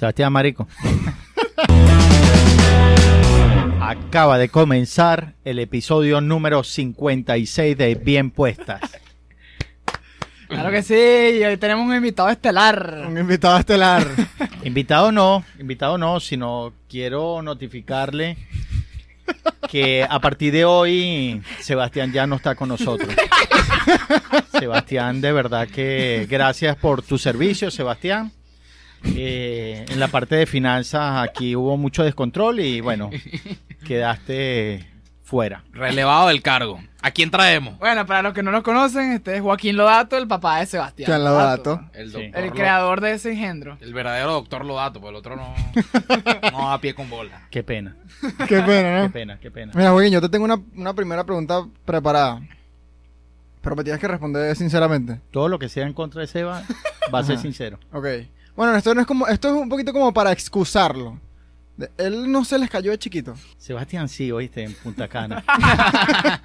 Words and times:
Sebastián 0.00 0.32
Marico. 0.32 0.66
Acaba 3.82 4.38
de 4.38 4.48
comenzar 4.48 5.34
el 5.44 5.58
episodio 5.58 6.22
número 6.22 6.64
56 6.64 7.76
de 7.76 7.94
Bien 7.96 8.30
Puestas. 8.30 8.80
Claro 10.48 10.70
que 10.70 10.82
sí, 10.82 10.94
y 10.94 11.44
hoy 11.44 11.58
tenemos 11.58 11.86
un 11.86 11.94
invitado 11.94 12.30
estelar. 12.30 13.04
Un 13.06 13.18
invitado 13.18 13.58
estelar. 13.58 14.06
Invitado 14.64 15.12
no, 15.12 15.44
invitado 15.58 15.98
no, 15.98 16.18
sino 16.18 16.72
quiero 16.88 17.42
notificarle 17.42 18.38
que 19.70 20.06
a 20.08 20.18
partir 20.18 20.50
de 20.50 20.64
hoy 20.64 21.42
Sebastián 21.60 22.10
ya 22.10 22.26
no 22.26 22.36
está 22.36 22.54
con 22.54 22.70
nosotros. 22.70 23.14
Sebastián, 24.58 25.20
de 25.20 25.32
verdad 25.32 25.68
que 25.68 26.26
gracias 26.28 26.74
por 26.76 27.02
tu 27.02 27.18
servicio, 27.18 27.70
Sebastián. 27.70 28.32
Eh, 29.04 29.84
en 29.88 29.98
la 30.00 30.08
parte 30.08 30.36
de 30.36 30.46
finanzas 30.46 31.26
aquí 31.28 31.56
hubo 31.56 31.76
mucho 31.76 32.04
descontrol 32.04 32.60
y 32.60 32.80
bueno, 32.80 33.10
quedaste 33.86 34.86
fuera. 35.24 35.64
Relevado 35.72 36.28
del 36.28 36.42
cargo. 36.42 36.80
¿A 37.02 37.12
quién 37.12 37.30
traemos? 37.30 37.78
Bueno, 37.78 38.04
para 38.04 38.20
los 38.20 38.34
que 38.34 38.42
no 38.42 38.50
lo 38.50 38.62
conocen, 38.62 39.12
este 39.12 39.36
es 39.36 39.40
Joaquín 39.42 39.76
Lodato, 39.76 40.18
el 40.18 40.28
papá 40.28 40.58
de 40.60 40.66
Sebastián. 40.66 41.06
Joaquín 41.08 41.24
Lodato. 41.24 41.80
El, 41.94 42.10
Sí. 42.12 42.30
El 42.34 42.50
creador 42.52 43.00
de 43.00 43.12
ese 43.12 43.30
engendro. 43.32 43.78
El 43.80 43.94
verdadero 43.94 44.32
doctor 44.32 44.66
Lodato, 44.66 45.00
pues 45.00 45.10
el 45.10 45.16
otro 45.16 45.36
no, 45.36 45.54
no 46.52 46.58
va 46.58 46.74
a 46.74 46.80
pie 46.80 46.94
con 46.94 47.08
bola. 47.08 47.46
Qué 47.50 47.62
pena, 47.62 47.96
Qué 48.20 48.60
pena, 48.60 48.66
qué 48.66 49.02
¿no? 49.06 49.12
pena, 49.12 49.38
qué 49.40 49.50
pena. 49.50 49.72
Mira, 49.74 49.92
Joaquín, 49.92 50.12
yo 50.12 50.20
te 50.20 50.28
tengo 50.28 50.44
una, 50.44 50.60
una 50.76 50.92
primera 50.92 51.24
pregunta 51.24 51.64
preparada. 51.86 52.42
Pero 53.62 53.76
me 53.76 53.84
tienes 53.84 54.00
que 54.00 54.08
responder 54.08 54.54
sinceramente. 54.56 55.20
Todo 55.30 55.48
lo 55.48 55.58
que 55.58 55.68
sea 55.68 55.86
en 55.86 55.92
contra 55.94 56.20
de 56.22 56.26
Seba 56.26 56.62
va 57.14 57.18
a 57.20 57.24
ser 57.24 57.38
sincero. 57.38 57.78
Ok. 57.92 58.06
Bueno, 58.60 58.76
esto 58.76 58.94
no 58.94 59.00
es 59.00 59.06
como, 59.06 59.26
esto 59.26 59.48
es 59.48 59.54
un 59.54 59.70
poquito 59.70 59.90
como 59.90 60.12
para 60.12 60.32
excusarlo. 60.32 61.18
De- 61.78 61.90
él 61.96 62.30
no 62.30 62.44
se 62.44 62.58
les 62.58 62.68
cayó 62.68 62.90
de 62.90 62.98
chiquito. 62.98 63.34
Sebastián 63.56 64.06
sí, 64.06 64.30
oíste, 64.30 64.64
en 64.64 64.74
Punta 64.74 65.08
Cana. 65.08 65.42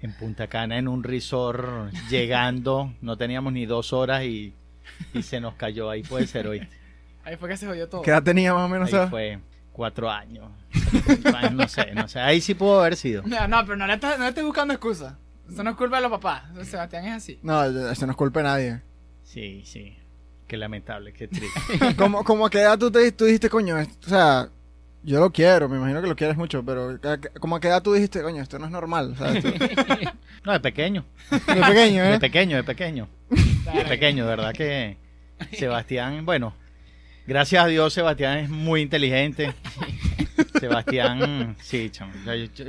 en 0.00 0.12
Punta 0.12 0.46
Cana, 0.46 0.78
en 0.78 0.86
un 0.86 1.02
resort, 1.02 1.92
llegando, 2.08 2.94
no 3.00 3.16
teníamos 3.16 3.52
ni 3.52 3.66
dos 3.66 3.92
horas 3.92 4.22
y, 4.22 4.54
y 5.12 5.24
se 5.24 5.40
nos 5.40 5.54
cayó. 5.54 5.90
Ahí 5.90 6.04
puede 6.04 6.28
ser, 6.28 6.46
oíste. 6.46 6.70
Ahí 7.24 7.34
fue 7.36 7.48
que 7.48 7.56
se 7.56 7.66
jodió 7.66 7.88
todo. 7.88 8.02
¿Qué 8.02 8.12
edad 8.12 8.22
tenía 8.22 8.54
más 8.54 8.66
o 8.66 8.68
menos? 8.68 8.86
Ahí 8.86 8.92
sabes? 8.92 9.10
fue 9.10 9.40
cuatro 9.72 10.08
años. 10.08 10.52
Cinco 10.72 11.36
años, 11.36 11.52
No 11.54 11.66
sé, 11.66 11.94
no 11.96 12.06
sé. 12.06 12.20
Ahí 12.20 12.40
sí 12.40 12.54
pudo 12.54 12.78
haber 12.78 12.94
sido. 12.94 13.24
No, 13.26 13.48
no, 13.48 13.64
pero 13.64 13.74
no 13.76 13.88
le 13.88 13.94
estás, 13.94 14.18
no 14.18 14.22
le 14.22 14.28
estés 14.28 14.44
buscando 14.44 14.72
excusas. 14.72 15.14
Eso 15.50 15.64
no 15.64 15.70
es 15.70 15.76
culpa 15.76 15.96
de 15.96 16.02
los 16.02 16.12
papás. 16.12 16.44
Sebastián 16.62 17.06
es 17.06 17.14
así. 17.14 17.40
No, 17.42 17.64
eso 17.64 18.06
no 18.06 18.12
es 18.12 18.16
culpa 18.16 18.38
de 18.38 18.44
nadie. 18.44 18.82
Sí, 19.24 19.64
sí. 19.66 19.96
Qué 20.46 20.56
lamentable, 20.56 21.12
qué 21.12 21.26
triste. 21.28 21.60
¿Cómo, 21.96 22.22
cómo 22.24 22.46
a 22.46 22.50
qué 22.50 22.58
edad 22.60 22.78
tú, 22.78 22.90
te, 22.90 23.10
tú 23.12 23.24
dijiste, 23.24 23.48
coño, 23.50 23.78
esto- 23.78 24.06
o 24.06 24.08
sea, 24.10 24.48
yo 25.02 25.20
lo 25.20 25.30
quiero, 25.32 25.68
me 25.68 25.76
imagino 25.76 26.00
que 26.00 26.08
lo 26.08 26.16
quieres 26.16 26.36
mucho, 26.36 26.64
pero 26.64 26.98
¿a 27.02 27.18
qué- 27.20 27.30
¿cómo 27.40 27.56
a 27.56 27.60
qué 27.60 27.68
edad 27.68 27.82
tú 27.82 27.92
dijiste, 27.94 28.22
coño, 28.22 28.42
esto 28.42 28.58
no 28.58 28.66
es 28.66 28.70
normal? 28.70 29.12
O 29.12 29.16
sea, 29.16 29.32
esto- 29.36 29.50
de 29.50 30.08
No, 30.44 30.52
de 30.52 30.60
pequeño. 30.60 31.04
pequeño, 31.30 32.04
De 32.04 32.14
¿eh? 32.14 32.18
pequeño, 32.20 32.56
de 32.56 32.62
pequeño. 32.64 33.08
De 33.30 33.84
pequeño, 33.84 34.24
de 34.24 34.30
verdad 34.30 34.52
que 34.52 34.96
Sebastián, 35.52 36.24
bueno, 36.24 36.54
gracias 37.26 37.64
a 37.64 37.66
Dios 37.66 37.92
Sebastián 37.92 38.38
es 38.38 38.48
muy 38.48 38.82
inteligente. 38.82 39.52
Sebastián, 40.60 41.56
sí, 41.60 41.90
chamo, 41.90 42.12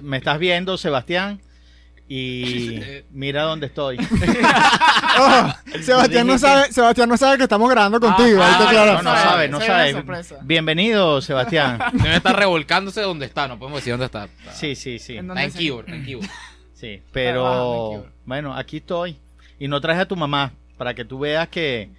me 0.03 0.17
estás 0.17 0.39
viendo, 0.39 0.78
Sebastián, 0.78 1.39
y 2.08 2.80
mira 3.11 3.44
dónde 3.44 3.67
estoy. 3.67 3.97
Oh, 5.19 5.52
Sebastián, 5.81 6.27
no 6.27 6.38
sabe, 6.38 6.72
Sebastián 6.72 7.09
no 7.09 7.17
sabe 7.17 7.38
que 7.38 7.44
estamos 7.44 7.67
grabando 7.72 8.00
contigo. 8.00 8.39
ah, 8.39 8.59
no. 8.72 8.86
No, 8.86 9.02
no 9.02 9.16
sabe, 9.16 9.47
no 9.47 9.59
sabe. 9.59 9.95
Bienvenido, 10.44 11.22
Sebastián. 11.22 11.80
Debe 11.94 12.17
estar 12.17 12.38
revolcándose 12.38 13.02
donde 13.02 13.25
está, 13.25 13.47
no 13.47 13.58
podemos 13.58 13.80
decir 13.80 13.94
dónde 13.94 14.05
está. 14.05 14.25
Está, 14.25 14.53
Sí, 14.53 14.75
sí, 14.75 15.00
sí. 15.00 15.17
En 15.17 15.28
está 15.28 15.41
en 15.41 15.50
está 15.50 15.59
en 15.95 16.05
Keyboard. 16.05 16.30
Sí, 16.75 17.02
pero 17.11 18.06
bueno, 18.25 18.56
aquí 18.56 18.78
estoy. 18.78 19.17
Y 19.57 19.67
no 19.67 19.81
traje 19.81 20.01
a 20.01 20.07
tu 20.07 20.16
mamá 20.16 20.51
para 20.78 20.94
que 20.94 21.03
tú 21.03 21.17
veas 21.17 21.47
que, 21.47 21.90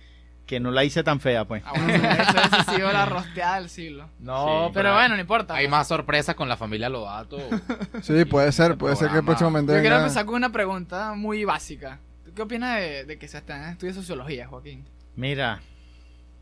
que 0.48 0.58
no 0.60 0.70
la 0.70 0.82
hice 0.82 1.04
tan 1.04 1.20
fea, 1.20 1.44
pues. 1.44 1.62
Ah, 1.66 1.72
bueno, 1.76 1.92
eso 1.94 2.56
ha 2.56 2.74
sido 2.74 2.90
la 2.90 3.04
rosteada 3.04 3.60
del 3.60 3.68
siglo. 3.68 4.08
No, 4.18 4.66
Sí, 4.66 4.70
Pero 4.74 4.94
bueno, 4.94 5.14
no 5.14 5.20
importa. 5.20 5.54
Hay 5.54 5.68
más 5.68 5.86
sorpresas 5.86 6.34
con 6.34 6.48
la 6.48 6.56
familia 6.56 6.88
Lodato. 6.88 7.38
Sí, 8.02 8.24
puede 8.24 8.50
ser, 8.50 8.76
puede 8.78 8.96
ser 8.96 9.10
que 9.10 9.22
próximamente 9.22 9.74
Yo 9.74 9.80
quiero 9.80 9.96
empezar 9.98 10.24
con 10.24 10.34
una 10.36 10.50
pregunta 10.50 11.12
muy 11.14 11.44
básica. 11.44 12.00
¿Tú 12.24 12.32
qué 12.34 12.42
opinas 12.42 12.80
de, 12.80 13.04
de 13.04 13.18
que 13.18 13.28
Sebastián 13.28 13.68
estudie 13.72 13.92
sociología, 13.92 14.48
Joaquín? 14.48 14.88
Mira, 15.16 15.60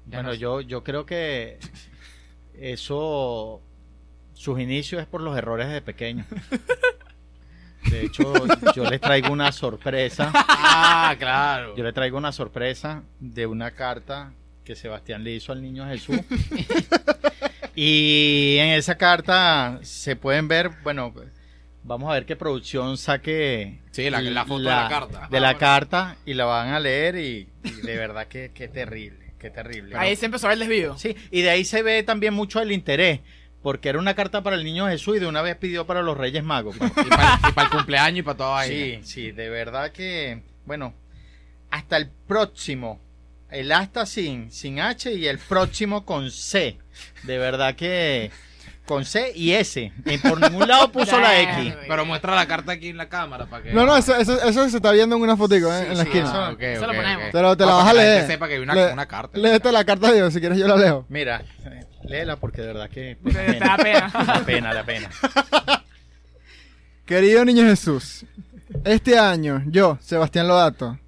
Ya 0.07 0.19
bueno, 0.19 0.29
no- 0.31 0.35
yo, 0.37 0.61
yo 0.61 0.85
creo 0.85 1.05
que 1.05 1.59
eso, 2.55 3.61
sus 4.35 4.61
inicios 4.61 5.03
es 5.03 5.09
por 5.09 5.21
los 5.21 5.37
errores 5.37 5.69
de 5.69 5.83
pequeño. 5.83 6.25
De 7.91 8.03
hecho, 8.05 8.33
yo 8.75 8.89
les 8.91 9.01
traigo 9.01 9.33
una 9.33 9.53
sorpresa. 9.53 10.31
Ah, 10.35 11.15
claro. 11.19 11.77
Yo 11.77 11.85
le 11.85 11.93
traigo 11.93 12.19
una 12.19 12.33
sorpresa 12.33 13.03
de 13.21 13.47
una 13.47 13.71
carta 13.71 14.33
que 14.65 14.75
Sebastián 14.75 15.23
le 15.25 15.33
hizo 15.33 15.53
al 15.53 15.63
niño 15.63 15.87
Jesús. 15.87 16.19
y 17.75 18.57
en 18.59 18.69
esa 18.71 18.97
carta 18.97 19.79
se 19.83 20.17
pueden 20.17 20.49
ver, 20.49 20.71
bueno, 20.83 21.13
vamos 21.85 22.11
a 22.11 22.15
ver 22.15 22.27
qué 22.27 22.37
producción 22.37 22.97
saque 22.97 23.79
Sí, 23.93 24.11
la- 24.11 24.21
la 24.23 24.45
foto 24.45 24.59
de 24.61 24.65
la 24.71 24.89
carta. 24.89 25.29
de 25.31 25.41
la 25.41 25.49
Ah, 25.51 25.59
carta 25.59 26.17
y 26.27 26.35
la 26.35 26.45
van 26.47 26.69
a 26.71 26.81
leer 26.81 27.17
y, 27.17 27.49
y 27.65 27.71
de 27.87 27.97
verdad 27.97 28.27
que, 28.27 28.51
que 28.53 28.69
terrible, 28.69 29.35
qué 29.39 29.51
terrible. 29.51 29.97
Ahí 29.97 30.17
se 30.17 30.27
empezó 30.27 30.47
a 30.47 30.51
ver 30.51 30.55
el 30.61 30.69
desvío. 30.69 30.99
Sí, 30.99 31.15
y 31.31 31.43
de 31.43 31.51
ahí 31.51 31.65
se 31.65 31.83
ve 31.83 32.03
también 32.03 32.35
mucho 32.35 32.61
el 32.61 32.73
interés, 32.73 33.21
porque 33.67 33.89
era 33.89 33.99
una 33.99 34.15
carta 34.15 34.45
para 34.45 34.55
el 34.55 34.63
niño 34.63 34.87
Jesús 34.87 35.17
y 35.17 35.19
de 35.19 35.27
una 35.27 35.43
vez 35.43 35.57
pidió 35.57 35.87
para 35.89 36.01
los 36.01 36.17
Reyes 36.17 36.45
Magos. 36.45 36.77
pues. 36.79 36.93
Y 37.05 37.09
para, 37.11 37.41
y 37.49 37.53
para 37.53 37.67
el 37.67 37.73
cumpleaños 37.75 38.19
y 38.21 38.23
para 38.23 38.37
toda 38.37 38.51
vaina. 38.51 38.73
Sí, 38.77 39.01
sí, 39.03 39.33
de 39.33 39.49
verdad 39.51 39.91
que, 39.91 40.41
bueno, 40.67 40.95
hasta 41.73 41.97
el 41.97 42.09
próximo, 42.29 43.01
el 43.51 43.73
hasta 43.73 44.07
sin, 44.07 44.53
sin 44.53 44.79
H 44.79 45.13
y 45.13 45.27
el 45.27 45.41
próximo 45.41 46.05
con 46.05 46.31
C. 46.31 46.79
De 47.25 47.39
verdad 47.39 47.75
que 47.75 48.31
con 48.87 49.05
C 49.05 49.33
y 49.35 49.51
S. 49.55 49.93
En 50.05 50.21
por 50.21 50.41
ningún 50.41 50.69
lado 50.69 50.93
puso 50.93 51.19
la 51.19 51.41
X. 51.41 51.75
Pero 51.89 52.05
muestra 52.05 52.37
la 52.37 52.47
carta 52.47 52.71
aquí 52.71 52.91
en 52.91 52.97
la 52.99 53.09
cámara 53.09 53.47
para 53.47 53.65
que. 53.65 53.73
No, 53.73 53.85
no, 53.85 53.97
eso, 53.97 54.15
eso, 54.15 54.41
eso 54.43 54.69
se 54.71 54.77
está 54.77 54.93
viendo 54.93 55.17
en 55.17 55.23
una 55.23 55.37
fotico, 55.37 55.73
¿eh? 55.75 55.81
Sí, 55.81 55.91
en 55.91 55.99
la 55.99 56.05
sí, 56.05 56.09
esquina. 56.11 56.25
eso- 56.27 56.85
Ah, 56.85 56.87
lo 56.87 56.95
ponemos. 56.95 57.25
Pero 57.33 57.57
te 57.57 57.67
la 57.67 57.73
No, 57.73 57.77
vas 57.79 57.89
a 57.89 57.91
que 57.91 57.97
leer. 57.99 58.17
gente 58.19 58.33
sepa 58.33 58.47
que 58.47 58.55
hay 58.55 58.61
una, 58.61 58.75
Le- 58.77 58.93
una 58.93 59.07
carta. 59.07 59.37
Léete 59.37 59.73
la 59.73 59.85
carta 59.85 60.07
de 60.13 60.15
Dios, 60.19 60.33
si 60.33 60.39
quieres 60.39 60.57
yo 60.57 60.69
la 60.69 60.77
leo. 60.77 61.05
Mira, 61.09 61.43
léela 62.07 62.37
porque 62.37 62.63
de 62.63 62.67
verdad 62.69 62.89
que 62.91 63.17
da 63.61 63.77
pena. 63.77 64.11
da 64.27 64.43
pena, 64.45 64.75
da 64.75 64.85
pena. 64.85 65.11
Querido 67.05 67.45
niño 67.45 67.65
Jesús, 67.65 68.25
este 68.85 69.19
año 69.19 69.63
yo, 69.67 69.97
Sebastián 70.01 70.49
Lodato, 70.49 70.99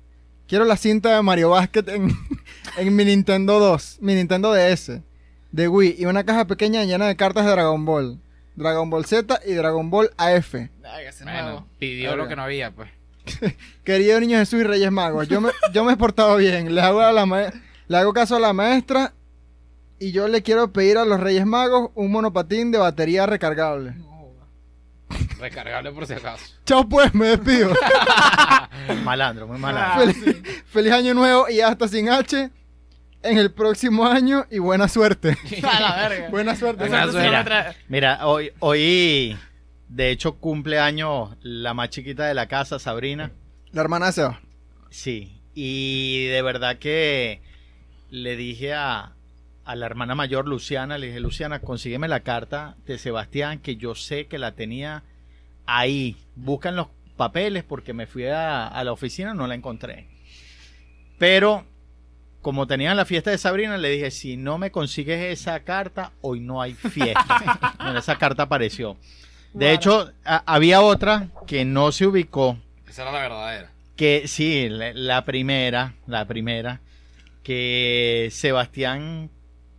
quiero 0.46 0.64
la 0.64 0.76
cinta 0.76 1.16
de 1.16 1.22
Mario 1.22 1.50
Basket 1.50 1.88
en, 1.88 2.10
en 2.76 2.96
mi 2.96 3.04
Nintendo 3.04 3.58
2, 3.58 3.98
mi 4.00 4.14
Nintendo 4.14 4.52
DS, 4.52 5.00
de 5.50 5.68
Wii 5.68 5.96
y 5.98 6.04
una 6.06 6.24
caja 6.24 6.46
pequeña 6.46 6.84
llena 6.84 7.06
de 7.08 7.16
cartas 7.16 7.44
de 7.46 7.50
Dragon 7.50 7.84
Ball, 7.84 8.20
Dragon 8.54 8.88
Ball 8.90 9.06
Z 9.06 9.40
y 9.46 9.54
Dragon 9.54 9.90
Ball 9.90 10.10
AF. 10.16 10.54
Ay, 10.54 10.68
que 11.02 11.08
ese 11.08 11.24
Bueno, 11.24 11.42
nuevo. 11.42 11.66
pidió 11.78 12.16
lo 12.16 12.28
que 12.28 12.36
no 12.36 12.42
había, 12.42 12.70
pues. 12.70 12.90
Querido 13.84 14.20
niño 14.20 14.38
Jesús 14.38 14.60
y 14.60 14.64
Reyes 14.64 14.92
Magos, 14.92 15.26
yo 15.28 15.40
me, 15.40 15.50
yo 15.72 15.84
me 15.84 15.94
he 15.94 15.96
portado 15.96 16.36
bien, 16.36 16.72
le 16.74 16.80
hago, 16.80 17.00
a 17.00 17.12
la 17.12 17.26
ma- 17.26 17.52
le 17.88 17.96
hago 17.96 18.12
caso 18.12 18.36
a 18.36 18.40
la 18.40 18.52
maestra 18.52 19.12
y 19.98 20.12
yo 20.12 20.28
le 20.28 20.42
quiero 20.42 20.72
pedir 20.72 20.98
a 20.98 21.04
los 21.04 21.20
Reyes 21.20 21.46
Magos 21.46 21.90
un 21.94 22.10
monopatín 22.10 22.70
de 22.70 22.78
batería 22.78 23.26
recargable. 23.26 23.92
No. 23.92 24.08
Recargable 25.38 25.92
por 25.92 26.06
si 26.06 26.14
acaso. 26.14 26.44
Chao 26.64 26.88
pues, 26.88 27.14
me 27.14 27.26
despido. 27.28 27.72
Malandro, 29.04 29.46
muy 29.46 29.56
Ah, 29.56 29.58
malandro. 29.60 30.12
Feliz, 30.14 30.36
feliz 30.66 30.92
año 30.92 31.14
nuevo 31.14 31.48
y 31.48 31.60
hasta 31.60 31.88
sin 31.88 32.08
H 32.08 32.50
en 33.22 33.38
el 33.38 33.52
próximo 33.52 34.06
año 34.06 34.46
y 34.50 34.58
buena 34.58 34.88
suerte. 34.88 35.36
A 35.62 35.80
la 35.80 36.08
verga. 36.08 36.28
buena 36.30 36.56
suerte. 36.56 36.88
Buena 36.88 37.10
suerte. 37.10 37.76
Mira, 37.88 38.26
hoy, 38.26 38.52
hoy, 38.60 39.36
de 39.88 40.10
hecho, 40.10 40.36
cumple 40.36 40.78
años 40.78 41.30
la 41.42 41.74
más 41.74 41.90
chiquita 41.90 42.26
de 42.26 42.34
la 42.34 42.46
casa, 42.46 42.78
Sabrina. 42.78 43.32
La 43.72 43.82
hermana 43.82 44.06
de 44.06 44.12
Seba. 44.12 44.40
Sí, 44.90 45.40
y 45.54 46.26
de 46.26 46.40
verdad 46.42 46.78
que 46.78 47.42
le 48.10 48.36
dije 48.36 48.72
a, 48.74 49.12
a 49.68 49.76
la 49.76 49.86
hermana 49.86 50.14
mayor, 50.14 50.48
Luciana, 50.48 50.98
le 50.98 51.08
dije, 51.08 51.20
Luciana, 51.20 51.60
consígueme 51.60 52.08
la 52.08 52.20
carta 52.20 52.76
de 52.86 52.98
Sebastián, 52.98 53.58
que 53.60 53.76
yo 53.76 53.94
sé 53.94 54.26
que 54.26 54.38
la 54.38 54.52
tenía 54.52 55.04
ahí. 55.66 56.16
Buscan 56.34 56.74
los 56.76 56.88
papeles 57.16 57.64
porque 57.64 57.92
me 57.92 58.06
fui 58.06 58.26
a, 58.26 58.66
a 58.66 58.84
la 58.84 58.92
oficina, 58.92 59.34
no 59.34 59.46
la 59.46 59.54
encontré. 59.54 60.06
Pero 61.18 61.64
como 62.42 62.66
tenían 62.66 62.96
la 62.96 63.04
fiesta 63.04 63.30
de 63.30 63.38
Sabrina, 63.38 63.76
le 63.76 63.90
dije, 63.90 64.10
si 64.10 64.36
no 64.36 64.58
me 64.58 64.70
consigues 64.70 65.20
esa 65.38 65.60
carta, 65.60 66.12
hoy 66.20 66.40
no 66.40 66.62
hay 66.62 66.74
fiesta. 66.74 67.74
Bueno, 67.78 67.98
esa 67.98 68.16
carta 68.16 68.44
apareció. 68.44 68.96
De 69.52 69.72
hecho, 69.72 70.12
a- 70.24 70.42
había 70.46 70.80
otra 70.82 71.28
que 71.46 71.64
no 71.64 71.90
se 71.92 72.06
ubicó, 72.06 72.58
Esa 72.88 73.02
era 73.02 73.12
la 73.12 73.20
verdadera. 73.20 73.70
que 73.96 74.28
sí, 74.28 74.68
la, 74.68 74.92
la 74.94 75.24
primera, 75.24 75.94
la 76.06 76.26
primera, 76.26 76.80
que 77.42 78.28
Sebastián 78.30 79.30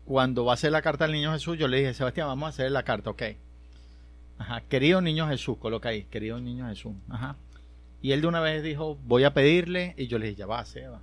cuando 0.10 0.44
va 0.44 0.54
a 0.54 0.56
hacer 0.56 0.72
la 0.72 0.82
carta 0.82 1.06
al 1.06 1.12
niño 1.12 1.32
Jesús, 1.34 1.56
yo 1.60 1.68
le 1.68 1.78
dije, 1.78 1.94
Sebastián, 1.94 2.26
vamos 2.26 2.48
a 2.48 2.50
hacer 2.50 2.72
la 2.72 2.82
carta, 2.82 3.12
ok. 3.12 3.22
Ajá, 4.40 4.62
querido 4.62 5.02
niño 5.02 5.28
Jesús, 5.28 5.60
coloca 5.60 5.90
ahí, 5.90 6.06
querido 6.06 6.40
niño 6.40 6.68
Jesús. 6.68 6.94
Ajá. 7.10 7.36
Y 8.02 8.12
él 8.14 8.22
de 8.22 8.26
una 8.26 8.40
vez 8.40 8.64
dijo, 8.64 8.98
voy 9.04 9.24
a 9.24 9.36
pedirle, 9.36 9.94
y 10.00 10.08
yo 10.08 10.18
le 10.18 10.26
dije, 10.26 10.40
ya 10.40 10.46
va, 10.48 10.66
Seba. 10.66 11.00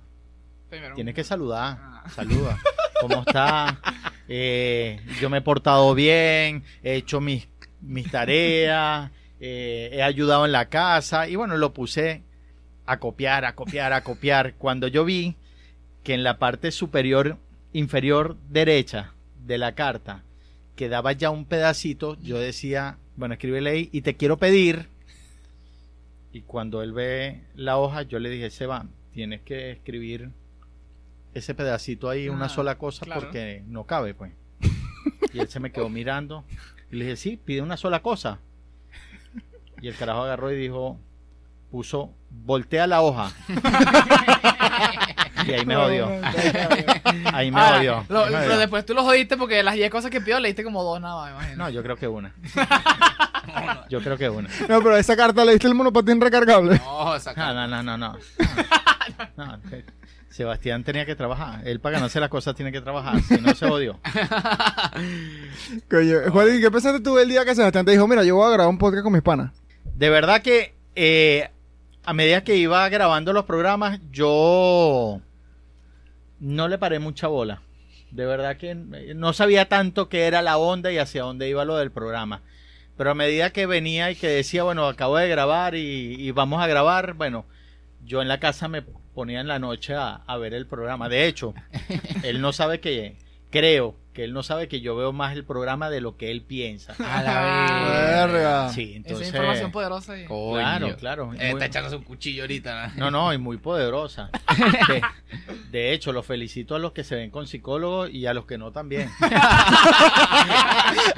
Primero. 0.69 0.95
Tienes 0.95 1.15
que 1.15 1.23
saludar. 1.23 1.77
Ah. 1.79 2.03
Saluda. 2.09 2.59
¿Cómo 2.99 3.23
está? 3.25 3.79
Eh, 4.27 4.99
yo 5.21 5.29
me 5.29 5.37
he 5.37 5.41
portado 5.41 5.95
bien, 5.95 6.65
he 6.83 6.95
hecho 6.95 7.21
mis, 7.21 7.47
mis 7.79 8.11
tareas, 8.11 9.09
eh, 9.39 9.89
he 9.93 10.03
ayudado 10.03 10.45
en 10.45 10.51
la 10.51 10.67
casa 10.67 11.29
y 11.29 11.37
bueno, 11.37 11.55
lo 11.55 11.71
puse 11.71 12.23
a 12.85 12.99
copiar, 12.99 13.45
a 13.45 13.55
copiar, 13.55 13.93
a 13.93 14.03
copiar. 14.03 14.55
Cuando 14.55 14.89
yo 14.89 15.05
vi 15.05 15.37
que 16.03 16.13
en 16.13 16.25
la 16.25 16.39
parte 16.39 16.71
superior, 16.73 17.37
inferior 17.73 18.37
derecha 18.49 19.13
de 19.45 19.57
la 19.57 19.73
carta 19.75 20.23
quedaba 20.75 21.11
ya 21.13 21.29
un 21.31 21.45
pedacito, 21.45 22.17
yo 22.21 22.37
decía, 22.37 22.97
bueno, 23.15 23.33
escríbele 23.33 23.69
ahí 23.69 23.89
y 23.91 24.01
te 24.01 24.15
quiero 24.15 24.37
pedir. 24.37 24.89
Y 26.31 26.41
cuando 26.41 26.83
él 26.83 26.93
ve 26.93 27.41
la 27.55 27.77
hoja, 27.77 28.03
yo 28.03 28.19
le 28.19 28.29
dije, 28.29 28.49
Seba, 28.51 28.85
tienes 29.11 29.41
que 29.41 29.71
escribir 29.71 30.29
ese 31.33 31.55
pedacito 31.55 32.09
ahí, 32.09 32.29
una 32.29 32.45
Ah, 32.45 32.49
sola 32.49 32.77
cosa, 32.77 33.05
claro. 33.05 33.21
porque 33.21 33.63
no 33.67 33.85
cabe, 33.85 34.13
pues. 34.13 34.33
Y 35.33 35.39
él 35.39 35.47
se 35.49 35.59
me 35.59 35.71
quedó 35.71 35.89
mirando. 35.89 36.43
Y 36.91 36.95
le 36.97 37.05
dije, 37.05 37.17
sí, 37.17 37.39
pide 37.43 37.61
una 37.61 37.77
sola 37.77 38.01
cosa. 38.01 38.39
Y 39.81 39.87
el 39.87 39.95
carajo 39.95 40.23
agarró 40.23 40.51
y 40.51 40.55
dijo, 40.57 40.99
puso, 41.71 42.13
voltea 42.29 42.85
la 42.87 43.01
hoja. 43.01 43.31
y 45.47 45.51
ahí 45.53 45.65
me 45.65 45.75
jodió. 45.75 46.09
Ahí 47.25 47.51
me 47.51 47.59
Ahora, 47.59 47.77
jodió. 47.77 48.05
lo- 48.09 48.25
ahí 48.25 48.33
me 48.33 48.39
pero 48.41 48.57
después 48.57 48.85
tú 48.85 48.93
lo 48.93 49.03
jodiste 49.03 49.37
porque 49.37 49.63
las 49.63 49.75
10 49.75 49.89
cosas 49.89 50.11
que 50.11 50.21
pidió 50.21 50.39
le 50.39 50.47
diste 50.49 50.63
como 50.63 50.83
dos 50.83 50.99
nada 51.01 51.15
más, 51.15 51.25
me 51.31 51.37
imagino. 51.37 51.63
No, 51.65 51.69
yo 51.69 51.83
creo 51.83 51.95
que 51.95 52.07
una. 52.07 52.33
Yo 53.89 54.01
creo 54.01 54.17
que 54.17 54.27
una. 54.29 54.49
No, 54.67 54.81
pero 54.81 54.97
esa 54.97 55.15
carta 55.15 55.45
le 55.45 55.53
diste 55.53 55.67
el 55.67 55.73
monopatín 55.73 56.19
recargable. 56.19 56.81
No, 56.83 57.15
esa 57.15 57.31
No, 57.33 57.53
no, 57.53 57.65
no, 57.67 57.81
no, 57.83 57.97
no. 57.97 58.17
No, 59.37 59.45
no, 59.45 59.61
que- 59.69 59.85
Sebastián 60.29 60.83
tenía 60.83 61.05
que 61.05 61.15
trabajar. 61.15 61.61
Él 61.65 61.79
para 61.79 61.95
ganarse 61.95 62.19
las 62.19 62.29
cosas 62.29 62.53
tiene 62.55 62.71
que 62.73 62.81
trabajar. 62.81 63.19
Si 63.21 63.35
no 63.39 63.55
se 63.55 63.65
odió. 63.65 63.99
Coño, 65.89 66.17
Juan, 66.31 66.47
¿qué 66.61 66.69
pensaste 66.71 66.99
tú 66.99 67.17
el 67.17 67.29
día 67.29 67.45
que 67.45 67.55
Sebastián 67.55 67.85
te 67.85 67.91
dijo, 67.91 68.07
mira, 68.07 68.23
yo 68.23 68.35
voy 68.35 68.45
a 68.47 68.49
grabar 68.51 68.67
un 68.69 68.77
podcast 68.77 69.03
con 69.03 69.13
mis 69.13 69.21
panas? 69.21 69.51
De 69.95 70.09
verdad 70.09 70.41
que 70.41 70.75
eh, 70.95 71.49
a 72.05 72.13
medida 72.13 72.43
que 72.43 72.55
iba 72.55 72.87
grabando 72.89 73.33
los 73.33 73.45
programas, 73.45 73.99
yo 74.11 75.21
no 76.39 76.67
le 76.67 76.77
paré 76.77 76.99
mucha 76.99 77.27
bola. 77.27 77.61
De 78.11 78.25
verdad 78.25 78.57
que 78.57 78.73
no 78.75 79.33
sabía 79.33 79.67
tanto 79.67 80.07
qué 80.07 80.27
era 80.27 80.41
la 80.41 80.57
onda 80.57 80.91
y 80.91 80.97
hacia 80.97 81.23
dónde 81.23 81.49
iba 81.49 81.65
lo 81.65 81.77
del 81.77 81.91
programa. 81.91 82.41
Pero 82.95 83.11
a 83.11 83.15
medida 83.15 83.51
que 83.51 83.65
venía 83.65 84.09
y 84.11 84.15
que 84.15 84.27
decía, 84.27 84.63
bueno, 84.63 84.87
acabo 84.87 85.17
de 85.17 85.27
grabar 85.27 85.75
y, 85.75 86.15
y 86.17 86.31
vamos 86.31 86.63
a 86.63 86.67
grabar, 86.67 87.13
bueno, 87.13 87.45
yo 88.03 88.21
en 88.21 88.27
la 88.27 88.39
casa 88.39 88.67
me 88.67 88.81
ponía 88.81 89.41
en 89.41 89.47
la 89.47 89.59
noche 89.59 89.93
a, 89.93 90.15
a 90.15 90.37
ver 90.37 90.53
el 90.53 90.67
programa. 90.67 91.09
De 91.09 91.27
hecho, 91.27 91.53
él 92.23 92.41
no 92.41 92.53
sabe 92.53 92.79
que, 92.79 93.17
creo 93.49 93.95
que 94.17 94.23
él 94.23 94.33
no 94.33 94.41
sabe 94.41 94.67
que 94.67 94.81
yo 94.81 94.95
veo 94.95 95.13
más 95.13 95.33
el 95.33 95.45
programa 95.45 95.91
de 95.91 96.01
lo 96.01 96.17
que 96.17 96.31
él 96.31 96.41
piensa. 96.41 96.95
A 97.07 97.21
la 97.21 98.25
Verga. 98.25 98.69
Sí, 98.69 98.93
entonces... 98.95 99.27
Esa 99.27 99.37
información 99.37 99.71
poderosa. 99.71 100.19
Y... 100.19 100.25
Coño. 100.25 100.55
Claro, 100.57 100.97
claro. 100.97 101.23
Eh, 101.35 101.37
Muy- 101.37 101.45
está 101.51 101.65
echándose 101.65 101.95
un 101.97 102.03
cuchillo 102.03 102.41
ahorita. 102.41 102.93
No, 102.95 103.11
no, 103.11 103.31
y 103.31 103.37
muy 103.37 103.57
poderosa. 103.57 104.31
De, 104.87 105.01
de 105.69 105.93
hecho, 105.93 106.11
los 106.13 106.25
felicito 106.25 106.73
a 106.73 106.79
los 106.79 106.93
que 106.93 107.03
se 107.03 107.13
ven 107.15 107.29
con 107.29 107.45
psicólogos 107.45 108.09
y 108.09 108.25
a 108.25 108.33
los 108.33 108.45
que 108.45 108.57
no 108.57 108.71
también. 108.71 109.09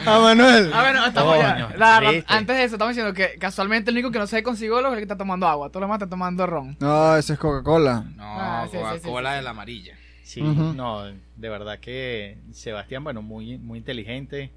Ah, 0.06 0.20
Manuel. 0.20 0.72
Ah, 0.74 0.82
bueno, 0.82 1.06
estamos 1.06 1.38
ya. 1.38 2.24
Antes 2.28 2.58
de 2.58 2.64
eso, 2.64 2.76
estamos 2.76 2.96
diciendo 2.96 3.14
que 3.14 3.38
casualmente 3.40 3.92
el 3.92 3.96
único 3.98 4.12
que 4.12 4.20
no 4.20 4.28
se 4.28 4.38
ve 4.38 4.44
con 4.44 4.58
psicólogo 4.58 4.90
es 4.90 4.94
el 4.94 5.00
que 5.00 5.04
está 5.04 5.18
tomando 5.18 5.48
agua. 5.48 5.70
Todo 5.70 5.82
lo 5.82 5.86
demás 5.86 5.98
está 5.98 6.10
tomando 6.10 6.46
ron. 6.48 6.76
No, 6.80 7.16
ese 7.16 7.34
es 7.34 7.40
Coca-Cola. 7.40 8.06
No, 8.16 8.24
Ah, 8.26 8.66
sí, 8.70 8.78
sí, 8.78 8.84
sí, 8.84 9.00
Coca-Cola 9.02 9.30
sí, 9.32 9.36
de 9.38 9.42
la 9.44 9.50
amarilla. 9.52 9.96
Sí, 10.30 10.44
no, 10.44 11.06
de 11.06 11.50
verdad 11.50 11.80
que 11.80 12.38
Sebastián, 12.52 13.04
bueno, 13.04 13.24
muy, 13.24 13.58
muy 13.58 13.80
inteligente, 13.80 14.52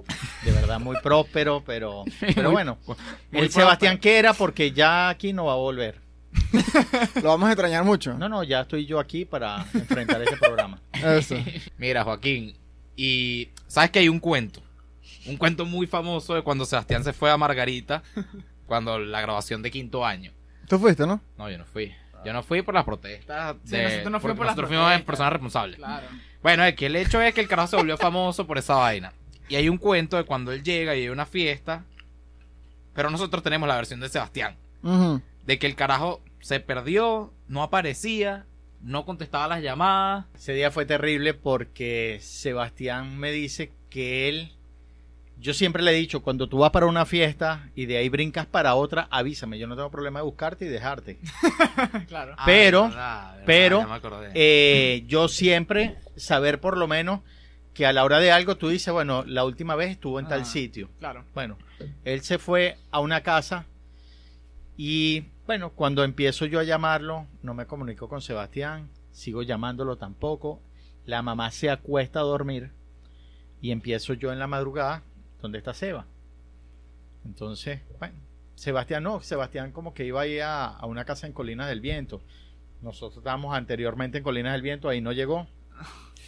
de 0.45 0.53
verdad 0.53 0.79
muy 0.79 0.99
próspero, 1.03 1.63
pero, 1.65 2.05
pero 2.35 2.51
bueno, 2.51 2.77
el 3.31 3.49
Sebastián 3.51 3.97
que 3.97 4.19
era 4.19 4.35
porque 4.35 4.73
ya 4.73 5.09
aquí 5.09 5.33
no 5.33 5.47
va 5.47 5.55
a 5.55 5.57
volver. 5.57 5.99
Lo 7.23 7.31
vamos 7.31 7.49
a 7.49 7.53
extrañar 7.53 7.85
mucho. 7.85 8.13
No, 8.13 8.29
no, 8.29 8.43
ya 8.45 8.61
estoy 8.61 8.85
yo 8.85 9.01
aquí 9.01 9.25
para 9.25 9.65
enfrentar 9.73 10.21
ese 10.21 10.37
programa. 10.37 10.79
Eso. 10.93 11.37
Mira, 11.79 12.05
Joaquín, 12.05 12.55
y 12.95 13.49
sabes 13.67 13.93
que 13.93 14.01
hay 14.01 14.11
un 14.11 14.21
cuento, 14.21 14.61
un 15.25 15.39
cuento 15.39 15.65
muy 15.65 15.87
famoso 15.87 16.35
de 16.35 16.43
cuando 16.43 16.67
Sebastián 16.67 17.03
se 17.03 17.15
fue 17.15 17.31
a 17.31 17.39
Margarita, 17.39 18.03
cuando 18.67 18.99
la 18.99 19.23
grabación 19.23 19.63
de 19.63 19.71
quinto 19.71 20.05
año. 20.05 20.33
Tú 20.69 20.79
fuiste, 20.79 21.07
¿no? 21.07 21.23
No, 21.39 21.49
yo 21.49 21.57
no 21.57 21.65
fui. 21.65 21.95
Yo 22.25 22.33
no 22.33 22.43
fui 22.43 22.63
por 22.63 22.75
las 22.75 22.85
protestas. 22.85 23.57
Sí, 23.65 23.77
de- 23.77 23.83
nosotros 23.85 24.13
no 24.13 24.21
fuimos 24.21 24.37
por 24.37 24.47
las 24.47 24.57
nosotros 24.57 24.69
fuimos 24.69 24.93
en 24.93 25.05
personas 25.05 25.33
responsables. 25.33 25.77
Claro. 25.77 26.07
Bueno, 26.43 26.65
es 26.65 26.75
que 26.75 26.87
el 26.87 26.97
hecho 26.97 27.21
es 27.21 27.35
que 27.35 27.41
el 27.41 27.49
carajo 27.49 27.69
se 27.69 27.77
volvió 27.77 27.97
famoso 27.97 28.47
por 28.47 28.59
esa 28.59 28.75
vaina. 28.75 29.13
Y 29.49 29.57
hay 29.57 29.69
un 29.69 29.77
cuento 29.79 30.17
de 30.17 30.25
cuando 30.25 30.53
él 30.53 30.63
llega 30.63 30.95
y 30.97 31.03
hay 31.03 31.09
una 31.09 31.27
fiesta. 31.27 31.85
Pero 32.95 33.11
nosotros 33.11 33.43
tenemos 33.43 33.69
la 33.69 33.77
versión 33.77 34.01
de 34.01 34.09
Sebastián. 34.09 34.57
Ujú. 34.83 35.21
De 35.47 35.59
que 35.59 35.67
el 35.67 35.75
carajo 35.77 36.23
se 36.41 36.61
perdió, 36.61 37.33
no 37.49 37.63
aparecía, 37.63 38.47
no 38.81 39.05
contestaba 39.05 39.49
las 39.49 39.63
llamadas. 39.63 40.27
Ese 40.35 40.53
día 40.55 40.71
fue 40.71 40.85
terrible 40.87 41.35
porque 41.35 42.19
Sebastián 42.21 43.19
me 43.19 43.31
dice 43.33 43.73
que 43.91 44.29
él, 44.29 44.53
yo 45.43 45.53
siempre 45.55 45.83
le 45.83 45.91
he 45.91 45.95
dicho, 45.95 46.23
cuando 46.23 46.49
tú 46.49 46.59
vas 46.59 46.71
para 46.71 46.87
una 46.87 47.05
fiesta 47.05 47.69
y 47.75 47.87
de 47.87 47.97
ahí 47.99 48.09
brincas 48.09 48.47
para 48.47 48.75
otra, 48.77 49.09
avísame, 49.11 49.59
yo 49.59 49.67
no 49.67 49.75
tengo 49.77 49.91
problema 49.91 50.21
de 50.21 50.25
buscarte 50.25 50.65
y 50.65 50.69
dejarte. 50.69 51.19
claro. 52.09 52.35
Ah, 52.39 52.45
Pero- 52.47 52.85
verdad, 52.85 53.33
verdad, 53.45 54.01
pero. 54.01 54.23
Eh, 54.35 55.05
yo 55.07 55.29
siempre 55.29 55.97
saber 56.17 56.61
por 56.61 56.77
lo 56.79 56.87
menos 56.89 57.21
que 57.75 57.87
a 57.87 57.93
la 57.93 58.05
hora 58.05 58.19
de 58.21 58.31
algo 58.33 58.57
tú 58.57 58.69
dices, 58.69 58.93
bueno, 58.93 59.25
la 59.27 59.45
última 59.45 59.75
vez 59.75 59.91
estuvo 59.91 60.21
en 60.21 60.29
tal 60.29 60.43
Ah. 60.43 60.45
sitio. 60.45 60.89
Claro. 60.99 61.25
Bueno, 61.35 61.59
él 62.05 62.21
se 62.23 62.39
fue 62.39 62.77
a 62.91 63.01
una 63.01 63.23
casa 63.23 63.67
y 64.77 65.25
bueno, 65.47 65.71
cuando 65.71 66.05
empiezo 66.05 66.47
yo 66.47 66.61
a 66.61 66.65
llamarlo, 66.65 67.27
no 67.43 67.55
me 67.55 67.67
comunico 67.67 68.09
con 68.09 68.23
Sebastián, 68.23 68.89
sigo 69.11 69.43
llamándolo 69.43 69.97
tampoco. 69.97 70.61
La 71.05 71.21
mamá 71.23 71.51
se 71.51 71.69
acuesta 71.69 72.21
a 72.21 72.23
dormir 72.23 72.71
y 73.61 73.71
empiezo 73.73 74.15
yo 74.15 74.33
en 74.33 74.39
la 74.39 74.47
madrugada, 74.47 75.03
¿dónde 75.43 75.59
está 75.59 75.75
Seba? 75.75 76.07
Entonces, 77.25 77.81
bueno, 77.99 78.15
Sebastián 78.55 79.03
no, 79.03 79.21
Sebastián 79.21 79.73
como 79.73 79.93
que 79.95 80.05
iba 80.05 80.21
ahí 80.23 80.39
a, 80.39 80.65
a 80.67 80.87
una 80.87 81.05
casa 81.05 81.27
en 81.27 81.33
Colinas 81.33 81.69
del 81.69 81.81
Viento. 81.81 82.23
Nosotros 82.81 83.19
estábamos 83.19 83.55
anteriormente 83.55 84.19
en 84.19 84.25
Colinas 84.25 84.53
del 84.55 84.63
Viento, 84.63 84.89
ahí 84.89 85.01
no 85.01 85.13
llegó. 85.13 85.47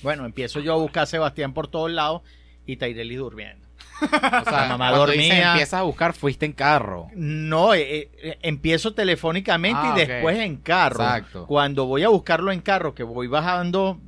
Bueno, 0.02 0.25
empiezo 0.26 0.61
yo 0.61 0.75
a 0.75 0.76
buscar 0.76 1.04
a 1.04 1.06
Sebastián 1.06 1.54
por 1.54 1.68
todos 1.68 1.90
lados 1.90 2.23
y 2.66 2.76
Taireli 2.76 3.16
durmiendo. 3.16 3.66
o 4.02 4.44
sea, 4.44 4.66
mamá 4.68 4.90
dormía. 4.97 5.52
empiezas 5.52 5.80
a 5.80 5.83
buscar, 5.83 6.12
fuiste 6.12 6.47
en 6.47 6.52
carro. 6.52 7.09
No, 7.14 7.75
eh, 7.75 8.11
eh, 8.23 8.38
empiezo 8.42 8.94
telefónicamente 8.94 9.80
Ah, 9.83 9.94
y 9.97 10.02
ok. 10.02 10.09
después 10.09 10.38
en 10.38 10.56
carro. 10.59 11.02
Exacto. 11.02 11.47
Cuando 11.47 11.87
voy 11.87 12.02
a 12.02 12.09
buscarlo 12.09 12.52
en 12.52 12.61
carro, 12.61 12.94
que 12.94 13.02
voy 13.02 13.26
bajando 13.26 14.00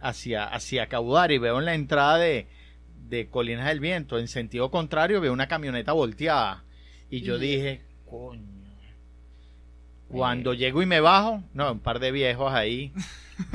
hacia, 0.00 0.44
hacia 0.44 0.88
Caudar 0.88 1.30
y 1.32 1.38
veo 1.38 1.58
en 1.58 1.64
la 1.64 1.74
entrada 1.74 2.18
de, 2.18 2.46
de 3.08 3.28
Colinas 3.28 3.66
del 3.66 3.80
Viento, 3.80 4.18
en 4.18 4.28
sentido 4.28 4.70
contrario, 4.70 5.20
veo 5.20 5.32
una 5.32 5.48
camioneta 5.48 5.92
volteada. 5.92 6.64
Y 7.10 7.20
yo 7.22 7.36
Y- 7.36 7.40
dije, 7.40 7.82
coño. 8.08 8.56
Cuando 10.08 10.54
llego 10.54 10.82
y 10.82 10.86
me 10.86 11.00
bajo, 11.00 11.42
no, 11.52 11.72
un 11.72 11.80
par 11.80 11.98
de 11.98 12.12
viejos 12.12 12.52
ahí 12.52 12.92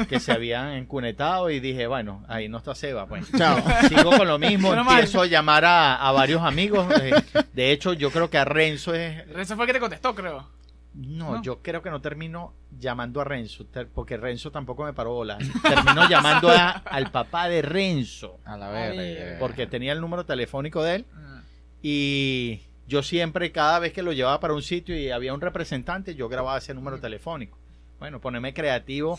que 0.10 0.20
se 0.20 0.34
habían 0.34 0.74
encunetado 0.74 1.50
y 1.50 1.62
dije, 1.62 1.88
bueno, 1.88 2.26
ahí 2.28 2.50
no 2.50 2.58
está 2.58 2.76
Seba, 2.76 3.08
pues. 3.08 3.32
Chao. 3.38 3.58
Sigo 3.88 4.12
con 4.18 4.28
lo 4.28 4.38
mismo, 4.38 4.70
mal. 4.76 4.80
empiezo 4.80 5.22
a 5.22 5.28
llamar 5.28 5.64
a, 5.64 5.96
a 5.96 6.12
varios 6.12 6.42
amigos. 6.42 6.88
eh, 7.02 7.14
de 7.54 7.72
hecho, 7.72 7.94
yo 7.94 8.12
creo 8.12 8.30
que 8.30 8.38
a 8.38 8.44
Renzo 8.46 8.94
es... 8.94 9.26
Renzo 9.30 9.56
fue 9.56 9.64
el 9.64 9.68
que 9.68 9.74
te 9.74 9.80
contestó, 9.80 10.14
creo. 10.14 10.46
No, 10.94 11.36
No. 11.36 11.42
yo 11.42 11.62
creo 11.62 11.82
que 11.82 11.90
no 11.90 12.02
termino 12.02 12.54
llamando 12.78 13.22
a 13.22 13.24
Renzo, 13.24 13.66
porque 13.94 14.18
Renzo 14.18 14.52
tampoco 14.52 14.84
me 14.84 14.92
paró 14.94 15.14
bola. 15.14 15.38
Termino 15.62 16.10
llamando 16.10 16.50
a- 16.50 16.70
al 16.86 17.12
papá 17.12 17.48
de 17.48 17.62
Renzo, 17.62 18.40
A 18.44 18.58
la 18.58 18.70
verga. 18.70 19.40
porque 19.40 19.68
tenía 19.68 19.94
el 19.94 20.02
número 20.02 20.26
telefónico 20.26 20.84
de 20.84 20.96
él 20.96 21.06
Ah. 21.16 21.42
y 21.82 22.62
yo 22.88 23.04
siempre, 23.04 23.52
cada 23.54 23.80
vez 23.80 23.94
que 23.94 24.04
lo 24.04 24.12
llevaba 24.12 24.40
para 24.42 24.54
un 24.54 24.62
sitio 24.62 24.98
y 24.98 25.12
había 25.12 25.34
un 25.34 25.40
representante, 25.42 26.14
yo 26.16 26.28
grababa 26.28 26.58
ese 26.58 26.74
número 26.74 27.00
telefónico. 27.00 27.58
Bueno, 28.00 28.20
ponerme 28.20 28.54
creativo 28.54 29.18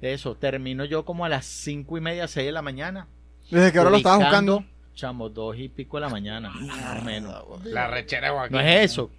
de 0.00 0.14
eso. 0.14 0.36
Termino 0.36 0.84
yo 0.86 1.04
como 1.04 1.24
a 1.24 1.28
las 1.28 1.44
cinco 1.44 1.98
y 1.98 2.00
media, 2.00 2.28
seis 2.28 2.46
de 2.46 2.52
la 2.52 2.62
mañana. 2.62 3.08
Desde 3.50 3.72
que 3.72 3.78
ahora 3.78 3.90
lo 3.90 3.96
estabas 3.98 4.20
buscando. 4.20 4.64
Chamo, 4.94 5.28
dos 5.28 5.56
y 5.58 5.68
pico 5.68 5.96
de 5.96 6.00
la 6.02 6.08
mañana, 6.08 6.50
más 6.50 7.00
o 7.00 7.04
menos. 7.04 7.44
La 7.64 7.88
rechera 7.88 8.28
de 8.28 8.32
Joaquín. 8.34 8.56
No 8.56 8.60
es 8.62 8.90
eso. 8.90 9.10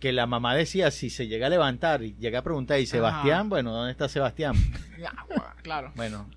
Que 0.00 0.12
la 0.12 0.26
mamá 0.26 0.54
decía, 0.54 0.90
si 0.90 1.08
se 1.08 1.26
llega 1.26 1.46
a 1.46 1.50
levantar 1.50 2.02
y 2.02 2.14
llega 2.18 2.40
a 2.40 2.42
preguntar, 2.42 2.78
¿y 2.80 2.86
Sebastián? 2.86 3.48
Bueno, 3.48 3.72
¿dónde 3.72 3.92
está 3.92 4.08
Sebastián? 4.08 4.54
Claro. 5.62 5.92
Bueno, 5.96 6.30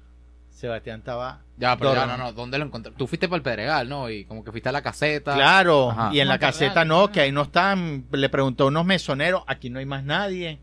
Sebastián 0.50 1.00
estaba. 1.00 1.42
Ya, 1.58 1.78
pero 1.78 1.94
ya, 1.94 2.06
no, 2.06 2.18
no. 2.18 2.34
¿Dónde 2.34 2.58
lo 2.58 2.66
encontraste? 2.66 2.98
Tú 2.98 3.06
fuiste 3.08 3.28
para 3.30 3.38
el 3.38 3.44
Pedregal, 3.44 3.88
¿no? 3.88 4.10
Y 4.10 4.26
como 4.26 4.44
que 4.44 4.52
fuiste 4.52 4.70
a 4.70 4.72
la 4.72 4.82
caseta. 4.82 5.36
Claro, 5.36 5.92
Ajá. 5.92 6.10
y 6.14 6.20
en 6.20 6.28
la 6.28 6.40
caseta 6.40 6.84
no, 6.84 7.12
que 7.12 7.22
ahí 7.22 7.32
no 7.32 7.44
están. 7.44 8.08
Le 8.12 8.28
preguntó 8.30 8.64
a 8.66 8.68
unos 8.68 8.86
mesoneros, 8.86 9.44
aquí 9.48 9.70
no 9.70 9.80
hay 9.80 9.86
más 9.86 10.04
nadie. 10.04 10.60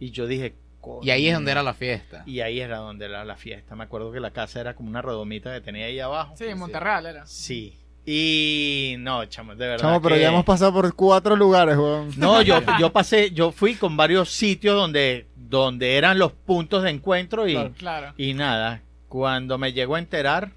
Y 0.00 0.10
yo 0.10 0.26
dije, 0.26 0.56
Y 1.02 1.10
ahí 1.10 1.28
es 1.28 1.34
donde 1.34 1.52
era 1.52 1.62
la 1.62 1.74
fiesta. 1.74 2.24
Y 2.26 2.40
ahí 2.40 2.60
era 2.60 2.78
donde 2.78 3.04
era 3.04 3.24
la 3.24 3.36
fiesta. 3.36 3.76
Me 3.76 3.84
acuerdo 3.84 4.10
que 4.10 4.18
la 4.18 4.32
casa 4.32 4.60
era 4.60 4.74
como 4.74 4.88
una 4.88 5.02
redomita 5.02 5.52
que 5.52 5.60
tenía 5.60 5.86
ahí 5.86 6.00
abajo. 6.00 6.34
Sí, 6.36 6.46
en 6.46 6.58
Monterreal 6.58 7.06
era. 7.06 7.26
Sí. 7.26 7.78
Y 8.04 8.96
no, 8.98 9.24
chamo, 9.26 9.54
de 9.54 9.66
verdad. 9.68 9.86
Chamo, 9.88 10.02
pero 10.02 10.16
que- 10.16 10.20
ya 10.22 10.28
hemos 10.28 10.44
pasado 10.44 10.72
por 10.72 10.92
cuatro 10.94 11.36
lugares, 11.36 11.76
weón. 11.76 12.10
No, 12.16 12.42
yo, 12.42 12.56
yo 12.80 12.92
pasé, 12.92 13.30
yo 13.30 13.52
fui 13.52 13.74
con 13.74 13.96
varios 13.96 14.30
sitios 14.30 14.74
donde, 14.74 15.26
donde 15.36 15.96
eran 15.96 16.18
los 16.18 16.32
puntos 16.32 16.82
de 16.82 16.90
encuentro 16.90 17.46
y, 17.48 17.52
Claro. 17.54 17.72
Claro. 17.78 18.14
y 18.16 18.34
nada. 18.34 18.82
Cuando 19.08 19.58
me 19.58 19.72
llegó 19.72 19.94
a 19.94 19.98
enterar 20.00 20.50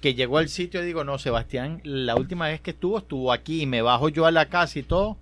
que 0.00 0.14
llegó 0.14 0.38
al 0.38 0.48
sitio, 0.48 0.82
digo, 0.82 1.02
no, 1.02 1.18
Sebastián, 1.18 1.80
la 1.82 2.14
última 2.14 2.46
vez 2.48 2.60
que 2.60 2.70
estuvo, 2.70 2.98
estuvo 2.98 3.32
aquí 3.32 3.62
y 3.62 3.66
me 3.66 3.82
bajo 3.82 4.08
yo 4.08 4.26
a 4.26 4.30
la 4.30 4.46
casa 4.46 4.78
y 4.78 4.82
todo. 4.82 5.16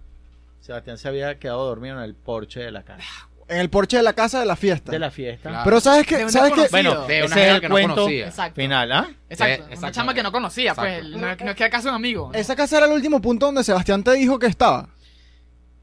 Sebastián 0.60 0.98
se 0.98 1.08
había 1.08 1.38
quedado 1.38 1.64
dormido 1.66 1.96
en 1.98 2.02
el 2.04 2.14
porche 2.14 2.60
de 2.60 2.72
la 2.72 2.82
casa. 2.82 3.04
En 3.48 3.58
el 3.58 3.68
porche 3.70 3.96
de 3.98 4.02
la 4.02 4.12
casa 4.14 4.40
de 4.40 4.46
la 4.46 4.56
fiesta. 4.56 4.90
De 4.90 4.98
la 4.98 5.10
fiesta. 5.10 5.48
Claro. 5.50 5.64
Pero 5.64 5.80
¿sabes 5.80 6.06
un 6.10 6.30
¿Sabes 6.30 6.52
qué? 6.54 6.60
desconocido. 6.62 6.70
Bueno, 6.70 7.06
De 7.06 7.16
una 7.18 7.24
ese 7.26 7.34
es 7.40 7.44
jeva 7.44 7.54
el 7.56 7.60
que 7.60 7.68
no 7.68 7.74
cuento 7.74 7.94
conocía. 7.96 8.26
Exacto. 8.26 8.60
final, 8.60 8.92
¿ah? 8.92 9.08
Exacto. 9.28 9.66
Sí, 9.70 9.78
Una 9.78 9.92
chama 9.92 10.14
que 10.14 10.22
no 10.22 10.32
conocía, 10.32 10.74
pues. 10.74 10.92
Exacto. 11.04 11.18
No, 11.18 11.44
no 11.44 11.50
es 11.50 11.56
que 11.56 11.64
acaso 11.64 11.88
un 11.90 11.94
amigo. 11.94 12.30
¿no? 12.32 12.38
Esa 12.38 12.56
casa 12.56 12.76
era 12.78 12.86
el 12.86 12.92
último 12.92 13.20
punto 13.20 13.46
donde 13.46 13.62
Sebastián 13.64 14.02
te 14.02 14.12
dijo 14.12 14.38
que 14.38 14.46
estaba. 14.46 14.88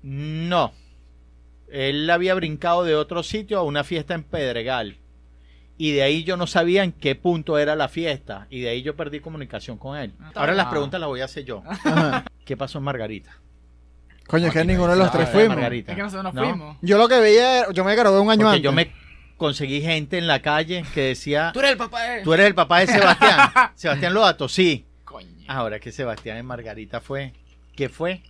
No. 0.02 0.74
Él 1.72 2.10
había 2.10 2.34
brincado 2.34 2.84
de 2.84 2.96
otro 2.96 3.24
sitio 3.24 3.60
a 3.60 3.64
una 3.64 3.84
fiesta 3.84 4.14
en 4.14 4.24
Pedregal. 4.24 4.98
Y 5.78 5.92
de 5.94 6.04
ahí 6.04 6.24
yo 6.24 6.38
no 6.38 6.46
sabía 6.48 6.84
en 6.84 6.92
qué 6.92 7.16
punto 7.16 7.58
era 7.58 7.76
la 7.76 7.88
fiesta. 7.88 8.46
Y 8.50 8.62
de 8.62 8.70
ahí 8.70 8.82
yo 8.84 8.96
perdí 8.96 9.20
comunicación 9.20 9.78
con 9.78 9.98
él. 9.98 10.14
Ah. 10.20 10.32
Ahora 10.36 10.54
las 10.54 10.68
Ah. 10.68 10.70
preguntas 10.70 11.00
las 11.00 11.08
voy 11.08 11.22
a 11.22 11.26
hacer 11.26 11.44
yo. 11.46 11.64
¿Qué 12.46 12.58
pasó 12.58 12.78
en 12.80 12.84
Margarita? 12.84 13.32
Coño, 14.28 14.48
es 14.48 14.54
que 14.54 14.64
ninguno 14.66 14.92
de 14.94 14.98
los 15.00 15.12
tres 15.12 15.30
fuimos. 15.30 15.56
Margarita. 15.56 15.92
Es 15.92 15.96
que 15.98 16.04
nosotros 16.04 16.24
nos 16.26 16.34
¿No? 16.34 16.44
fuimos. 16.50 16.78
Yo 16.82 16.98
lo 16.98 17.08
que 17.10 17.20
veía, 17.20 17.60
era- 17.60 17.72
yo 17.74 17.84
me 17.84 17.96
gradué 17.96 18.20
un 18.20 18.30
año 18.32 18.42
Porque 18.44 18.56
antes. 18.58 18.64
yo 18.64 18.72
me 18.72 18.92
conseguí 19.38 19.82
gente 19.82 20.18
en 20.18 20.28
la 20.28 20.42
calle 20.42 20.86
que 20.94 21.02
decía, 21.02 21.52
Tú 21.54 21.60
eres 21.60 21.72
el 21.72 21.78
papá 21.78 22.02
de... 22.04 22.22
tú 22.22 22.34
eres 22.34 22.46
el 22.48 22.56
papá 22.56 22.80
de 22.80 22.88
Sebastián. 22.88 23.50
Sebastián 23.76 24.14
Loato, 24.14 24.48
sí. 24.48 24.86
Coño. 25.04 25.28
Ahora 25.48 25.80
que 25.80 25.92
Sebastián 25.92 26.38
en 26.38 26.46
Margarita 26.46 27.02
fue, 27.02 27.34
¿qué 27.76 27.90
fue? 27.90 28.22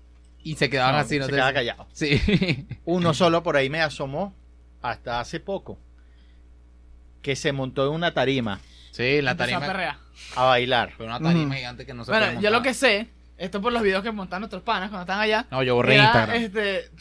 Y 0.43 0.55
se 0.55 0.69
quedaban 0.71 0.95
No, 0.95 1.01
así, 1.01 1.19
¿no 1.19 1.25
se 1.25 1.29
te 1.31 1.35
quedaba 1.35 1.53
callado. 1.53 1.87
Sí. 1.91 2.65
Uno 2.85 3.13
solo 3.13 3.43
por 3.43 3.57
ahí 3.57 3.69
me 3.69 3.81
asomó 3.81 4.33
hasta 4.81 5.19
hace 5.19 5.39
poco. 5.39 5.77
Que 7.21 7.35
se 7.35 7.51
montó 7.51 7.85
en 7.87 7.93
una 7.93 8.13
tarima 8.15 8.59
Sí, 8.91 9.21
la 9.21 9.31
a 9.31 9.37
tarima. 9.37 9.59
perrear. 9.59 9.97
a 10.35 10.43
bailar. 10.45 10.91
Fue 10.97 11.05
una 11.05 11.19
tarima 11.19 11.55
gigante 11.55 11.85
que 11.85 11.93
no 11.93 12.03
se 12.03 12.11
Bueno, 12.11 12.25
puede 12.27 12.41
yo 12.41 12.49
lo 12.49 12.61
que 12.63 12.73
sé, 12.73 13.07
esto 13.41 13.59
por 13.59 13.73
los 13.73 13.81
videos 13.81 14.03
que 14.03 14.11
montan 14.11 14.41
nuestros 14.41 14.61
panas 14.61 14.89
cuando 14.89 15.01
están 15.01 15.19
allá. 15.19 15.47
No, 15.49 15.63
yo 15.63 15.73
borré 15.73 15.95
era, 15.95 16.03
Instagram. 16.03 16.35
Este, 16.35 16.91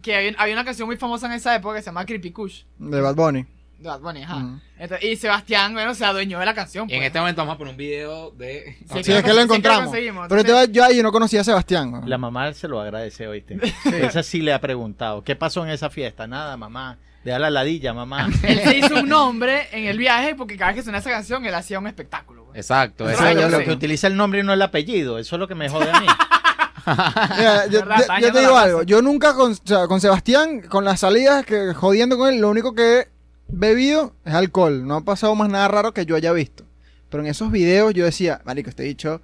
que 0.00 0.16
había, 0.16 0.32
había 0.38 0.54
una 0.54 0.64
canción 0.64 0.86
muy 0.86 0.96
famosa 0.96 1.26
en 1.26 1.32
esa 1.32 1.54
época 1.54 1.76
que 1.76 1.82
se 1.82 1.86
llama 1.86 2.06
Creepy 2.06 2.30
Kush. 2.30 2.62
De 2.78 3.00
Bad 3.02 3.14
Bunny. 3.14 3.44
De 3.78 3.88
Bad 3.88 4.00
Bunny, 4.00 4.22
ajá. 4.22 4.60
Entonces, 4.78 5.10
y 5.10 5.16
Sebastián, 5.16 5.74
bueno, 5.74 5.94
se 5.94 6.06
adueñó 6.06 6.38
de 6.38 6.46
la 6.46 6.54
canción. 6.54 6.88
Y 6.88 6.94
en 6.94 7.00
pues. 7.00 7.06
este 7.08 7.18
momento 7.18 7.42
vamos 7.42 7.56
a 7.56 7.58
poner 7.58 7.72
un 7.72 7.76
video 7.76 8.30
de... 8.30 8.78
Sí, 8.78 8.98
es 9.00 9.06
que- 9.06 9.12
lo 9.12 9.18
sí 9.18 9.22
que 9.24 9.32
lo 9.34 9.40
encontramos. 9.42 9.90
Pero 9.92 10.40
Entonces- 10.40 10.72
yo 10.72 10.84
ahí 10.84 11.02
no 11.02 11.12
conocía 11.12 11.42
a 11.42 11.44
Sebastián. 11.44 12.00
La 12.06 12.16
mamá 12.16 12.54
se 12.54 12.66
lo 12.66 12.80
agradece, 12.80 13.28
oíste. 13.28 13.58
Esa 13.84 14.22
sí 14.22 14.40
le 14.40 14.54
ha 14.54 14.60
preguntado. 14.62 15.22
¿Qué 15.22 15.36
pasó 15.36 15.64
en 15.64 15.70
esa 15.70 15.90
fiesta? 15.90 16.26
Nada, 16.26 16.56
mamá. 16.56 16.96
Deja 17.24 17.38
la 17.38 17.50
ladilla, 17.50 17.92
mamá. 17.92 18.28
Él 18.42 18.60
se 18.60 18.78
hizo 18.78 18.96
un 18.96 19.08
nombre 19.08 19.68
en 19.72 19.84
el 19.84 19.98
viaje 19.98 20.34
porque 20.34 20.56
cada 20.56 20.72
vez 20.72 20.76
que 20.76 20.82
sonaba 20.82 21.00
esa 21.00 21.10
canción 21.10 21.44
él 21.44 21.54
hacía 21.54 21.78
un 21.78 21.86
espectáculo. 21.86 22.43
Exacto. 22.54 23.08
Eso 23.08 23.32
yo 23.32 23.48
lo 23.48 23.58
que 23.58 23.72
utiliza 23.72 24.06
el 24.06 24.16
nombre 24.16 24.40
y 24.40 24.42
no 24.42 24.52
el 24.52 24.62
apellido. 24.62 25.18
Eso 25.18 25.36
es 25.36 25.40
lo 25.40 25.48
que 25.48 25.54
me 25.54 25.68
jode 25.68 25.90
a 25.90 26.00
mí. 26.00 26.06
Mira, 27.38 27.66
yo, 27.66 27.82
te 28.32 28.40
digo 28.40 28.56
algo. 28.56 28.82
Yo 28.82 29.02
nunca 29.02 29.34
con, 29.34 29.52
o 29.52 29.56
sea, 29.64 29.86
con 29.86 30.00
Sebastián, 30.00 30.60
con 30.62 30.84
las 30.84 31.00
salidas, 31.00 31.44
que 31.44 31.74
jodiendo 31.74 32.18
con 32.18 32.32
él, 32.32 32.40
lo 32.40 32.50
único 32.50 32.74
que 32.74 33.00
he 33.00 33.08
bebido 33.48 34.14
es 34.24 34.34
alcohol. 34.34 34.86
No 34.86 34.96
ha 34.96 35.00
pasado 35.00 35.34
más 35.34 35.48
nada 35.48 35.68
raro 35.68 35.92
que 35.92 36.06
yo 36.06 36.16
haya 36.16 36.32
visto. 36.32 36.64
Pero 37.10 37.22
en 37.22 37.30
esos 37.30 37.50
videos 37.50 37.94
yo 37.94 38.04
decía, 38.04 38.40
marico, 38.44 38.70
este 38.70 38.82
dicho 38.82 39.22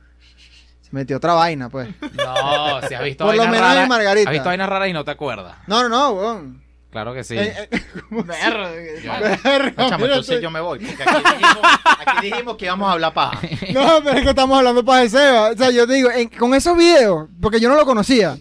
se 0.80 0.90
metió 0.92 1.18
otra 1.18 1.34
vaina, 1.34 1.68
pues. 1.68 1.88
No, 2.00 2.88
si 2.88 2.94
has 2.94 3.04
visto 3.04 3.25
Por 3.25 3.37
lo 3.37 3.46
menos 3.46 3.76
en 3.76 3.88
Margarita. 3.88 4.30
Has 4.30 4.34
visto 4.34 4.49
vainas 4.49 4.68
raras 4.68 4.88
y 4.88 4.92
no 4.92 5.04
te 5.04 5.10
acuerdas. 5.10 5.56
No, 5.66 5.82
no, 5.82 5.88
no, 5.88 6.10
weón. 6.12 6.69
Claro 6.90 7.14
que 7.14 7.23
sí. 7.23 7.37
Eh, 7.38 7.54
eh, 7.70 7.80
Berro, 8.11 8.68
Yo- 9.02 9.70
No, 9.76 9.88
chamo, 9.88 10.06
entonces 10.06 10.37
tú- 10.37 10.42
yo 10.42 10.50
me 10.50 10.61
voy. 10.61 10.78
Porque 10.80 11.02
aquí 11.02 11.23
dijimos, 11.38 11.70
aquí 12.06 12.26
dijimos 12.30 12.56
que 12.56 12.64
íbamos 12.64 12.88
a 12.88 12.92
hablar 12.92 13.14
paja. 13.14 13.40
No, 13.73 14.00
pero 14.02 14.16
es 14.18 14.23
que 14.25 14.30
estamos 14.30 14.59
hablando 14.59 14.85
para 14.85 15.02
el 15.02 15.11
Seba. 15.11 15.50
O 15.50 15.56
sea, 15.56 15.70
yo 15.70 15.87
te 15.87 15.94
digo, 15.94 16.11
en- 16.11 16.28
con 16.28 16.52
esos 16.54 16.76
videos, 16.76 17.28
porque 17.40 17.61
yo 17.61 17.68
no 17.68 17.76
lo 17.76 17.87
conocía, 17.87 18.37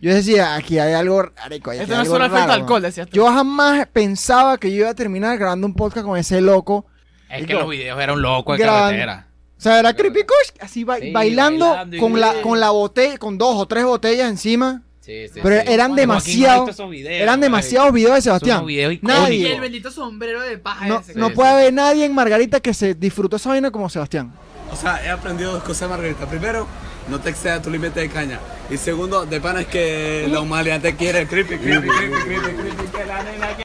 yo 0.00 0.14
decía, 0.14 0.54
aquí 0.54 0.78
hay 0.78 0.92
algo 0.94 1.20
aquí 1.36 1.54
Esto 1.56 1.96
no 1.96 2.02
es 2.02 2.08
solo 2.08 2.24
efecto 2.24 2.38
raro, 2.46 2.52
alcohol, 2.52 2.82
decías 2.82 3.08
tú. 3.08 3.16
Yo 3.16 3.26
jamás 3.26 3.86
pensaba 3.92 4.56
que 4.56 4.70
yo 4.70 4.76
iba 4.82 4.90
a 4.90 4.94
terminar 4.94 5.36
grabando 5.36 5.66
un 5.66 5.74
podcast 5.74 6.06
con 6.06 6.16
ese 6.16 6.40
loco. 6.40 6.86
Es 7.28 7.40
que 7.40 7.46
Digo, 7.48 7.60
los 7.60 7.70
videos 7.70 8.00
eran 8.00 8.16
un 8.16 8.22
loco 8.22 8.52
de 8.52 8.58
gran- 8.58 8.74
carretera. 8.84 9.26
O 9.58 9.62
sea, 9.62 9.78
era 9.78 9.92
Creepy 9.94 10.20
Kush, 10.22 10.52
así 10.60 10.84
ba- 10.84 10.96
Sí, 10.98 11.12
bailando, 11.12 11.66
bailando 11.66 11.98
con 11.98 12.18
la 12.18 12.40
con 12.40 12.60
la 12.60 12.70
botella, 12.70 13.18
con 13.18 13.36
dos 13.36 13.56
o 13.56 13.66
tres 13.66 13.84
botellas 13.84 14.30
encima. 14.30 14.82
Sí, 15.00 15.28
sí, 15.32 15.40
Pero 15.42 15.62
sí. 15.62 15.66
eran 15.72 15.90
no 15.92 15.96
demasiado- 15.96 16.68
esos 16.68 16.90
videos, 16.90 17.22
Eran 17.22 17.40
demasiados 17.40 17.92
videos 17.92 18.14
de 18.16 18.22
Sebastián. 18.22 18.66
Videos. 18.66 18.92
Y 18.94 19.00
Nadie, 19.02 19.54
el 19.54 19.60
bendito 19.60 19.90
sombrero 19.90 20.42
de 20.42 20.58
paja 20.58 20.86
no, 20.86 20.98
ese. 21.00 21.14
no 21.14 21.28
Sí, 21.28 21.34
puede 21.34 21.48
sí. 21.50 21.54
haber 21.56 21.72
nadie 21.72 22.04
en 22.04 22.14
Margarita 22.14 22.60
que 22.60 22.74
se 22.74 22.94
disfrutó 22.94 23.36
esa 23.36 23.48
vaina 23.48 23.70
como 23.70 23.88
Sebastián. 23.88 24.30
O 24.70 24.76
sea, 24.76 25.02
he 25.04 25.08
aprendido 25.08 25.52
dos 25.52 25.62
cosas, 25.64 25.88
Margarita. 25.88 26.26
Primero, 26.26 26.66
no 27.08 27.18
te 27.18 27.30
excedas 27.30 27.62
tu 27.62 27.70
límite 27.70 27.98
de 27.98 28.08
caña. 28.10 28.38
Y 28.70 28.76
segundo, 28.76 29.24
de 29.26 29.40
pana 29.40 29.62
es 29.62 29.66
que 29.68 30.28
la 30.30 30.40
humanidad 30.40 30.80
te 30.80 30.94
quiere. 30.94 31.26
Creepy, 31.26 31.56
creepy, 31.56 31.88
creepy, 31.88 32.14
creepy, 32.24 32.52
creepy, 32.56 32.86
que 32.96 33.06
la 33.06 33.22
nena 33.24 33.46
quiere. 33.48 33.64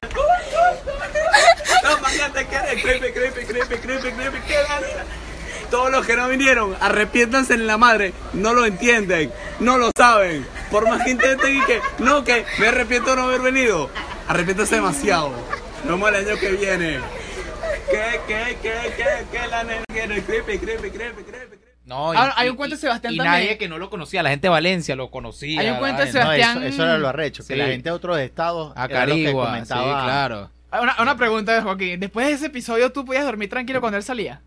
La 1.83 1.95
humanidad 1.97 2.31
te 2.33 2.45
quiere. 2.47 2.81
Creepy, 2.81 3.11
creepy, 3.13 3.45
creepy, 3.45 3.75
creepy, 3.77 4.11
creepy, 4.11 4.39
que 4.47 4.53
la 4.53 4.79
nena. 4.79 5.03
Todos 5.69 5.91
los 5.91 6.05
que 6.05 6.15
no 6.15 6.27
vinieron, 6.29 6.75
arrepiéntanse 6.79 7.53
en 7.55 7.67
la 7.67 7.77
madre. 7.77 8.13
No 8.33 8.53
lo 8.53 8.65
entienden, 8.65 9.31
no 9.59 9.77
lo 9.77 9.91
saben. 9.95 10.45
Por 10.75 10.89
más 10.89 11.03
que 11.05 11.11
intenten 11.11 11.55
y 11.55 11.61
que, 11.65 11.79
no, 11.99 12.25
que 12.25 12.43
me 12.59 12.67
arrepiento 12.67 13.11
de 13.11 13.15
no 13.15 13.21
haber 13.23 13.39
venido. 13.39 13.89
Arrepiéntanse 14.27 14.75
demasiado. 14.75 15.29
Nos 15.85 15.91
vemos 15.93 16.09
el 16.09 16.15
año 16.15 16.37
que 16.37 16.51
viene. 16.51 16.99
Que, 17.89 18.19
que, 18.27 18.57
que, 18.61 18.71
que, 18.97 19.37
que 19.39 19.47
la 19.47 19.63
nena 19.63 19.83
quiere. 19.87 20.21
Creepy, 20.21 20.57
creepy, 20.57 20.89
creepy, 20.89 21.23
creepy. 21.23 21.55
No, 21.85 22.13
y- 22.13 22.17
Ahora, 22.17 22.33
hay 22.35 22.49
un 22.49 22.57
cuento 22.57 22.75
de 22.75 22.81
Sebastián 22.81 23.13
y 23.13 23.17
también. 23.17 23.31
nadie 23.33 23.57
que 23.57 23.69
no 23.69 23.77
lo 23.77 23.89
conocía. 23.89 24.21
La 24.21 24.31
gente 24.31 24.47
de 24.47 24.49
Valencia 24.51 24.97
lo 24.97 25.09
conocía. 25.11 25.61
Hay 25.61 25.69
un 25.69 25.77
cuento 25.77 26.01
de. 26.01 26.07
No, 26.07 26.11
Sebastián- 26.11 26.57
eso, 26.57 26.67
eso 26.67 26.83
era 26.83 26.97
lo 26.97 27.07
arrecho. 27.07 27.43
Que 27.43 27.53
Sí. 27.53 27.55
la 27.55 27.67
gente 27.67 27.87
de 27.89 27.95
otros 27.95 28.17
estados. 28.19 28.73
A 28.75 28.83
era 28.85 29.05
lo 29.05 29.15
que 29.15 29.23
Carigua, 29.23 29.45
sí, 29.45 29.51
comentaba. 29.51 30.03
claro. 30.03 30.49
Una, 30.81 30.95
una 31.01 31.15
pregunta 31.15 31.53
de 31.53 31.61
Joaquín. 31.61 31.99
Después 32.01 32.27
de 32.27 32.33
ese 32.33 32.47
episodio, 32.47 32.91
¿tú 32.91 33.05
podías 33.05 33.23
dormir 33.23 33.49
tranquilo 33.49 33.79
cuando 33.79 33.95
él 33.95 34.03
salía? 34.03 34.41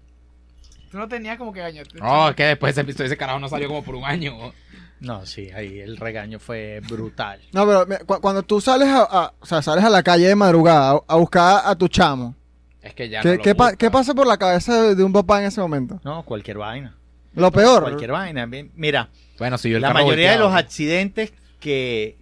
Tú 0.90 0.98
no 0.98 1.08
tenías 1.08 1.38
como 1.38 1.52
que 1.54 1.60
gaño. 1.60 1.82
No, 1.94 2.28
es 2.30 2.34
que 2.34 2.44
después 2.44 2.72
ese 2.72 2.82
episodio 2.82 3.06
ese 3.06 3.16
carajo 3.16 3.38
no 3.38 3.48
salió 3.48 3.68
como 3.68 3.82
por 3.82 3.94
un 3.94 4.04
año. 4.04 4.52
No, 5.00 5.24
sí, 5.26 5.50
ahí 5.54 5.78
el 5.80 5.96
regaño 5.96 6.38
fue 6.40 6.80
brutal. 6.88 7.40
No, 7.52 7.64
pero 7.66 8.06
cu- 8.06 8.20
cuando 8.20 8.42
tú 8.42 8.60
sales 8.60 8.88
a, 8.88 9.02
a- 9.02 9.32
o 9.38 9.46
sea, 9.46 9.62
sales 9.62 9.84
a 9.84 9.90
la 9.90 10.02
calle 10.02 10.26
de 10.26 10.34
madrugada 10.34 10.90
a, 10.92 11.00
a 11.06 11.16
buscar 11.16 11.62
a 11.64 11.74
tu 11.76 11.86
chamo, 11.88 12.34
Es 12.82 12.94
que 12.94 13.08
ya 13.08 13.20
¿qué, 13.22 13.28
no 13.28 13.34
lo 13.36 13.42
qué 13.42 13.54
pa- 13.54 13.64
busca. 13.66 13.76
qué 13.78 13.90
pasa 13.90 14.14
por 14.14 14.26
la 14.26 14.36
cabeza 14.36 14.82
de, 14.82 14.94
de 14.94 15.04
un 15.04 15.12
papá 15.12 15.40
en 15.40 15.46
ese 15.46 15.60
momento? 15.60 16.00
No, 16.04 16.22
cualquier 16.24 16.58
vaina. 16.58 16.96
Lo 17.34 17.52
peor. 17.52 17.82
Cualquier 17.82 18.10
vaina. 18.10 18.46
Mira, 18.74 19.08
Bueno, 19.38 19.58
si 19.58 19.70
yo 19.70 19.78
la 19.78 19.92
mayoría 19.92 20.32
de 20.32 20.38
los 20.38 20.52
accidentes 20.52 21.32
que, 21.60 22.16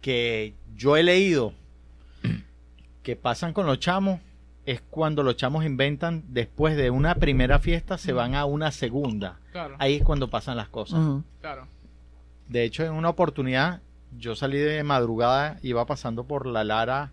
que 0.00 0.54
yo 0.74 0.96
he 0.96 1.02
leído 1.04 1.52
que 3.02 3.14
pasan 3.16 3.52
con 3.52 3.66
los 3.66 3.78
chamos 3.78 4.20
es 4.64 4.80
cuando 4.90 5.22
los 5.22 5.36
chamos 5.36 5.64
inventan 5.64 6.22
después 6.28 6.76
de 6.76 6.90
una 6.90 7.16
primera 7.16 7.58
fiesta 7.58 7.98
se 7.98 8.12
van 8.12 8.34
a 8.36 8.44
una 8.44 8.70
segunda. 8.70 9.38
Claro, 9.52 9.74
Ahí 9.78 9.96
es 9.96 10.02
cuando 10.04 10.28
pasan 10.30 10.56
las 10.56 10.68
cosas. 10.68 11.00
Claro. 11.40 11.66
De 12.52 12.64
hecho, 12.64 12.84
en 12.84 12.92
una 12.92 13.08
oportunidad 13.08 13.80
yo 14.14 14.36
salí 14.36 14.58
de 14.58 14.84
madrugada, 14.84 15.56
iba 15.62 15.86
pasando 15.86 16.26
por 16.26 16.46
la 16.46 16.64
Lara 16.64 17.12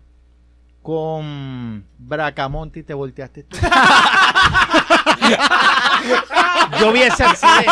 con 0.82 1.86
Bracamonte 1.96 2.80
y 2.80 2.82
te 2.82 2.92
volteaste 2.92 3.44
tú. 3.44 3.56
yo 6.80 6.92
vi 6.92 7.02
ese 7.02 7.24
accidente. 7.24 7.70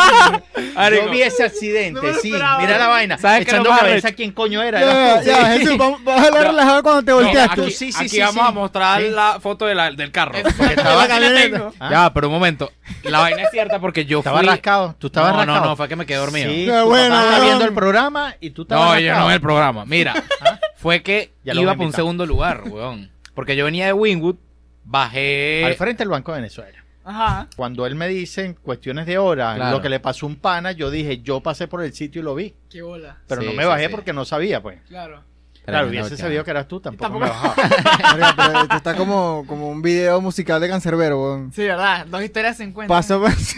Yo 0.95 1.09
vi 1.11 1.21
ese 1.21 1.43
accidente, 1.43 2.01
No 2.01 2.13
sí. 2.19 2.31
Mira 2.31 2.77
la 2.77 2.87
vaina. 2.87 3.17
¿Sabes 3.17 3.41
Echando 3.41 3.69
cabeza 3.69 4.11
quién 4.11 4.31
coño 4.31 4.61
era. 4.61 4.79
Ya, 4.79 5.19
tú, 5.21 5.25
ya. 5.27 5.45
Jesús, 5.57 5.77
vamos, 5.77 6.03
vamos 6.03 6.23
a 6.23 6.27
hablar 6.27 6.43
No. 6.43 6.49
relajado 6.51 6.83
cuando 6.83 7.03
te 7.03 7.11
No, 7.11 7.17
volteaste. 7.17 7.61
aquí, 7.61 7.71
Sí, 7.71 7.91
sí, 7.91 7.99
aquí 7.99 8.09
sí, 8.09 8.19
vamos 8.19 8.35
sí. 8.35 8.47
a 8.47 8.51
mostrar 8.51 9.01
Sí. 9.01 9.09
la 9.09 9.39
foto 9.39 9.65
de 9.65 9.75
la- 9.75 9.91
del 9.91 10.11
carro. 10.11 10.33
Porque 10.57 10.73
estaba 10.73 11.07
la. 11.07 11.71
Ah, 11.79 11.89
Ya, 11.91 12.13
pero 12.13 12.27
un 12.27 12.33
momento. 12.33 12.71
La 13.03 13.19
vaina 13.19 13.43
es 13.43 13.51
cierta 13.51 13.79
porque 13.79 14.05
yo 14.05 14.19
Estaba 14.19 14.39
fui... 14.39 14.47
rascado. 14.47 14.95
Tú 14.99 15.07
estabas 15.07 15.31
no, 15.33 15.37
rascado. 15.39 15.59
no, 15.61 15.65
no, 15.67 15.75
fue 15.75 15.87
que 15.87 15.95
me 15.95 16.05
quedé 16.05 16.17
dormido. 16.17 16.49
Sí, 16.51 16.65
tu 16.65 16.85
bueno, 16.89 17.15
weón. 17.15 17.41
viendo 17.41 17.65
el 17.65 17.73
programa 17.73 18.35
y 18.39 18.49
tú 18.51 18.63
estabas 18.63 18.85
No, 18.95 18.99
yo 18.99 19.15
no 19.15 19.25
en 19.27 19.31
el 19.31 19.41
programa. 19.41 19.85
Mira, 19.85 20.13
fue 20.77 21.01
que 21.03 21.33
Ya 21.43 21.53
iba 21.53 21.63
voy 21.63 21.71
a 21.71 21.75
por 21.77 21.85
un 21.85 21.93
segundo 21.93 22.25
lugar, 22.25 22.63
weón. 22.65 23.11
Porque 23.35 23.55
yo 23.55 23.65
venía 23.65 23.85
de 23.85 23.93
Wingwood, 23.93 24.35
bajé... 24.83 25.63
Al 25.65 25.75
frente 25.75 26.03
del 26.03 26.09
Banco 26.09 26.31
de 26.33 26.39
Venezuela. 26.39 26.78
Ajá. 27.03 27.47
Cuando 27.55 27.85
él 27.85 27.95
me 27.95 28.07
dice 28.07 28.45
en 28.45 28.53
cuestiones 28.53 29.05
de 29.05 29.17
horas 29.17 29.55
Claro. 29.55 29.77
lo 29.77 29.81
que 29.81 29.89
le 29.89 29.99
pasó 29.99 30.25
a 30.25 30.29
un 30.29 30.35
pana, 30.35 30.71
yo 30.73 30.91
dije, 30.91 31.21
yo 31.21 31.41
pasé 31.41 31.67
por 31.67 31.81
el 31.83 31.93
sitio 31.93 32.21
y 32.21 32.25
lo 32.25 32.35
vi. 32.35 32.53
Qué 32.69 32.81
bola. 32.81 33.17
Pero 33.27 33.41
Sí, 33.41 33.47
no 33.47 33.53
me 33.53 33.63
sí, 33.63 33.69
bajé 33.69 33.85
sí. 33.85 33.91
porque 33.91 34.13
no 34.13 34.25
sabía, 34.25 34.61
pues. 34.61 34.79
Claro. 34.87 35.23
Claro, 35.69 35.87
hubiese 35.87 36.17
sabido 36.17 36.43
que 36.43 36.51
eras 36.51 36.67
tú, 36.67 36.79
tampoco, 36.79 37.19
Tampoco- 37.19 37.55
me 37.55 38.33
pero 38.35 38.61
esto 38.61 38.75
está 38.75 38.95
como, 38.95 39.43
como 39.47 39.69
un 39.69 39.81
video 39.81 40.19
musical 40.21 40.59
de 40.61 40.69
Cancerbero, 40.69 41.21
weón. 41.21 41.51
Sí, 41.53 41.63
¿verdad? 41.63 42.05
Dos 42.07 42.23
historias 42.23 42.57
se 42.57 42.63
encuentran. 42.63 42.97
Paso 42.97 43.19
por 43.21 43.31
sí. 43.33 43.57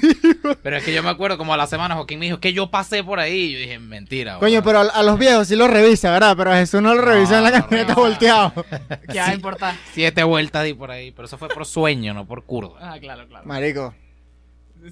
Pero 0.64 0.78
es 0.78 0.84
que 0.84 0.94
yo 0.94 1.04
me 1.04 1.10
acuerdo 1.10 1.38
como 1.38 1.54
a 1.54 1.58
la 1.58 1.68
semana 1.68 1.96
Joaquín 1.96 2.20
me 2.20 2.26
dijo 2.26 2.40
que 2.40 2.54
yo 2.54 2.70
pasé 2.72 3.04
por 3.04 3.20
ahí. 3.20 3.32
Y 3.42 3.52
yo 3.54 3.60
dije, 3.60 3.80
mentira. 3.80 4.38
Coño, 4.40 4.54
weón. 4.54 4.64
pero 4.64 4.80
a, 4.80 4.82
a 4.84 5.04
los 5.04 5.18
viejos 5.20 5.48
sí 5.48 5.56
los 5.56 5.70
revisa, 5.70 6.12
¿verdad? 6.12 6.36
Pero 6.38 6.52
a 6.52 6.56
Jesús 6.58 6.82
no 6.82 6.94
lo 6.94 7.02
No, 7.02 7.08
revisa 7.08 7.38
en 7.38 7.44
la 7.44 7.52
no 7.52 7.62
camioneta 7.64 7.94
revisa. 7.96 8.02
volteado. 8.10 8.54
¿Qué 9.12 9.20
va 9.20 9.28
a 9.28 9.34
importar? 9.34 9.76
Siete 9.94 10.24
vueltas 10.24 10.64
di 10.66 10.74
por 10.74 10.92
ahí. 10.92 11.12
Pero 11.12 11.26
eso 11.26 11.38
fue 11.38 11.48
por 11.50 11.66
sueño, 11.66 12.14
no 12.14 12.26
por 12.26 12.44
curva. 12.46 12.78
Ah, 12.82 12.98
claro, 13.00 13.28
claro. 13.28 13.46
Marico. 13.46 13.94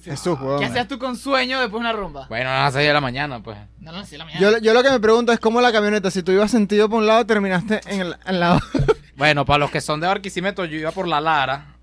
Jesús, 0.03 0.39
weón. 0.39 0.59
¿Qué 0.59 0.65
hacías 0.65 0.87
tú 0.87 0.99
con 0.99 1.15
sueño 1.15 1.59
después 1.59 1.81
de 1.81 1.89
una 1.89 1.93
rumba? 1.93 2.27
Bueno, 2.27 2.49
a 2.49 2.63
las 2.65 2.73
seis 2.73 2.87
de 2.87 2.93
la 2.93 3.01
mañana, 3.01 3.41
pues. 3.41 3.57
No, 3.79 3.91
no, 3.91 4.05
sí, 4.05 4.17
la 4.17 4.25
mañana. 4.25 4.41
Yo, 4.41 4.57
yo 4.59 4.73
lo 4.73 4.83
que 4.83 4.91
me 4.91 4.99
pregunto 4.99 5.31
es 5.31 5.39
cómo 5.39 5.61
la 5.61 5.71
camioneta, 5.71 6.11
si 6.11 6.21
tú 6.21 6.31
ibas 6.31 6.51
sentido 6.51 6.89
por 6.89 6.99
un 6.99 7.07
lado, 7.07 7.25
terminaste 7.25 7.81
en 7.87 8.01
el 8.01 8.15
en 8.25 8.39
la 8.39 8.61
Bueno, 9.15 9.45
para 9.45 9.59
los 9.59 9.71
que 9.71 9.81
son 9.81 9.99
de 9.99 10.07
Barquisimeto, 10.07 10.63
yo 10.63 10.77
iba 10.77 10.91
por 10.91 11.07
la 11.07 11.19
Lara, 11.19 11.75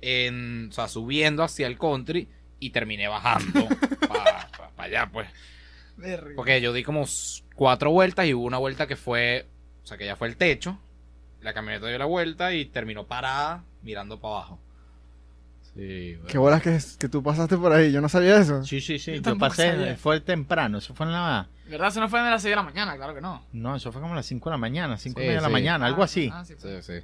en, 0.00 0.68
o 0.70 0.72
sea, 0.72 0.88
subiendo 0.88 1.42
hacia 1.42 1.66
el 1.66 1.76
country 1.76 2.28
y 2.58 2.70
terminé 2.70 3.08
bajando 3.08 3.68
para 4.08 4.48
allá, 4.78 5.10
pues. 5.12 5.28
Verga. 5.96 6.32
Porque 6.36 6.60
yo 6.62 6.72
di 6.72 6.82
como 6.82 7.04
cuatro 7.54 7.90
vueltas 7.90 8.26
y 8.26 8.32
hubo 8.32 8.46
una 8.46 8.56
vuelta 8.56 8.86
que 8.86 8.96
fue, 8.96 9.46
o 9.82 9.86
sea, 9.86 9.98
que 9.98 10.06
ya 10.06 10.16
fue 10.16 10.28
el 10.28 10.36
techo. 10.36 10.78
La 11.42 11.52
camioneta 11.52 11.86
dio 11.86 11.98
la 11.98 12.06
vuelta 12.06 12.54
y 12.54 12.64
terminó 12.64 13.06
parada 13.06 13.64
mirando 13.82 14.18
para 14.20 14.36
abajo. 14.36 14.58
Sí, 15.76 16.18
Qué 16.26 16.36
bolas 16.38 16.62
que, 16.62 16.78
que 16.98 17.08
tú 17.08 17.22
pasaste 17.22 17.56
por 17.56 17.72
ahí, 17.72 17.92
yo 17.92 18.00
no 18.00 18.08
sabía 18.08 18.36
eso. 18.38 18.64
Sí, 18.64 18.80
sí, 18.80 18.98
sí. 18.98 19.20
Yo 19.20 19.38
pasé, 19.38 19.70
sabía. 19.70 19.96
fue 19.96 20.20
temprano. 20.20 20.78
Eso 20.78 20.94
fue 20.94 21.06
en 21.06 21.12
la. 21.12 21.48
¿Verdad? 21.68 21.88
Eso 21.88 22.00
no 22.00 22.08
fue 22.08 22.20
de 22.22 22.30
las 22.30 22.42
6 22.42 22.50
de 22.52 22.56
la 22.56 22.62
mañana, 22.64 22.96
claro 22.96 23.14
que 23.14 23.20
no. 23.20 23.44
No, 23.52 23.76
eso 23.76 23.92
fue 23.92 24.00
como 24.00 24.14
a 24.14 24.16
las 24.16 24.26
5 24.26 24.50
de 24.50 24.54
la 24.54 24.58
mañana, 24.58 24.98
5 24.98 25.18
Sí, 25.18 25.24
y 25.24 25.26
media 25.28 25.36
de 25.38 25.42
la 25.42 25.46
sí. 25.48 25.52
mañana, 25.52 25.86
algo 25.86 26.02
Ah, 26.02 26.06
así. 26.06 26.30
ah, 26.32 26.44
sí, 26.44 26.54
Sí, 26.54 26.58
pues. 26.62 26.84
sí. 26.86 26.94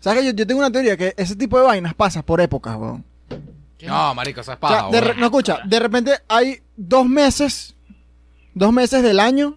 ¿Sabes 0.00 0.20
que 0.20 0.26
yo, 0.26 0.32
yo 0.32 0.46
tengo 0.46 0.60
una 0.60 0.70
teoría 0.70 0.96
que 0.96 1.14
ese 1.16 1.34
tipo 1.36 1.58
de 1.58 1.64
vainas 1.64 1.94
pasa 1.94 2.22
por 2.22 2.40
épocas, 2.40 2.76
weón? 2.76 3.04
No, 3.86 4.14
marico, 4.14 4.42
eso 4.42 4.52
es 4.52 4.58
O 4.60 4.68
sea, 4.68 4.88
paja, 4.90 5.00
re- 5.00 5.14
no 5.16 5.24
escucha, 5.26 5.60
de 5.64 5.80
repente 5.80 6.12
hay 6.28 6.60
dos 6.76 7.06
meses, 7.08 7.74
dos 8.54 8.72
meses 8.72 9.02
del 9.02 9.18
año 9.18 9.56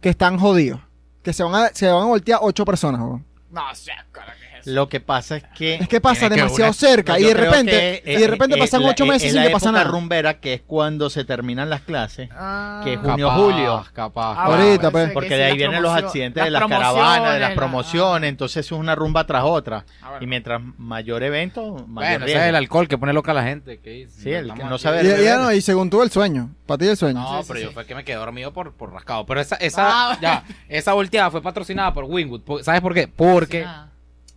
que 0.00 0.08
están 0.08 0.38
jodidos. 0.38 0.80
Que 1.22 1.32
se 1.32 1.44
van 1.44 1.54
a, 1.54 1.68
se 1.68 1.86
van 1.86 2.02
a 2.02 2.06
voltear 2.06 2.40
ocho 2.42 2.64
personas, 2.64 3.00
weón. 3.00 3.24
No, 3.52 3.70
o 3.70 3.74
sea, 3.76 4.04
cara, 4.10 4.34
¿qué 4.40 4.41
es 4.41 4.41
eso? 4.41 4.41
Lo 4.66 4.88
que 4.88 5.00
pasa 5.00 5.36
es 5.36 5.44
que. 5.56 5.74
Es 5.76 5.88
que 5.88 6.00
pasa 6.00 6.28
que 6.28 6.36
demasiado 6.36 6.70
una- 6.70 6.72
cerca 6.72 7.12
No, 7.14 7.18
y 7.18 7.22
de 7.24 7.34
repente, 7.34 8.02
que, 8.04 8.12
y 8.12 8.16
de 8.16 8.26
repente 8.26 8.56
eh, 8.56 8.58
pasan 8.58 8.82
ocho 8.84 9.04
eh, 9.04 9.08
meses 9.08 9.24
es 9.24 9.32
sin 9.32 9.40
la 9.40 9.46
que 9.46 9.52
pasa 9.52 9.72
nada. 9.72 9.84
rumbera 9.84 10.40
que 10.40 10.54
es 10.54 10.60
cuando 10.66 11.10
se 11.10 11.24
terminan 11.24 11.70
las 11.70 11.80
clases. 11.82 12.28
Ah. 12.32 12.80
que 12.84 12.94
Capaz, 12.96 13.10
junio, 13.12 13.30
julio. 13.30 13.84
Capaz. 13.92 14.34
Ah, 14.38 14.44
Ahorita, 14.44 14.90
pues. 14.90 15.10
Porque 15.12 15.36
de 15.36 15.44
ahí 15.44 15.56
vienen 15.56 15.82
los 15.82 15.92
accidentes 15.94 16.42
de 16.44 16.50
las 16.50 16.66
caravanas, 16.66 17.34
de 17.34 17.40
las 17.40 17.50
la- 17.50 17.56
promociones. 17.56 18.28
Entonces 18.28 18.64
es 18.66 18.72
una 18.72 18.94
rumba 18.94 19.26
tras 19.26 19.44
otra. 19.44 19.84
Ah, 20.02 20.10
bueno. 20.10 20.24
Y 20.24 20.26
mientras 20.26 20.60
mayor 20.78 21.22
evento, 21.22 21.72
mayor 21.72 21.86
Bueno, 21.88 22.16
ese 22.16 22.24
riesgo. 22.24 22.42
es 22.42 22.48
el 22.48 22.56
alcohol 22.56 22.88
que 22.88 22.98
pone 22.98 23.12
loca 23.12 23.32
a 23.32 23.34
la 23.34 23.42
gente. 23.44 23.78
que 23.80 24.08
Sí, 24.08 24.30
el 24.30 24.52
que 24.54 24.64
no 24.64 24.78
sabe 24.78 25.02
Y, 25.02 25.28
no, 25.38 25.52
y 25.52 25.60
según 25.60 25.90
tú 25.90 26.02
el 26.02 26.10
sueño, 26.10 26.50
para 26.66 26.78
ti 26.78 26.86
el 26.88 26.96
sueño. 26.96 27.20
No, 27.20 27.42
pero 27.46 27.58
sí. 27.60 27.64
yo 27.66 27.72
fue 27.72 27.84
que 27.86 27.94
me 27.94 28.04
quedé 28.04 28.16
dormido 28.16 28.52
por, 28.52 28.72
por 28.74 28.92
rascado. 28.92 29.26
Pero 29.26 29.40
esa, 29.40 29.56
esa, 29.56 30.10
Ah. 30.12 30.18
ya, 30.20 30.44
esa 30.68 30.92
volteada 30.92 31.30
fue 31.30 31.42
patrocinada 31.42 31.92
por 31.92 32.04
Wingwood. 32.04 32.62
¿Sabes 32.62 32.80
por 32.80 32.94
qué? 32.94 33.08
Porque, 33.08 33.64
Ah. 33.66 33.88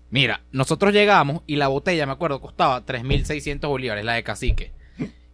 Mira, 0.09 0.41
nosotros 0.51 0.93
llegamos 0.93 1.41
y 1.47 1.55
la 1.57 1.67
botella, 1.67 2.05
me 2.05 2.12
acuerdo, 2.13 2.41
costaba 2.41 2.85
3.600 2.85 3.67
bolívares, 3.67 4.05
la 4.05 4.13
de 4.13 4.24
cacique. 4.24 4.71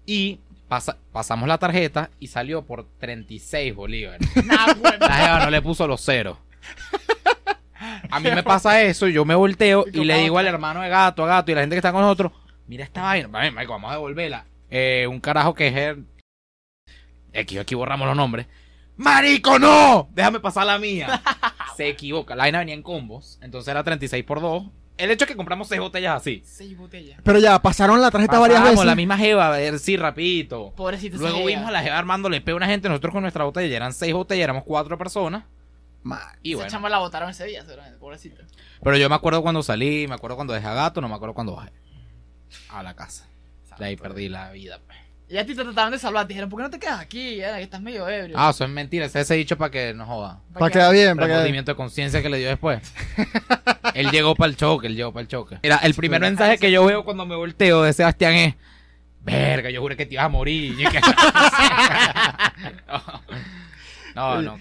Y 0.06 0.40
pasa- 0.68 0.98
pasamos 1.12 1.48
la 1.48 1.58
tarjeta 1.58 2.10
y 2.20 2.28
salió 2.28 2.64
por 2.64 2.86
36 3.00 3.76
bolívares. 3.76 4.28
Nah, 4.46 4.74
bueno. 4.76 4.98
La 5.08 5.14
jeva 5.16 5.46
no 5.46 5.50
le 5.52 5.62
puso 5.62 5.88
los 5.88 6.02
ceros. 6.04 6.38
A 8.12 8.20
mí 8.20 8.30
me 8.30 8.44
pasa 8.44 8.82
eso, 8.84 9.08
yo 9.08 9.26
me 9.26 9.34
volteo 9.36 9.86
y 9.92 10.04
le 10.06 10.18
digo 10.20 10.38
al 10.38 10.46
hermano 10.48 10.82
de 10.82 10.90
gato, 10.90 11.24
a 11.24 11.28
gato 11.28 11.52
y 11.52 11.56
la 11.56 11.62
gente 11.62 11.76
que 11.76 11.80
está 11.80 11.92
con 11.92 12.02
nosotros, 12.02 12.32
mira 12.68 12.84
esta 12.84 13.02
vaina, 13.02 13.28
vamos 13.68 13.90
a 13.90 13.94
devolverla. 13.94 14.46
Eh, 14.70 15.08
un 15.10 15.20
carajo 15.20 15.54
que 15.54 15.68
es 15.68 15.76
el... 15.76 16.06
Aquí, 17.34 17.58
aquí 17.58 17.74
borramos 17.76 18.08
los 18.08 18.16
nombres. 18.16 18.46
¡Marico, 18.98 19.58
no! 19.58 20.10
Déjame 20.14 20.40
pasar 20.40 20.66
la 20.68 20.78
mía. 20.78 21.22
Se 21.84 21.90
equivoca. 21.90 22.36
La 22.36 22.44
vaina 22.44 22.60
venía 22.60 22.74
en 22.76 22.84
combos, 22.84 23.38
entonces 23.42 23.68
era 23.70 23.84
36 23.84 24.24
por 24.24 24.42
2. 24.42 24.64
El 24.98 25.10
hecho 25.10 25.24
es 25.26 25.30
que 25.30 25.36
compramos 25.36 25.68
seis 25.68 25.82
botellas 25.82 26.16
así. 26.18 26.44
Seis 26.46 26.78
botellas. 26.78 27.20
Pero 27.24 27.40
ya, 27.40 27.60
pasaron 27.60 28.00
la 28.02 28.12
tarjeta 28.12 28.38
varias 28.38 28.60
Pasamos 28.60 28.76
veces. 28.82 28.86
la 28.86 28.96
misma 28.96 29.18
jeva, 29.18 29.48
a 29.48 29.52
ver, 29.52 29.80
sí, 29.80 29.98
rapidito. 29.98 30.74
Pobrecito. 30.76 31.18
Luego 31.18 31.44
vimos 31.46 31.66
a 31.68 31.72
la 31.72 31.82
jeva 31.82 31.98
armándole 31.98 32.40
pe 32.42 32.52
a 32.52 32.56
una 32.56 32.68
gente, 32.68 32.88
nosotros 32.88 33.12
con 33.14 33.22
nuestra 33.24 33.44
botella, 33.46 33.76
eran 33.76 33.94
seis 33.94 34.14
botellas, 34.14 34.44
éramos 34.44 34.64
cuatro 34.64 34.98
personas. 35.00 35.44
Ma- 36.04 36.22
Y 36.44 36.52
Esa 36.52 36.58
bueno. 36.58 36.72
chamba 36.72 36.90
la 36.90 37.00
botaron 37.00 37.30
ese 37.32 37.46
día, 37.46 37.64
seguramente. 37.66 37.98
Pobrecito. 38.00 38.44
Pero 38.84 38.98
yo 38.98 39.10
me 39.10 39.16
acuerdo 39.16 39.42
cuando 39.42 39.64
salí, 39.64 40.08
me 40.08 40.14
acuerdo 40.16 40.36
cuando 40.36 40.54
dejé 40.54 40.68
a 40.68 40.74
gato, 40.76 41.02
no 41.02 41.08
me 41.10 41.16
acuerdo 41.16 41.34
cuando 41.34 41.56
bajé 41.56 41.72
a 42.70 42.84
la 42.84 42.96
casa. 42.96 43.28
De 43.80 43.86
ahí 43.86 43.96
perdí 43.96 44.30
la 44.30 44.52
vida. 44.52 44.80
pues. 44.86 44.98
Y 45.32 45.38
a 45.38 45.46
ti 45.46 45.56
te 45.56 45.64
trataron 45.64 45.94
de 45.94 45.98
salvar. 45.98 46.28
Te 46.28 46.34
dijeron, 46.34 46.50
¿por 46.50 46.60
qué 46.60 46.64
no 46.64 46.70
te 46.70 46.78
quedas 46.78 47.00
aquí? 47.00 47.38
Ya, 47.38 47.56
que 47.56 47.64
estás 47.64 47.82
medio 47.82 48.06
ebrio. 48.10 48.36
Ah, 48.38 48.50
eso 48.50 48.66
es 48.66 48.70
mentira, 48.70 49.06
ese 49.06 49.22
ese 49.22 49.36
dicho 49.36 49.58
para 49.58 49.72
que 49.72 49.94
no 49.94 50.06
joda. 50.06 50.42
Para 50.54 50.70
quedar 50.70 50.92
bien, 50.92 51.16
para. 51.16 51.28
Remordimiento 51.28 51.72
de 51.72 51.76
conciencia 51.78 52.22
que 52.22 52.28
le 52.30 52.38
dio 52.38 52.50
después. 52.50 52.82
él 53.94 54.12
llegó 54.12 54.36
para 54.36 54.50
el 54.50 54.58
choque, 54.58 54.88
él 54.88 54.96
llegó 54.98 55.14
para 55.14 55.22
el 55.22 55.30
choque. 55.30 55.58
Mira, 55.64 55.78
el 55.78 55.94
primer 55.94 56.20
mensaje 56.20 56.58
que 56.58 56.70
yo 56.70 56.84
veo 56.84 57.06
cuando 57.06 57.26
me 57.26 57.38
volteo 57.38 57.84
de 57.84 57.94
Sebastián 57.94 58.34
es: 58.34 58.56
Verga, 59.22 59.70
yo 59.70 59.80
juré 59.80 59.96
que 59.96 60.06
te 60.06 60.16
ibas 60.16 60.26
a 60.26 60.30
morir. 60.30 60.78
Y 60.78 60.84
que- 60.92 61.00
no, 64.16 64.42
no. 64.42 64.60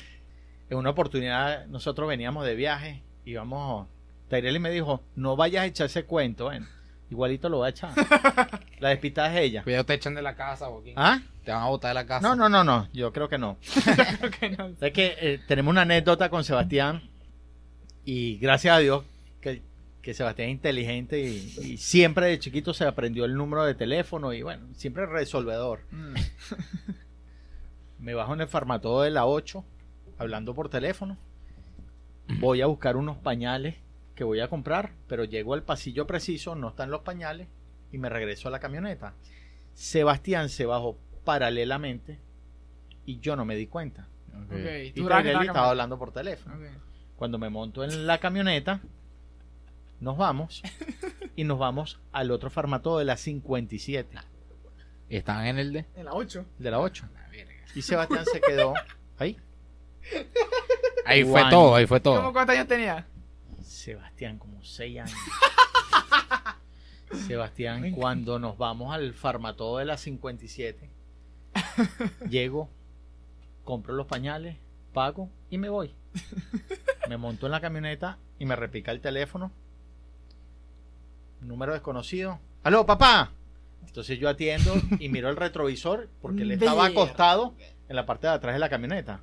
En 0.69 0.79
una 0.79 0.91
oportunidad, 0.91 1.67
nosotros 1.67 2.09
veníamos 2.09 2.47
de 2.47 2.55
viaje, 2.55 3.03
íbamos. 3.25 3.89
Taireli 4.29 4.61
me 4.61 4.71
dijo: 4.71 5.03
No 5.17 5.35
vayas 5.35 5.63
a 5.63 5.67
echar 5.67 5.87
ese 5.87 6.05
cuento, 6.05 6.45
bueno, 6.45 6.69
igualito 7.11 7.49
lo 7.49 7.61
va 7.61 7.67
a 7.67 7.71
echar. 7.71 7.93
La 8.81 8.91
despistada 8.91 9.35
es 9.35 9.41
ella. 9.41 9.63
Cuidado, 9.63 9.85
te 9.85 9.95
echan 9.95 10.15
de 10.15 10.23
la 10.23 10.35
casa, 10.35 10.67
Joaquín. 10.67 10.95
¿Ah? 10.97 11.21
Te 11.45 11.53
van 11.53 11.63
a 11.63 11.67
botar 11.69 11.91
de 11.91 11.95
la 11.95 12.07
casa. 12.07 12.27
No, 12.27 12.35
no, 12.35 12.49
no, 12.49 12.65
no, 12.65 12.89
yo 12.93 13.13
creo 13.13 13.29
que 13.29 13.39
no. 13.39 13.59
Creo 14.19 14.31
que 14.31 14.51
no. 14.51 14.73
Es 14.81 14.93
que 14.93 15.17
eh, 15.21 15.41
tenemos 15.47 15.71
una 15.71 15.83
anécdota 15.83 16.31
con 16.31 16.45
Sebastián 16.45 17.03
y 18.05 18.39
gracias 18.39 18.77
a 18.77 18.79
Dios 18.79 19.05
que, 19.41 19.63
que 20.01 20.15
Sebastián 20.15 20.49
es 20.49 20.55
inteligente 20.55 21.21
y, 21.21 21.55
y 21.63 21.77
siempre 21.77 22.27
de 22.27 22.39
chiquito 22.39 22.73
se 22.73 22.85
aprendió 22.85 23.25
el 23.25 23.35
número 23.35 23.65
de 23.65 23.75
teléfono 23.75 24.33
y 24.33 24.43
bueno, 24.43 24.69
siempre 24.75 25.07
resolvedor. 25.07 25.81
Mm. 25.91 26.15
Me 27.99 28.15
bajo 28.15 28.33
en 28.33 28.41
el 28.41 28.49
farmatodo 28.49 29.03
de 29.03 29.11
la 29.11 29.27
8 29.27 29.65
hablando 30.19 30.55
por 30.55 30.69
teléfono. 30.69 31.17
Voy 32.39 32.61
a 32.61 32.67
buscar 32.67 32.97
unos 32.97 33.17
pañales 33.19 33.77
que 34.21 34.25
voy 34.25 34.41
a 34.41 34.49
comprar, 34.49 34.93
pero 35.09 35.25
llego 35.25 35.55
al 35.55 35.63
pasillo 35.63 36.07
preciso, 36.07 36.55
no 36.55 36.69
están 36.69 36.91
los 36.91 37.01
pañales 37.01 37.49
y 37.91 37.97
me 37.97 38.11
regreso 38.11 38.49
a 38.49 38.51
la 38.51 38.61
camioneta. 38.61 39.15
Sebastián 39.73 40.51
se 40.51 40.67
bajó 40.67 40.99
paralelamente 41.25 42.19
y 43.07 43.21
yo 43.21 43.35
no 43.35 43.47
me 43.47 43.57
di 43.57 43.67
cuenta. 43.67 44.09
Y 44.85 44.93
tú 44.93 45.09
estaba 45.09 45.71
hablando 45.71 45.99
por 45.99 46.13
teléfono. 46.13 46.55
Cuando 47.17 47.39
me 47.39 47.49
monto 47.49 47.83
en 47.83 48.07
la 48.07 48.19
camioneta, 48.19 48.83
nos 50.01 50.19
vamos 50.19 50.63
y 51.35 51.45
nos 51.45 51.59
vamos 51.59 51.99
al 52.13 52.31
otro 52.31 52.51
farmatodo 52.51 52.99
de 52.99 53.07
la 53.07 53.17
57, 53.17 54.19
Están 55.09 55.47
en 55.47 55.59
el 55.59 55.73
de. 55.73 55.87
En 55.97 56.05
la 56.05 56.13
8. 56.13 56.45
de 56.59 56.71
la 56.71 56.79
8. 56.79 57.09
La 57.15 57.29
verga. 57.31 57.55
Y 57.75 57.81
Sebastián 57.81 58.27
se 58.31 58.39
quedó 58.39 58.75
ahí. 59.17 59.39
Ahí 61.07 61.25
fue 61.25 61.43
todo, 61.49 61.75
ahí 61.75 61.87
fue 61.87 62.03
¿Cómo 62.03 62.21
todo. 62.21 62.33
cuántos 62.35 62.55
años 62.55 62.69
tenía? 62.69 63.07
Sebastián, 63.81 64.39
como 64.39 64.63
6 64.63 65.01
años. 65.01 65.19
Sebastián, 67.27 67.93
cuando 67.93 68.39
nos 68.39 68.57
vamos 68.57 68.95
al 68.95 69.15
farmatodo 69.15 69.79
de 69.79 69.85
la 69.85 69.97
57, 69.97 70.89
llego, 72.29 72.69
compro 73.65 73.95
los 73.95 74.07
pañales, 74.07 74.59
pago 74.93 75.29
y 75.49 75.59
me 75.59 75.69
voy. 75.69 75.95
Me 77.09 77.17
monto 77.17 77.47
en 77.47 77.53
la 77.53 77.61
camioneta 77.61 78.19
y 78.39 78.45
me 78.45 78.55
repica 78.55 78.93
el 78.93 79.01
teléfono. 79.01 79.51
Número 81.41 81.73
desconocido. 81.73 82.39
¡Aló, 82.63 82.85
papá! 82.85 83.33
Entonces 83.85 84.19
yo 84.19 84.29
atiendo 84.29 84.75
y 85.01 85.09
miro 85.09 85.31
el 85.31 85.37
retrovisor 85.37 86.09
porque 86.21 86.43
él 86.43 86.53
estaba 86.53 86.87
acostado 86.87 87.55
en 87.89 87.97
la 87.97 88.07
parte 88.07 88.27
de 88.27 88.35
atrás 88.35 88.55
de 88.55 88.61
la 88.61 88.69
camioneta. 88.69 89.23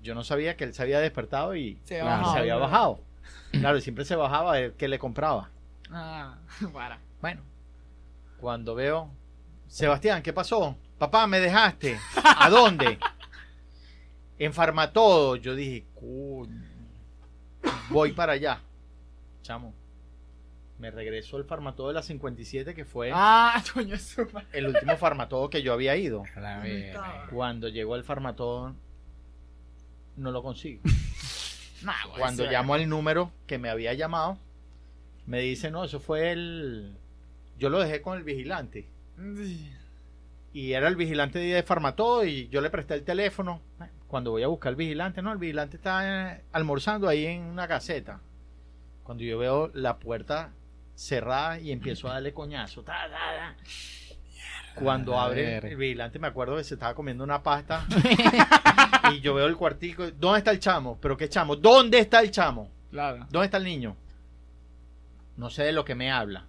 Yo 0.00 0.14
no 0.14 0.24
sabía 0.24 0.56
que 0.56 0.64
él 0.64 0.72
se 0.72 0.82
había 0.82 1.00
despertado 1.00 1.54
y 1.56 1.80
Se 1.84 1.96
y 1.96 1.98
había 1.98 2.12
bajado, 2.12 2.32
se 2.32 2.38
había 2.38 2.56
bajado. 2.56 3.09
Claro, 3.52 3.78
y 3.78 3.80
siempre 3.80 4.04
se 4.04 4.16
bajaba 4.16 4.50
a 4.52 4.60
ver 4.60 4.72
qué 4.74 4.88
le 4.88 4.98
compraba. 4.98 5.50
Ah, 5.90 6.38
para. 6.72 6.98
Bueno, 7.20 7.42
cuando 8.38 8.74
veo, 8.74 9.10
Sebastián, 9.66 10.22
¿qué 10.22 10.32
pasó? 10.32 10.76
Papá, 10.98 11.26
me 11.26 11.40
dejaste. 11.40 11.98
¿A 12.24 12.48
dónde? 12.50 12.98
En 14.38 14.52
Farmatodo. 14.52 15.36
Yo 15.36 15.54
dije, 15.54 15.84
"Coño, 15.94 16.48
voy 17.90 18.12
para 18.12 18.32
allá. 18.32 18.60
Chamo. 19.42 19.74
Me 20.78 20.90
regresó 20.90 21.36
el 21.36 21.44
farmatodo 21.44 21.88
de 21.88 21.94
la 21.94 22.02
57, 22.02 22.74
que 22.74 22.86
fue 22.86 23.10
Ah, 23.12 23.62
coño, 23.74 23.96
el 24.52 24.66
último 24.68 24.96
farmatodo 24.96 25.50
que 25.50 25.60
yo 25.62 25.74
había 25.74 25.94
ido. 25.96 26.22
Cuando 27.30 27.68
llegó 27.68 27.96
el 27.96 28.04
farmatodo, 28.04 28.74
no 30.16 30.30
lo 30.30 30.42
consigo. 30.42 30.80
Nah, 31.82 31.94
Cuando 32.18 32.44
llamo 32.44 32.74
al 32.74 32.88
número 32.88 33.32
que 33.46 33.58
me 33.58 33.70
había 33.70 33.94
llamado, 33.94 34.38
me 35.26 35.40
dice, 35.40 35.70
no, 35.70 35.84
eso 35.84 36.00
fue 36.00 36.32
el... 36.32 36.96
Yo 37.58 37.68
lo 37.68 37.78
dejé 37.78 38.02
con 38.02 38.18
el 38.18 38.24
vigilante. 38.24 38.88
Y 40.52 40.72
era 40.72 40.88
el 40.88 40.96
vigilante 40.96 41.38
de 41.38 41.62
Farmatodo 41.62 42.24
y 42.24 42.48
yo 42.48 42.60
le 42.60 42.70
presté 42.70 42.94
el 42.94 43.04
teléfono. 43.04 43.60
Cuando 44.08 44.32
voy 44.32 44.42
a 44.42 44.48
buscar 44.48 44.70
al 44.70 44.76
vigilante, 44.76 45.22
no, 45.22 45.32
el 45.32 45.38
vigilante 45.38 45.76
está 45.76 46.32
eh, 46.32 46.44
almorzando 46.52 47.08
ahí 47.08 47.26
en 47.26 47.42
una 47.42 47.68
caseta. 47.68 48.20
Cuando 49.04 49.22
yo 49.22 49.38
veo 49.38 49.70
la 49.74 49.98
puerta 49.98 50.52
cerrada 50.94 51.60
y 51.60 51.70
empiezo 51.70 52.08
a 52.08 52.14
darle 52.14 52.32
coñazo. 52.32 52.82
ta, 52.82 53.08
ta, 53.08 53.10
ta. 53.10 53.56
Cuando 54.74 55.18
abre 55.18 55.58
el 55.58 55.76
vigilante, 55.76 56.18
me 56.18 56.28
acuerdo 56.28 56.56
que 56.56 56.64
se 56.64 56.74
estaba 56.74 56.94
comiendo 56.94 57.24
una 57.24 57.42
pasta. 57.42 57.86
y 59.12 59.20
yo 59.20 59.34
veo 59.34 59.46
el 59.46 59.56
cuartico. 59.56 60.10
¿Dónde 60.12 60.38
está 60.38 60.50
el 60.50 60.60
chamo? 60.60 60.98
¿Pero 61.00 61.16
qué 61.16 61.28
chamo? 61.28 61.56
¿Dónde 61.56 61.98
está 61.98 62.20
el 62.20 62.30
chamo? 62.30 62.70
Claro. 62.90 63.26
¿Dónde 63.30 63.46
está 63.46 63.58
el 63.58 63.64
niño? 63.64 63.96
No 65.36 65.50
sé 65.50 65.64
de 65.64 65.72
lo 65.72 65.84
que 65.84 65.94
me 65.94 66.10
habla. 66.10 66.46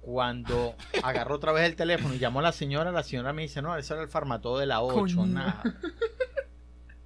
Cuando 0.00 0.74
agarro 1.02 1.36
otra 1.36 1.52
vez 1.52 1.64
el 1.66 1.76
teléfono 1.76 2.14
y 2.14 2.18
llamo 2.18 2.40
a 2.40 2.42
la 2.42 2.52
señora, 2.52 2.90
la 2.90 3.02
señora 3.02 3.32
me 3.32 3.42
dice, 3.42 3.62
no, 3.62 3.76
ese 3.76 3.94
era 3.94 4.02
el 4.02 4.08
farmatodo 4.08 4.58
de 4.58 4.66
la 4.66 4.82
8, 4.82 5.16
Coño. 5.16 5.26
nada. 5.26 5.62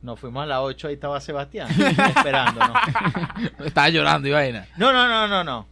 Nos 0.03 0.21
fuimos 0.21 0.43
a 0.43 0.47
la 0.47 0.63
8, 0.63 0.89
ahí 0.89 0.95
estaba 0.95 1.21
Sebastián, 1.21 1.69
esperándonos. 2.17 2.77
Estaba 3.65 3.89
llorando 3.89 4.29
y 4.29 4.31
vaina. 4.31 4.67
No, 4.77 4.93
no, 4.93 5.09
no, 5.09 5.27
no, 5.27 5.43
no. 5.43 5.67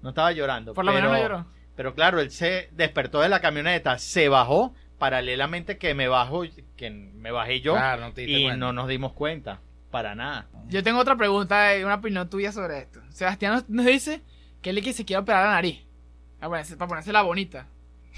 No 0.00 0.08
estaba 0.08 0.32
llorando. 0.32 0.74
Por 0.74 0.84
lo 0.84 0.92
pero, 0.92 1.10
menos 1.10 1.16
no 1.16 1.22
lloró. 1.22 1.53
Pero 1.76 1.94
claro, 1.94 2.20
él 2.20 2.30
se 2.30 2.68
despertó 2.72 3.20
de 3.20 3.28
la 3.28 3.40
camioneta, 3.40 3.98
se 3.98 4.28
bajó, 4.28 4.74
paralelamente 4.98 5.76
que 5.78 5.94
me 5.94 6.08
bajo, 6.08 6.42
que 6.76 6.90
me 6.90 7.30
bajé 7.30 7.60
yo, 7.60 7.74
Claro, 7.74 8.02
no 8.02 8.12
y 8.16 8.42
cuenta. 8.44 8.56
no 8.56 8.72
nos 8.72 8.88
dimos 8.88 9.12
cuenta, 9.12 9.60
para 9.90 10.14
nada. 10.14 10.46
Yo 10.68 10.82
tengo 10.82 11.00
otra 11.00 11.16
pregunta 11.16 11.76
y 11.76 11.82
una 11.84 11.96
opinión 11.96 12.30
tuya 12.30 12.52
sobre 12.52 12.78
esto. 12.78 13.00
Sebastián 13.10 13.54
nos, 13.54 13.68
nos 13.68 13.86
dice 13.86 14.22
que 14.62 14.70
él 14.70 14.78
es 14.78 14.84
que 14.84 14.92
se 14.92 15.04
quiere 15.04 15.20
operar 15.20 15.44
la 15.46 15.52
nariz. 15.54 15.84
Para 16.38 16.48
ponerse, 16.50 16.76
para 16.76 16.88
ponérsela 16.88 17.22
bonita. 17.22 17.66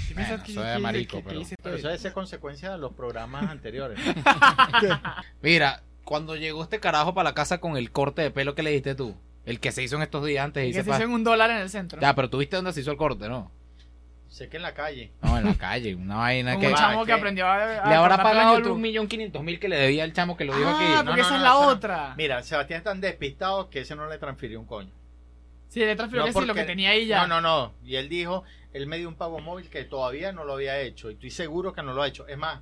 ¿Qué 0.08 0.12
Bueno, 0.14 0.42
que- 0.44 0.52
es 0.52 0.58
que- 0.58 0.78
marico, 0.78 1.16
que- 1.18 1.22
pero- 1.24 1.40
eso 1.76 1.88
debe 1.88 1.98
ser 1.98 2.12
consecuencia 2.12 2.70
de 2.70 2.78
los 2.78 2.92
programas 2.92 3.44
anteriores. 3.50 3.98
Mira, 5.42 5.82
cuando 6.04 6.36
llegó 6.36 6.62
este 6.62 6.80
carajo 6.80 7.14
para 7.14 7.30
la 7.30 7.34
casa 7.34 7.58
con 7.58 7.76
el 7.76 7.90
corte 7.90 8.22
de 8.22 8.30
pelo 8.30 8.54
que 8.54 8.62
le 8.62 8.70
diste 8.70 8.94
tú, 8.94 9.16
el 9.46 9.58
que 9.60 9.72
se 9.72 9.82
hizo 9.82 9.96
en 9.96 10.02
estos 10.02 10.24
días 10.26 10.44
antes 10.44 10.62
de 10.62 10.68
Que 10.78 10.84
se 10.84 10.90
hizo 10.90 11.02
en 11.02 11.10
un 11.10 11.24
dólar 11.24 11.50
en 11.50 11.56
el 11.58 11.70
centro. 11.70 11.98
Ya, 12.00 12.14
pero 12.14 12.28
tú 12.28 12.38
viste 12.38 12.56
dónde 12.56 12.72
se 12.74 12.80
hizo 12.82 12.90
el 12.90 12.96
corte, 12.98 13.28
¿no? 13.28 13.50
sé 14.28 14.50
que 14.50 14.58
en 14.58 14.64
la 14.64 14.74
calle. 14.74 15.12
No, 15.22 15.38
en 15.38 15.44
la 15.46 15.54
calle, 15.54 15.94
una 15.94 16.16
vaina 16.16 16.58
que... 16.58 16.66
un 16.66 16.74
Ah, 16.74 16.76
chamo 16.76 17.00
¿qué? 17.00 17.06
que 17.06 17.12
aprendió 17.12 17.46
a, 17.46 17.84
a 17.84 17.88
Le 17.88 17.94
habrá 17.94 18.18
pagado 18.22 18.74
un 18.74 18.80
millón 18.82 19.06
quinientos 19.08 19.42
mil 19.42 19.58
que 19.58 19.66
le 19.66 19.76
debía 19.78 20.04
el 20.04 20.12
chamo 20.12 20.36
que 20.36 20.44
lo 20.44 20.54
dijo 20.54 20.68
Ah, 20.68 20.74
aquí. 20.74 21.06
porque 21.06 21.22
No, 21.22 21.26
esa 21.26 21.30
no, 21.30 21.36
es 21.36 21.40
no, 21.42 21.44
la 21.46 21.56
otra. 21.56 22.14
Mira, 22.18 22.42
Sebastián 22.42 22.78
es 22.78 22.84
tan 22.84 23.00
despistado 23.00 23.70
que 23.70 23.80
ese 23.80 23.96
no 23.96 24.06
le 24.10 24.18
transfirió 24.18 24.60
un 24.60 24.66
coño. 24.66 24.90
Sí, 25.68 25.80
le 25.80 25.96
transfirió 25.96 26.20
No, 26.22 26.26
que 26.26 26.32
sí, 26.34 26.40
lo 26.40 26.46
porque- 26.48 26.60
que 26.60 26.66
tenía 26.66 26.90
ahí 26.90 27.06
ya. 27.06 27.26
No, 27.26 27.40
no, 27.40 27.40
no. 27.40 27.74
Y 27.82 27.96
él 27.96 28.10
dijo, 28.10 28.44
él 28.74 28.86
me 28.86 28.98
dio 28.98 29.08
un 29.08 29.14
pago 29.14 29.38
móvil 29.40 29.70
que 29.70 29.84
todavía 29.84 30.32
no 30.32 30.44
lo 30.44 30.52
había 30.54 30.78
hecho. 30.80 31.08
Y 31.10 31.14
estoy 31.14 31.30
seguro 31.30 31.72
que 31.72 31.82
no 31.82 31.94
lo 31.94 32.02
ha 32.02 32.08
hecho. 32.08 32.26
Es 32.28 32.36
más, 32.36 32.60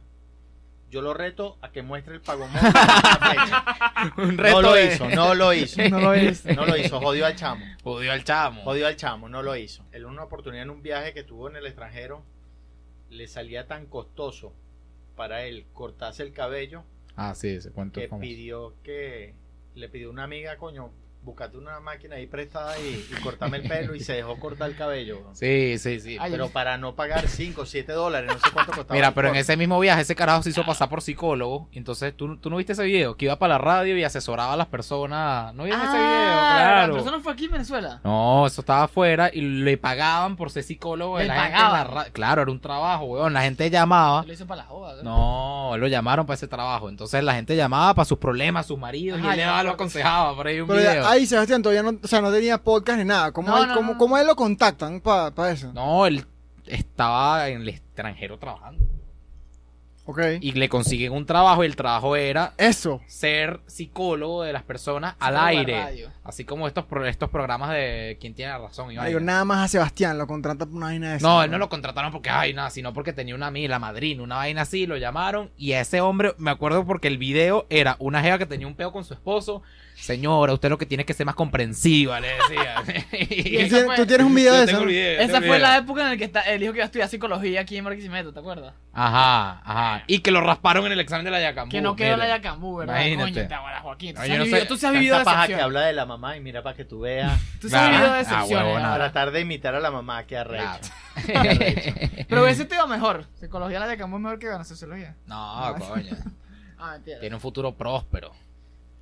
yo 0.95 1.03
lo 1.03 1.13
reto 1.13 1.59
a 1.61 1.73
que 1.73 1.83
muestre 1.83 2.15
el 2.15 2.21
pago 2.21 2.47
no 4.17 4.63
lo 4.63 4.73
de- 4.75 4.87
hizo, 4.95 5.09
no 5.09 5.35
lo 5.35 5.53
hizo. 5.53 5.89
No 5.89 5.99
lo 6.01 6.15
hizo. 6.17 6.53
No 6.55 6.67
lo 6.67 6.77
hizo, 6.77 7.01
jodió 7.01 7.27
al 7.27 7.35
chamo. 7.35 7.65
Jodió 7.83 8.13
al 8.13 8.23
chamo. 8.23 8.63
Jodió 8.63 8.87
al 8.87 8.95
chamo, 8.97 9.29
no 9.29 9.43
lo 9.43 9.57
hizo. 9.57 9.83
Él 9.91 10.05
una 10.07 10.23
oportunidad 10.23 10.63
en 10.63 10.71
un 10.71 10.83
viaje 10.83 11.13
que 11.13 11.25
tuvo 11.25 11.51
en 11.51 11.57
el 11.57 11.67
extranjero, 11.67 12.23
le 13.11 13.27
salía 13.27 13.67
tan 13.67 13.87
costoso 13.87 14.53
para 15.17 15.43
él 15.45 15.67
cortarse 15.73 16.23
el 16.23 16.33
cabello 16.33 16.85
Ah, 17.17 17.35
sí, 17.35 17.49
ese 17.49 17.71
cuento 17.73 18.01
que 18.01 18.07
famoso. 18.09 18.23
pidió 18.23 18.75
que 18.85 19.35
le 19.75 19.89
pidió 19.89 20.11
una 20.11 20.23
amiga, 20.25 20.57
coño, 20.59 20.93
búscate 21.25 21.57
una 21.57 21.81
máquina 21.81 22.17
ahí 22.17 22.27
prestada 22.27 22.79
y, 22.79 23.07
y 23.11 23.21
cortame 23.23 23.57
el 23.57 23.69
pelo 23.69 23.95
y 23.95 24.01
se 24.01 24.13
dejó 24.13 24.39
cortar 24.39 24.71
el 24.71 24.77
cabello. 24.77 25.23
Sí, 25.33 25.79
sí, 25.79 25.99
sí. 26.01 26.17
Ay, 26.21 26.31
Pero 26.31 26.51
para 26.51 26.77
no 26.79 26.95
pagar 26.95 27.27
5 27.27 27.63
o 27.63 27.67
7 27.67 27.93
dólares, 27.93 28.31
no 28.33 28.39
sé 28.39 28.51
cuánto 28.53 28.73
costaba. 28.73 28.95
Mira, 28.95 29.13
pero 29.15 29.29
en 29.29 29.37
ese 29.37 29.57
mismo 29.57 29.81
viaje 29.81 30.03
ese 30.03 30.15
carajo 30.15 30.43
se 30.43 30.51
hizo 30.51 30.65
pasar 30.65 30.89
por 30.89 31.01
psicólogo. 31.03 31.69
Y 31.73 31.79
entonces, 31.79 32.15
¿tú, 32.17 32.37
tú 32.37 32.51
no 32.51 32.57
viste 32.57 32.73
ese 32.75 32.85
video? 32.85 33.17
Que 33.17 33.25
iba 33.25 33.37
para 33.39 33.55
la 33.55 33.59
radio 33.59 33.97
y 33.97 34.05
asesoraba 34.05 34.53
a 34.53 34.57
las 34.57 34.67
personas. 34.67 35.55
¿No 35.55 35.65
viste 35.65 35.79
ese 35.81 35.93
video? 35.97 36.05
Ah, 36.05 36.51
Claro. 36.55 36.93
Pero 36.95 37.03
eso 37.05 37.11
no 37.17 37.21
fue 37.21 37.33
aquí 37.33 37.47
en 37.47 37.53
Venezuela. 37.53 38.01
No, 38.05 38.47
eso 38.47 38.61
estaba 38.61 38.85
afuera 38.85 39.31
y 39.33 39.41
le 39.41 39.77
pagaban 39.79 40.37
por 40.37 40.51
ser 40.51 40.63
psicólogo. 40.63 41.19
¿Le 41.19 41.27
la 41.27 41.35
gente 41.35 41.57
en 41.57 41.63
la 41.63 41.85
pagaban? 41.85 42.13
Claro, 42.13 42.43
era 42.43 42.51
un 42.51 42.61
trabajo, 42.61 43.05
weón. 43.07 43.33
La 43.33 43.43
gente 43.43 43.71
llamaba. 43.71 44.25
Lo 44.27 44.33
hizo 44.33 44.47
para 44.47 44.63
la 44.63 44.69
joda. 44.69 45.03
No, 45.03 45.75
lo 45.79 45.87
llamaron 45.89 46.27
para 46.27 46.35
ese 46.35 46.49
trabajo. 46.49 46.89
Entonces 46.89 47.23
la 47.25 47.35
gente 47.35 47.57
llamaba 47.57 47.95
para 47.95 48.05
sus 48.05 48.19
problemas, 48.19 48.67
sus 48.67 48.79
maridos, 48.79 49.19
Ajá, 49.19 49.29
y 49.29 49.31
él 49.33 49.37
le 49.39 49.43
daba, 49.45 49.63
lo 49.63 49.71
aconsejaba. 49.71 50.35
Por 50.37 50.47
ahí 50.47 50.61
un 50.61 50.69
Pero 50.69 50.81
ya, 50.81 50.91
video. 50.93 51.07
Ahí 51.15 51.27
Sebastián 51.27 51.63
todavía 51.63 51.83
no, 51.83 51.99
o 52.03 52.07
sea, 52.07 52.21
no 52.21 52.31
tenía 52.33 52.59
podcast 52.63 52.99
ni 52.99 53.05
nada. 53.05 53.33
¿Cómo, 53.33 53.49
No, 53.49 53.63
él, 53.63 53.69
no, 53.69 53.75
cómo, 53.75 53.93
no. 53.93 53.99
cómo 53.99 54.17
a 54.17 54.21
él 54.21 54.27
lo 54.27 54.37
contactan 54.37 55.01
para 55.01 55.51
eso? 55.51 55.73
No, 55.73 56.07
él 56.07 56.25
estaba 56.67 57.49
en 57.49 57.63
el 57.63 57.69
extranjero 57.71 58.39
trabajando. 58.39 58.85
Ok. 60.07 60.21
Y 60.43 60.53
le 60.53 60.69
consiguen 60.69 61.13
un 61.13 61.25
trabajo 61.25 61.65
y 61.65 61.67
el 61.67 61.77
trabajo 61.77 62.15
era 62.15 62.53
Eso. 62.59 63.01
ser 63.07 63.61
psicólogo 63.67 64.43
de 64.43 64.53
las 64.53 64.63
personas 64.63 65.15
al 65.19 65.35
aire. 65.39 66.11
Así 66.25 66.45
como 66.45 66.67
estos, 66.69 66.85
pro- 66.85 67.07
estos 67.07 67.31
programas 67.31 67.71
de 67.71 68.19
quién 68.21 68.35
tiene 68.35 68.53
la 68.53 68.59
razón. 68.59 68.89
y 68.89 68.91
Digo, 68.91 69.03
vaina. 69.03 69.21
nada 69.21 69.45
más 69.47 69.65
a 69.65 69.69
Sebastián 69.69 70.19
lo 70.19 70.27
contrata 70.27 70.67
por 70.67 70.75
una 70.75 70.87
vaina 70.87 71.13
de 71.13 71.17
esa, 71.17 71.27
No, 71.27 71.43
él 71.43 71.51
no 71.51 71.57
lo 71.57 71.71
contrataron 71.71 72.13
porque, 72.13 72.29
ay, 72.29 72.53
nada, 72.53 72.69
sino 72.69 72.93
porque 72.93 73.15
tenía 73.15 73.35
una 73.35 73.47
amiga, 73.47 73.71
la 73.71 73.79
madrina, 73.79 74.23
una 74.23 74.37
vaina 74.37 74.61
así, 74.63 74.87
lo 74.87 74.99
llamaron. 74.99 75.51
Y 75.57 75.73
a 75.73 75.81
ese 75.81 76.03
hombre, 76.03 76.35
me 76.37 76.51
acuerdo 76.51 76.85
porque 76.85 77.09
el 77.09 77.17
video 77.17 77.65
era 77.71 77.97
una 77.99 78.21
jeva 78.21 78.37
que 78.37 78.45
tenía 78.45 78.67
un 78.67 78.75
peo 78.75 78.93
con 78.93 79.05
su 79.07 79.15
esposo. 79.15 79.63
Señora, 79.95 80.53
usted 80.53 80.69
lo 80.69 80.77
que 80.77 80.87
tiene 80.87 81.03
es 81.03 81.07
que 81.07 81.15
ser 81.15 81.25
más 81.25 81.35
comprensiva, 81.37 82.19
le 82.21 82.29
decía. 82.29 82.83
Y 83.13 83.27
¿Tú 83.65 83.69
tienes, 83.69 83.85
fue- 83.85 83.97
tú 83.97 84.07
tienes 84.07 84.27
un 84.27 84.35
video 84.35 84.53
de 84.55 84.65
eso? 84.65 84.83
Esa 84.89 85.39
fue 85.39 85.47
video. 85.47 85.59
la 85.59 85.77
época 85.79 86.03
en 86.03 86.11
la 86.11 86.17
que 86.17 86.25
está, 86.25 86.41
él 86.43 86.61
dijo 86.61 86.73
que 86.73 86.79
iba 86.79 86.85
a 86.85 86.87
estudiar 86.87 87.09
psicología 87.09 87.61
aquí 87.61 87.77
en 87.77 87.85
Barquisimeto, 87.85 88.33
¿te 88.33 88.41
acuerdas? 88.41 88.75
Ajá, 88.93 89.61
ajá. 89.65 90.05
Y 90.07 90.19
que 90.19 90.31
lo 90.31 90.41
rasparon 90.41 90.85
en 90.87 90.93
el 90.93 91.01
examen 91.01 91.25
de 91.25 91.31
la 91.31 91.41
Yacambú. 91.41 91.71
que 91.71 91.81
no 91.81 91.95
quedó 91.97 92.17
la 92.17 92.27
Yacambú, 92.29 92.77
¿verdad? 92.79 92.95
Imagínate. 93.07 93.33
Coño, 93.49 93.49
te 93.49 93.81
Joaquín. 93.83 94.15
Tú, 94.15 94.21
No, 94.21 94.27
vivido, 94.45 94.59
sé. 94.59 94.67
tú 94.67 94.75
has 94.75 94.93
vivido 94.93 95.17
Tanta 95.17 95.31
paja 95.31 95.43
que 95.47 95.53
decepción. 95.53 95.65
habla 95.65 95.81
de 95.87 95.93
la 95.93 96.07
mamá 96.07 96.37
y 96.37 96.41
mira 96.41 96.63
para 96.63 96.77
que 96.77 96.85
tú 96.85 97.01
veas. 97.01 97.41
Tú 97.61 97.69
has 97.73 97.89
vivido 97.91 98.11
Ah, 98.13 98.17
decepciones. 98.19 98.51
huevona. 98.51 98.93
¿verdad? 98.93 98.97
Tratar 99.13 99.31
de 99.31 99.41
imitar 99.41 99.75
a 99.75 99.81
la 99.81 99.91
mamá, 99.91 100.25
que 100.27 100.37
arrecho. 100.37 100.91
Pero 102.29 102.47
ese 102.47 102.65
te 102.65 102.75
iba 102.75 102.87
mejor. 102.87 103.25
Psicología 103.39 103.79
la 103.81 103.87
Yacambú 103.87 104.17
es 104.17 104.23
mejor 104.23 104.39
que 104.39 104.47
la 104.47 104.65
sociología. 104.65 105.15
No, 105.27 105.75
coño. 105.79 106.17
Ah, 106.79 106.93
mentira. 106.93 107.21
Tiene 107.21 107.35
un 107.37 107.41
futuro 107.41 107.75
próspero. 107.75 108.33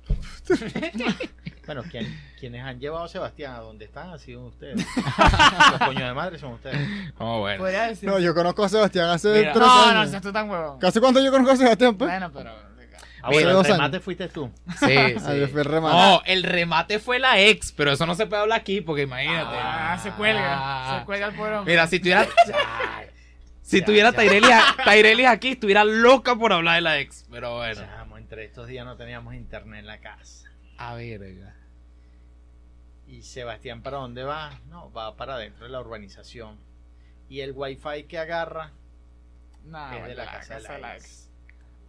Bueno, 1.65 1.81
¿quién- 1.89 2.19
quienes 2.37 2.61
han 2.61 2.77
llevado 2.77 3.05
a 3.05 3.07
Sebastián 3.07 3.53
a 3.53 3.59
donde 3.59 3.85
están 3.85 4.09
han 4.09 4.19
sido 4.19 4.45
ustedes. 4.47 4.75
Los 4.95 5.79
coños 5.79 6.03
de 6.03 6.13
madre 6.13 6.37
son 6.37 6.53
ustedes. 6.53 6.77
Oh, 7.17 7.39
bueno. 7.39 7.63
No, 8.01 8.19
yo 8.19 8.33
conozco 8.33 8.65
a 8.65 8.69
Sebastián 8.69 9.09
hace 9.09 9.29
Mira. 9.31 9.53
tres 9.53 9.65
no, 9.65 9.93
no, 9.93 10.05
seas 10.07 10.21
tú 10.21 10.33
tan 10.33 10.49
huevón. 10.49 10.77
¿Hace 10.83 10.99
cuánto 10.99 11.23
yo 11.23 11.31
conozco 11.31 11.53
a 11.53 11.55
Sebastián? 11.55 11.95
Pues? 11.95 12.09
Bueno, 12.11 12.31
pero. 12.33 12.51
Ah, 13.25 13.29
bueno, 13.31 13.51
el 13.51 13.63
remate 13.65 13.95
años. 13.95 14.03
fuiste 14.03 14.27
tú. 14.27 14.51
Sí, 14.77 14.93
yo 14.93 15.19
sí. 15.45 15.47
fui 15.49 15.61
el 15.61 15.65
remate. 15.65 15.95
No, 15.95 16.21
el 16.25 16.43
remate 16.43 16.99
fue 16.99 17.19
la 17.19 17.39
ex, 17.39 17.71
pero 17.71 17.93
eso 17.93 18.05
no 18.05 18.15
se 18.15 18.25
puede 18.25 18.41
hablar 18.41 18.59
aquí 18.59 18.81
porque 18.81 19.03
imagínate. 19.03 19.55
Ah, 19.57 19.97
se 20.03 20.11
cuelga. 20.11 20.43
Ah. 20.45 20.99
Se 20.99 21.05
cuelga 21.05 21.27
el 21.27 21.39
hombre. 21.39 21.71
Mira, 21.71 21.87
si 21.87 22.01
tuviera. 22.01 22.27
si 23.61 23.81
tuviera 23.81 24.11
Tairelis 24.11 25.27
aquí, 25.27 25.51
estuviera 25.51 25.85
loca 25.85 26.35
por 26.35 26.51
hablar 26.51 26.75
de 26.75 26.81
la 26.81 26.99
ex. 26.99 27.25
Pero 27.31 27.55
bueno. 27.55 27.81
Entre 28.33 28.45
estos 28.45 28.67
días 28.67 28.83
no 28.83 28.97
teníamos 28.97 29.35
internet 29.35 29.81
en 29.81 29.85
la 29.85 29.99
casa. 29.99 30.49
A 30.79 30.95
ver, 30.95 31.21
¿Y 33.05 33.21
Sebastián 33.21 33.83
para 33.83 33.97
dónde 33.97 34.23
va? 34.23 34.59
No, 34.69 34.91
va 34.91 35.15
para 35.15 35.37
dentro 35.37 35.65
de 35.65 35.71
la 35.71 35.79
urbanización. 35.79 36.57
Y 37.29 37.41
el 37.41 37.51
wifi 37.51 38.05
que 38.05 38.17
agarra, 38.17 38.71
Nah, 39.65 39.97
es 39.97 40.07
de 40.07 40.15
la 40.15 40.25
la 40.25 40.31
casa 40.31 40.55
de 40.55 40.61
la 40.63 40.77
la 40.79 40.95
ex. 40.95 41.29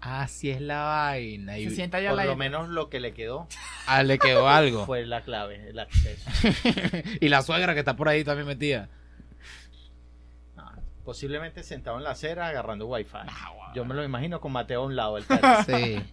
Así 0.03 0.51
es 0.51 0.61
la 0.61 0.83
vaina. 0.83 1.55
Se 1.55 1.71
sienta 1.71 1.99
ya 2.03 2.11
por 2.11 2.19
la 2.19 2.27
lo 2.27 2.37
menos 2.37 2.69
lo 2.69 2.91
que 2.91 3.01
le 3.01 3.15
quedó 3.15 3.49
ah, 3.87 4.03
le 4.03 4.19
quedó 4.19 4.47
algo. 4.47 4.85
fue 4.85 5.07
la 5.07 5.23
clave, 5.23 5.71
el 5.71 5.79
acceso. 5.79 6.31
y 7.23 7.29
la 7.31 7.41
suegra 7.41 7.73
que 7.73 7.81
está 7.81 7.97
por 7.97 8.11
ahí 8.11 8.23
también 8.23 8.47
metida. 8.47 8.91
Posiblemente 11.07 11.63
sentado 11.63 11.97
en 11.97 12.05
la 12.05 12.11
acera 12.11 12.49
agarrando 12.49 12.87
wifi. 12.87 13.11
Ah. 13.15 13.73
Yo 13.75 13.87
me 13.87 13.95
lo 13.95 14.05
imagino 14.05 14.43
con 14.43 14.53
Mateo 14.53 14.83
a 14.83 14.85
un 14.85 14.95
lado, 14.95 15.17
el. 15.17 15.25
Sí. 15.25 16.05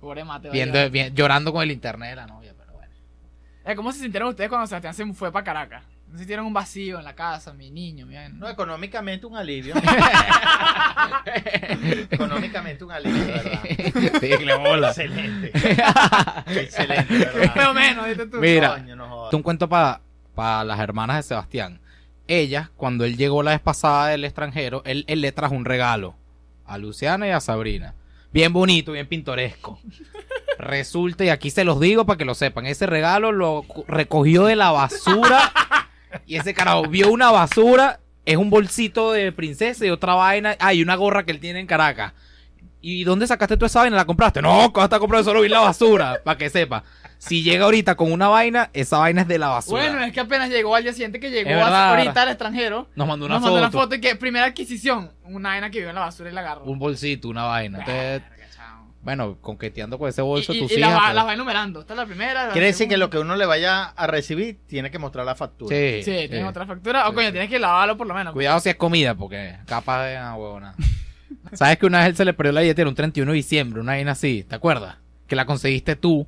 Pobre 0.00 0.24
mate. 0.24 0.50
Viendo, 0.50 0.88
vi- 0.90 1.10
llorando 1.12 1.52
con 1.52 1.62
el 1.62 1.70
internet 1.72 2.10
de 2.10 2.16
la 2.16 2.26
novia, 2.26 2.54
pero 2.56 2.72
bueno. 2.72 2.92
Eh, 3.64 3.74
¿Cómo 3.74 3.92
se 3.92 4.00
sintieron 4.00 4.28
ustedes 4.28 4.48
cuando 4.48 4.66
Sebastián 4.66 4.94
se 4.94 5.04
fue 5.14 5.32
para 5.32 5.44
Caracas? 5.44 5.84
¿No 6.10 6.16
sintieron 6.16 6.46
un 6.46 6.54
vacío 6.54 6.98
en 6.98 7.04
la 7.04 7.14
casa, 7.14 7.52
mi 7.52 7.70
niño? 7.70 8.06
Mi... 8.06 8.14
No, 8.32 8.48
económicamente 8.48 9.26
un 9.26 9.36
alivio. 9.36 9.74
económicamente 12.10 12.84
un 12.84 12.92
alivio, 12.92 13.26
¿verdad? 13.26 13.60
Sí, 14.20 14.28
que 14.28 14.44
le 14.44 14.56
bola. 14.56 14.88
Excelente. 14.88 15.50
Excelente, 16.46 17.18
¿verdad? 17.18 17.74
menos, 17.74 18.06
tú. 18.30 18.38
Mira, 18.38 18.74
Coño, 18.76 18.96
no 18.96 19.08
jodas. 19.08 19.34
un 19.34 19.42
cuento 19.42 19.68
para 19.68 20.00
para 20.34 20.64
las 20.64 20.78
hermanas 20.78 21.16
de 21.16 21.22
Sebastián. 21.24 21.80
Ella, 22.28 22.70
cuando 22.76 23.04
él 23.04 23.16
llegó 23.16 23.42
la 23.42 23.50
vez 23.52 23.60
pasada 23.60 24.08
del 24.08 24.24
extranjero, 24.24 24.82
él, 24.84 25.04
él 25.08 25.20
le 25.20 25.32
trajo 25.32 25.54
un 25.54 25.64
regalo 25.64 26.14
a 26.64 26.78
Luciana 26.78 27.26
y 27.26 27.30
a 27.30 27.40
Sabrina. 27.40 27.94
Bien 28.32 28.52
bonito, 28.52 28.92
bien 28.92 29.06
pintoresco. 29.06 29.80
Resulta, 30.58 31.24
y 31.24 31.28
aquí 31.28 31.50
se 31.50 31.64
los 31.64 31.80
digo 31.80 32.04
para 32.04 32.18
que 32.18 32.24
lo 32.24 32.34
sepan, 32.34 32.66
ese 32.66 32.86
regalo 32.86 33.32
lo 33.32 33.64
recogió 33.86 34.44
de 34.44 34.56
la 34.56 34.70
basura 34.70 35.52
y 36.26 36.36
ese 36.36 36.52
carajo 36.52 36.82
vio 36.88 37.10
una 37.10 37.30
basura, 37.30 38.00
es 38.24 38.36
un 38.36 38.50
bolsito 38.50 39.12
de 39.12 39.32
princesa 39.32 39.86
y 39.86 39.90
otra 39.90 40.14
vaina, 40.14 40.56
ah, 40.58 40.74
y 40.74 40.82
una 40.82 40.96
gorra 40.96 41.24
que 41.24 41.30
él 41.30 41.40
tiene 41.40 41.60
en 41.60 41.66
Caracas. 41.66 42.12
¿Y 42.80 43.04
dónde 43.04 43.26
sacaste 43.26 43.56
tú 43.56 43.66
esa 43.66 43.80
vaina? 43.80 43.96
¿La 43.96 44.04
compraste? 44.04 44.42
No, 44.42 44.72
¿cómo 44.72 44.84
está 44.84 44.98
comprando 44.98 45.24
solo 45.24 45.40
vi 45.40 45.48
la 45.48 45.60
basura? 45.60 46.20
Para 46.22 46.38
que 46.38 46.48
sepa. 46.50 46.84
Si 47.18 47.42
llega 47.42 47.64
ahorita 47.64 47.96
con 47.96 48.12
una 48.12 48.28
vaina, 48.28 48.70
esa 48.72 48.98
vaina 48.98 49.22
es 49.22 49.28
de 49.28 49.38
la 49.38 49.48
basura. 49.48 49.82
Bueno, 49.90 50.04
es 50.04 50.12
que 50.12 50.20
apenas 50.20 50.48
llegó 50.50 50.74
al 50.76 50.84
día 50.84 50.92
siguiente 50.92 51.18
que 51.18 51.30
llegó 51.30 51.50
verdad, 51.50 51.90
ahorita 51.90 52.22
al 52.22 52.28
extranjero. 52.28 52.88
Nos 52.94 53.08
mandó 53.08 53.26
una 53.26 53.34
nos 53.34 53.42
mandó 53.42 53.56
foto. 53.56 53.66
una 53.68 53.70
foto 53.70 53.94
y 53.96 54.00
que 54.00 54.14
primera 54.16 54.46
adquisición, 54.46 55.10
una 55.24 55.48
vaina 55.50 55.68
que 55.70 55.80
vio 55.80 55.88
en 55.88 55.94
la 55.96 56.02
basura 56.02 56.30
y 56.30 56.32
la 56.32 56.40
agarró. 56.42 56.64
Un 56.64 56.78
bolsito, 56.78 57.28
una 57.28 57.44
vaina. 57.44 57.78
Entonces, 57.80 58.22
bueno, 59.02 59.38
conqueteando 59.40 59.98
con 59.98 60.08
ese 60.08 60.22
bolso 60.22 60.52
y, 60.52 60.58
y- 60.58 60.60
tus 60.60 60.70
y 60.72 60.74
hijas. 60.78 60.90
las 60.90 60.98
va, 61.00 61.04
pues. 61.06 61.14
las 61.14 61.26
va 61.26 61.34
enumerando. 61.34 61.80
Esta 61.80 61.92
es 61.94 61.96
la 61.98 62.06
primera. 62.06 62.46
la 62.46 62.52
Quiere 62.52 62.66
decir 62.68 62.88
que 62.88 62.96
lo 62.96 63.10
que 63.10 63.18
uno 63.18 63.36
le 63.36 63.46
vaya 63.46 63.84
a 63.84 64.06
recibir 64.06 64.58
tiene 64.66 64.90
que 64.90 64.98
mostrar 64.98 65.24
la 65.24 65.34
factura. 65.34 65.74
Sí, 65.74 66.02
Sí, 66.04 66.22
sí. 66.22 66.28
tienes 66.28 66.48
otra 66.48 66.66
factura. 66.66 67.06
O 67.06 67.10
Sí, 67.10 67.14
coño, 67.14 67.26
sí. 67.28 67.32
tienes 67.32 67.48
que 67.50 67.58
lavarlo 67.58 67.96
por 67.96 68.06
lo 68.06 68.14
menos. 68.14 68.32
Cuidado 68.32 68.60
si 68.60 68.68
es 68.68 68.76
comida, 68.76 69.14
porque 69.14 69.56
capaz 69.66 70.04
de 70.06 70.16
una 70.16 70.36
huevona. 70.36 70.74
¿Sabes 71.54 71.78
que 71.78 71.86
una 71.86 71.98
vez 72.00 72.08
él 72.08 72.16
se 72.16 72.24
le 72.24 72.34
perdió 72.34 72.52
la 72.52 72.60
billetera 72.60 72.88
un 72.88 72.94
31 72.94 73.32
de 73.32 73.36
diciembre? 73.36 73.80
Una 73.80 73.92
vaina 73.92 74.12
así, 74.12 74.44
¿te 74.48 74.54
acuerdas? 74.54 74.96
Que 75.26 75.36
la 75.36 75.46
conseguiste 75.46 75.96
tú. 75.96 76.26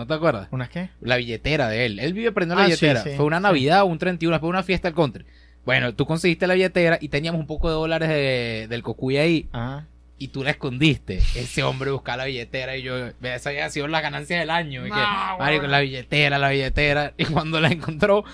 ¿No 0.00 0.06
te 0.06 0.14
acuerdas? 0.14 0.48
¿Unas 0.50 0.70
qué? 0.70 0.88
La 1.02 1.16
billetera 1.18 1.68
de 1.68 1.84
él. 1.84 1.98
Él 1.98 2.14
vive 2.14 2.32
prendiendo 2.32 2.54
la 2.54 2.62
Ah, 2.62 2.66
billetera. 2.68 3.02
sí, 3.02 3.10
Fue 3.16 3.26
una 3.26 3.36
sí. 3.36 3.42
Navidad, 3.42 3.84
un 3.84 3.98
31, 3.98 4.32
después 4.34 4.48
una 4.48 4.62
fiesta 4.62 4.88
del 4.88 4.94
country. 4.94 5.26
Bueno, 5.66 5.94
tú 5.94 6.06
conseguiste 6.06 6.46
la 6.46 6.54
billetera 6.54 6.96
y 7.02 7.10
teníamos 7.10 7.38
un 7.38 7.46
poco 7.46 7.68
de 7.68 7.74
dólares 7.74 8.08
de- 8.08 8.66
del 8.70 8.82
cocuy 8.82 9.18
ahí 9.18 9.48
Ajá. 9.52 9.86
y 10.16 10.28
tú 10.28 10.42
la 10.42 10.52
escondiste. 10.52 11.18
Ese 11.36 11.62
hombre 11.62 11.90
buscaba 11.90 12.16
la 12.16 12.24
billetera 12.24 12.78
y 12.78 12.82
yo, 12.82 13.08
esa 13.22 13.50
había 13.50 13.68
sido 13.68 13.86
la 13.88 14.00
ganancia 14.00 14.38
del 14.40 14.48
año. 14.48 14.86
Y 14.86 14.88
No, 14.88 14.94
que, 14.94 15.00
huevón. 15.02 15.38
marico, 15.38 15.66
la 15.66 15.80
billetera, 15.80 16.38
la 16.38 16.48
billetera. 16.48 17.12
Y 17.18 17.26
cuando 17.26 17.60
la 17.60 17.68
encontró, 17.68 18.24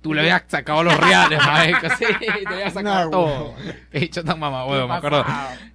tú 0.00 0.14
le 0.14 0.20
habías 0.20 0.44
sacado 0.46 0.82
los 0.84 0.96
reales, 0.96 1.38
marico. 1.44 1.86
Sí, 1.98 2.04
te 2.20 2.54
habías 2.54 2.72
sacado 2.72 3.04
No, 3.06 3.10
todo. 3.10 3.54
He 3.92 4.00
dicho 4.00 4.22
tan 4.24 4.38
mamá, 4.38 4.64
¿Qué 4.64 4.70
huevo, 4.70 4.88
me 4.88 4.94
acuerdo. 4.94 5.24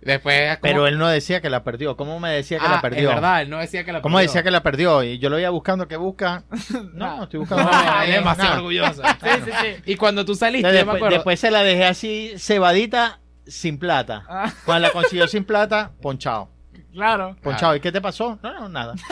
Después, 0.02 0.50
¿cómo- 0.58 0.62
Pero 0.62 0.88
él 0.88 0.98
no 0.98 1.08
decía 1.08 1.42
que 1.42 1.50
la 1.50 1.64
perdió. 1.64 1.96
¿Cómo 1.98 2.20
me 2.20 2.30
decía 2.32 2.60
que 2.60 2.66
Ah, 2.66 2.72
la 2.72 2.82
perdió? 2.82 3.10
Es 3.10 3.16
verdad, 3.16 3.42
él 3.42 3.50
no 3.50 3.60
decía 3.60 3.84
que 3.84 3.92
la 3.92 4.02
¿Cómo 4.02 4.16
perdió. 4.18 4.28
decía 4.30 4.44
que 4.44 4.52
la 4.52 4.64
perdió? 4.64 5.04
Y 5.04 5.20
yo 5.20 5.30
lo 5.30 5.40
iba 5.40 5.50
buscando. 5.50 5.88
¿Qué 5.88 5.98
busca? 5.98 6.44
No, 6.94 7.18
no 7.18 7.24
estoy 7.24 7.40
buscando 7.40 7.64
No, 7.66 7.72
nada. 7.72 8.04
él 8.06 8.10
es 8.12 8.16
demasiado 8.18 8.50
Nada. 8.50 8.62
orgulloso. 8.62 9.02
Sí, 9.24 9.30
sí, 9.46 9.52
sí. 9.62 9.92
Y 9.92 9.96
cuando 9.96 10.24
tú 10.26 10.36
saliste, 10.36 10.68
Entonces, 10.68 10.80
yo 10.82 10.86
me 10.86 10.92
después, 10.94 10.98
acuerdo. 11.00 11.16
después 11.18 11.40
se 11.40 11.52
la 11.52 11.64
dejé 11.64 11.86
así, 11.86 12.34
cebadita, 12.38 13.20
sin 13.46 13.78
plata. 13.78 14.24
Ah, 14.30 14.52
Cuando 14.66 14.88
la 14.88 14.94
consiguió 14.94 15.28
sin 15.28 15.44
plata, 15.44 15.92
ponchado. 16.02 16.50
Claro. 16.94 17.36
Ponchado. 17.42 17.76
¿Y 17.76 17.80
qué 17.80 17.92
te 17.92 18.00
pasó? 18.02 18.40
No, 18.42 18.54
no, 18.54 18.70
nada. 18.70 18.94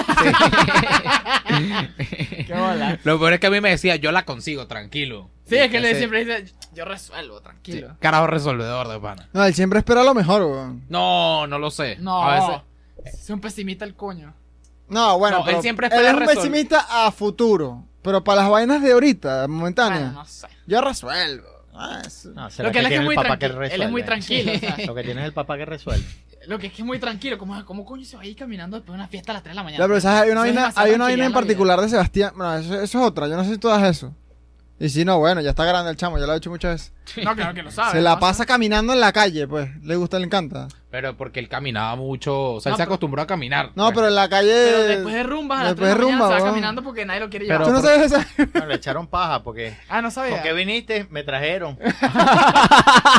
Qué 1.48 2.54
bola. 2.54 3.00
Lo 3.04 3.20
peor 3.20 3.34
es 3.34 3.39
que 3.39 3.48
a 3.48 3.52
mí 3.52 3.62
me 3.62 3.70
decía, 3.70 3.96
yo 3.96 4.12
la 4.12 4.24
consigo, 4.26 4.67
tranquilo. 4.67 5.30
Sí, 5.46 5.58
es 5.58 5.70
que 5.70 5.78
él 5.78 5.96
siempre 5.98 6.24
dice, 6.26 6.54
yo 6.74 6.86
resuelvo, 6.86 7.38
sí, 7.38 7.44
tranquilo. 7.44 7.98
carajo 8.00 8.28
resolvedor 8.28 8.88
de 8.88 9.00
pana. 9.00 9.28
No, 9.34 9.44
él 9.44 9.54
siempre 9.54 9.80
espera 9.80 10.04
lo 10.04 10.13
mejor, 10.13 10.44
weón. 10.44 10.84
No, 10.89 11.46
no 11.48 11.60
lo 11.60 11.70
sé. 11.72 11.98
No, 12.00 12.24
A 12.24 12.62
veces. 13.04 13.15
es 13.24 13.30
un 13.30 13.41
pesimista 13.41 13.84
el 13.86 13.96
coño. 13.96 14.34
No, 14.88 15.17
bueno, 15.17 15.38
No, 15.39 15.44
él 15.44 15.50
pero 15.50 15.62
siempre 15.62 15.88
él 15.88 15.94
espera 15.94 16.12
es 16.12 16.17
un 16.17 16.26
pesimista 16.26 17.06
a 17.06 17.12
futuro. 17.12 17.86
Pero 18.02 18.24
para 18.24 18.41
las 18.41 18.50
vainas 18.50 18.82
de 18.82 18.91
ahorita, 18.94 19.48
momentáneas, 19.48 20.02
Bueno, 20.06 20.20
no 20.20 20.26
sé. 20.26 20.48
yo 20.65 20.82
resuelvo. 20.82 21.48
Ah, 21.74 22.02
eso- 22.06 22.32
No, 22.32 22.50
será 22.50 22.70
Lo 22.70 22.74
que 22.74 22.80
él 22.80 22.86
es 22.86 22.89
que 22.89 22.96
tiene 22.98 23.04
es 23.04 23.06
muy 23.06 23.15
el 23.15 23.22
papá 23.22 23.38
que 23.38 23.48
tranquilo. 23.50 23.76
Él 23.76 23.82
es 23.84 23.91
muy 23.91 24.04
tranquilo. 24.04 24.52
o 24.54 24.58
sea, 24.60 24.78
Lo 24.88 24.96
que 24.96 25.04
tiene 25.04 25.22
es 25.22 25.28
el 25.28 25.34
papá 25.34 25.58
que 25.58 25.65
resuelve. 25.65 26.06
Lo 26.48 26.60
que 26.60 26.68
es 26.68 26.74
que 26.74 26.82
es 26.82 26.86
muy 26.86 27.00
tranquilo. 27.00 27.38
¿Cómo, 27.38 27.64
cómo 27.66 27.86
coño 27.86 28.06
se 28.06 28.16
va 28.16 28.24
a 28.24 28.26
ir 28.26 28.36
caminando 28.36 28.78
después 28.78 28.94
de 28.94 29.00
una 29.00 29.08
fiesta 29.08 29.32
a 29.32 29.36
las 29.36 29.44
3 29.44 29.52
de 29.52 29.56
la 29.56 29.64
mañana? 29.64 29.84
Ya, 29.84 29.88
pero 29.88 30.02
¿sabes? 30.02 30.24
hay 30.24 30.32
una 30.32 30.42
vaina, 30.42 30.72
hay 30.76 30.94
una 30.94 31.06
vaina 31.06 31.26
en 31.26 31.32
vida. 31.32 31.40
particular 31.40 31.82
de 31.82 31.90
Sebastián. 31.90 32.34
Bueno, 32.36 32.56
eso, 32.58 32.74
eso 32.82 33.00
es 33.00 33.06
otra. 33.06 33.28
Yo 33.28 33.36
no 33.36 33.44
sé 33.44 33.52
si 33.52 33.58
tú 33.58 33.68
das 33.68 33.84
eso. 33.84 34.14
Y 34.80 34.90
si 34.90 35.06
no, 35.06 35.20
bueno, 35.20 35.42
ya 35.42 35.52
está 35.52 35.64
grande 35.64 35.92
el 35.92 35.98
chamo, 35.98 36.18
ya 36.18 36.26
lo 36.26 36.34
he 36.34 36.38
hecho 36.38 36.50
muchas 36.50 36.74
veces. 36.74 36.94
No, 37.24 37.36
claro 37.36 37.54
que 37.54 37.63
lo 37.63 37.71
sabe. 37.71 37.91
Se 37.93 38.02
la 38.02 38.15
¿no? 38.15 38.19
pasa 38.19 38.45
caminando 38.45 38.93
en 38.93 39.00
la 39.00 39.12
calle, 39.12 39.47
pues. 39.47 39.69
Le 39.84 39.95
gusta, 39.95 40.19
le 40.19 40.26
encanta. 40.26 40.67
Pero 40.89 41.15
porque 41.15 41.39
él 41.39 41.47
caminaba 41.47 41.95
mucho, 41.95 42.56
o 42.56 42.60
sea, 42.60 42.71
él 42.71 42.76
se 42.76 42.82
pero- 42.84 42.89
acostumbró 42.91 43.21
a 43.21 43.28
caminar. 43.28 43.69
No, 43.76 43.86
pues. 43.86 43.95
pero 43.95 44.08
en 44.10 44.15
la 44.15 44.28
calle. 44.28 44.52
Pero 44.52 44.84
después 44.84 45.15
de 45.15 45.24
rumbas 45.24 45.62
a 45.62 45.63
las 45.63 45.76
3 45.76 45.88
después 45.88 46.06
de 46.06 46.12
mañana 46.12 46.17
se 46.17 46.30
va 46.34 46.38
rumba, 46.39 46.50
caminando 46.52 46.84
porque 46.84 47.06
nadie 47.06 47.19
lo 47.21 47.30
quiere 47.30 47.45
Pero- 47.47 47.60
llevar. 47.65 47.82
¿Tú 47.82 47.82
no 47.82 47.89
sabes 47.89 48.12
eso? 48.12 48.50
No, 48.60 48.65
le 48.65 48.76
echaron 48.76 49.08
paja 49.08 49.41
porque. 49.41 49.78
Ah, 49.88 50.02
no 50.02 50.12
sabía. 50.12 50.34
¿Por 50.36 50.43
qué 50.43 50.54
viniste? 50.54 51.08
Me 51.10 51.24
trajeron. 51.24 51.78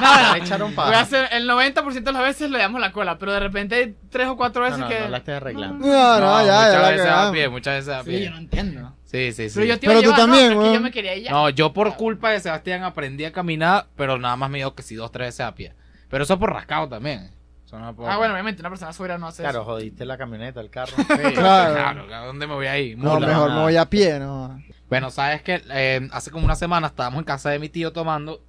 No, 0.02 0.32
le 0.34 0.38
echaron 0.40 0.74
Voy 0.74 0.84
a 0.84 0.88
paja. 0.90 1.00
hacer, 1.00 1.28
el 1.32 1.48
90% 1.48 2.02
de 2.02 2.12
las 2.12 2.22
veces 2.22 2.50
le 2.50 2.58
damos 2.58 2.80
la 2.80 2.92
cola, 2.92 3.18
pero 3.18 3.32
de 3.32 3.40
repente 3.40 3.74
hay 3.76 3.96
3 4.10 4.28
o 4.28 4.36
4 4.36 4.60
No, 4.62 4.64
veces 4.66 4.78
no, 4.80 4.88
que... 4.88 5.00
no 5.00 5.08
la 5.08 5.18
estoy 5.18 5.34
arreglando. 5.34 5.86
No, 5.86 6.20
no, 6.20 6.46
ya, 6.46 6.46
ya 6.46 6.78
muchas 6.78 6.90
veces 6.90 7.06
a 7.06 7.08
cagamos. 7.08 7.32
pie, 7.32 7.48
muchas 7.48 7.74
veces 7.76 7.88
a 7.94 8.02
Sí, 8.02 8.10
pie. 8.10 8.24
yo 8.24 8.30
no 8.30 8.36
entiendo. 8.38 8.92
Sí, 9.04 9.32
sí, 9.32 9.48
sí. 9.50 9.54
Pero 9.54 9.66
yo 9.66 9.78
te 9.78 9.86
iba 9.86 9.94
Pero 9.94 9.98
a 9.98 10.02
tú 10.02 10.08
llevar, 10.10 10.18
no, 10.28 10.34
también, 10.34 10.58
pero 10.58 10.74
yo 10.74 10.80
me 10.80 10.90
quería 10.90 11.14
ir 11.16 11.24
ya. 11.24 11.30
No, 11.30 11.48
yo 11.50 11.72
por 11.72 11.94
culpa 11.96 12.30
de 12.30 12.40
Sebastián 12.40 12.82
aprendí 12.82 13.24
a 13.24 13.32
caminar, 13.32 13.81
pero 13.96 14.18
nada 14.18 14.36
más 14.36 14.50
me 14.50 14.58
dio 14.58 14.74
que 14.74 14.82
si 14.82 14.94
dos, 14.94 15.10
tres 15.12 15.28
veces 15.28 15.40
a 15.40 15.54
pie. 15.54 15.74
Pero 16.08 16.24
eso 16.24 16.38
por 16.38 16.52
rascado 16.52 16.88
también. 16.88 17.30
Eso 17.64 17.78
no 17.78 17.94
por- 17.96 18.08
Ah, 18.10 18.16
bueno, 18.18 18.34
obviamente 18.34 18.60
una 18.60 18.68
persona 18.70 18.92
sobria 18.92 19.16
no 19.18 19.28
hace 19.28 19.42
Claro, 19.42 19.60
eso. 19.62 19.64
jodiste 19.70 20.04
la 20.04 20.18
camioneta, 20.18 20.60
el 20.60 20.70
carro. 20.70 20.92
Sí, 20.96 21.04
Claro. 21.34 21.74
claro. 22.04 22.14
¿A 22.14 22.26
dónde 22.26 22.46
me 22.46 22.54
voy 22.54 22.66
a 22.66 22.78
ir? 22.78 22.98
No, 22.98 23.18
mejor 23.20 23.48
nada. 23.48 23.54
me 23.56 23.62
voy 23.62 23.76
a 23.76 23.88
pie, 23.88 24.18
no. 24.18 24.62
Bueno, 24.88 25.10
sabes 25.10 25.42
que 25.42 25.62
eh, 25.70 26.06
hace 26.12 26.30
como 26.30 26.44
una 26.44 26.54
semana 26.56 26.88
estábamos 26.88 27.18
en 27.20 27.24
casa 27.24 27.48
de 27.50 27.58
mi 27.58 27.68
tío 27.68 27.92
tomando. 27.92 28.42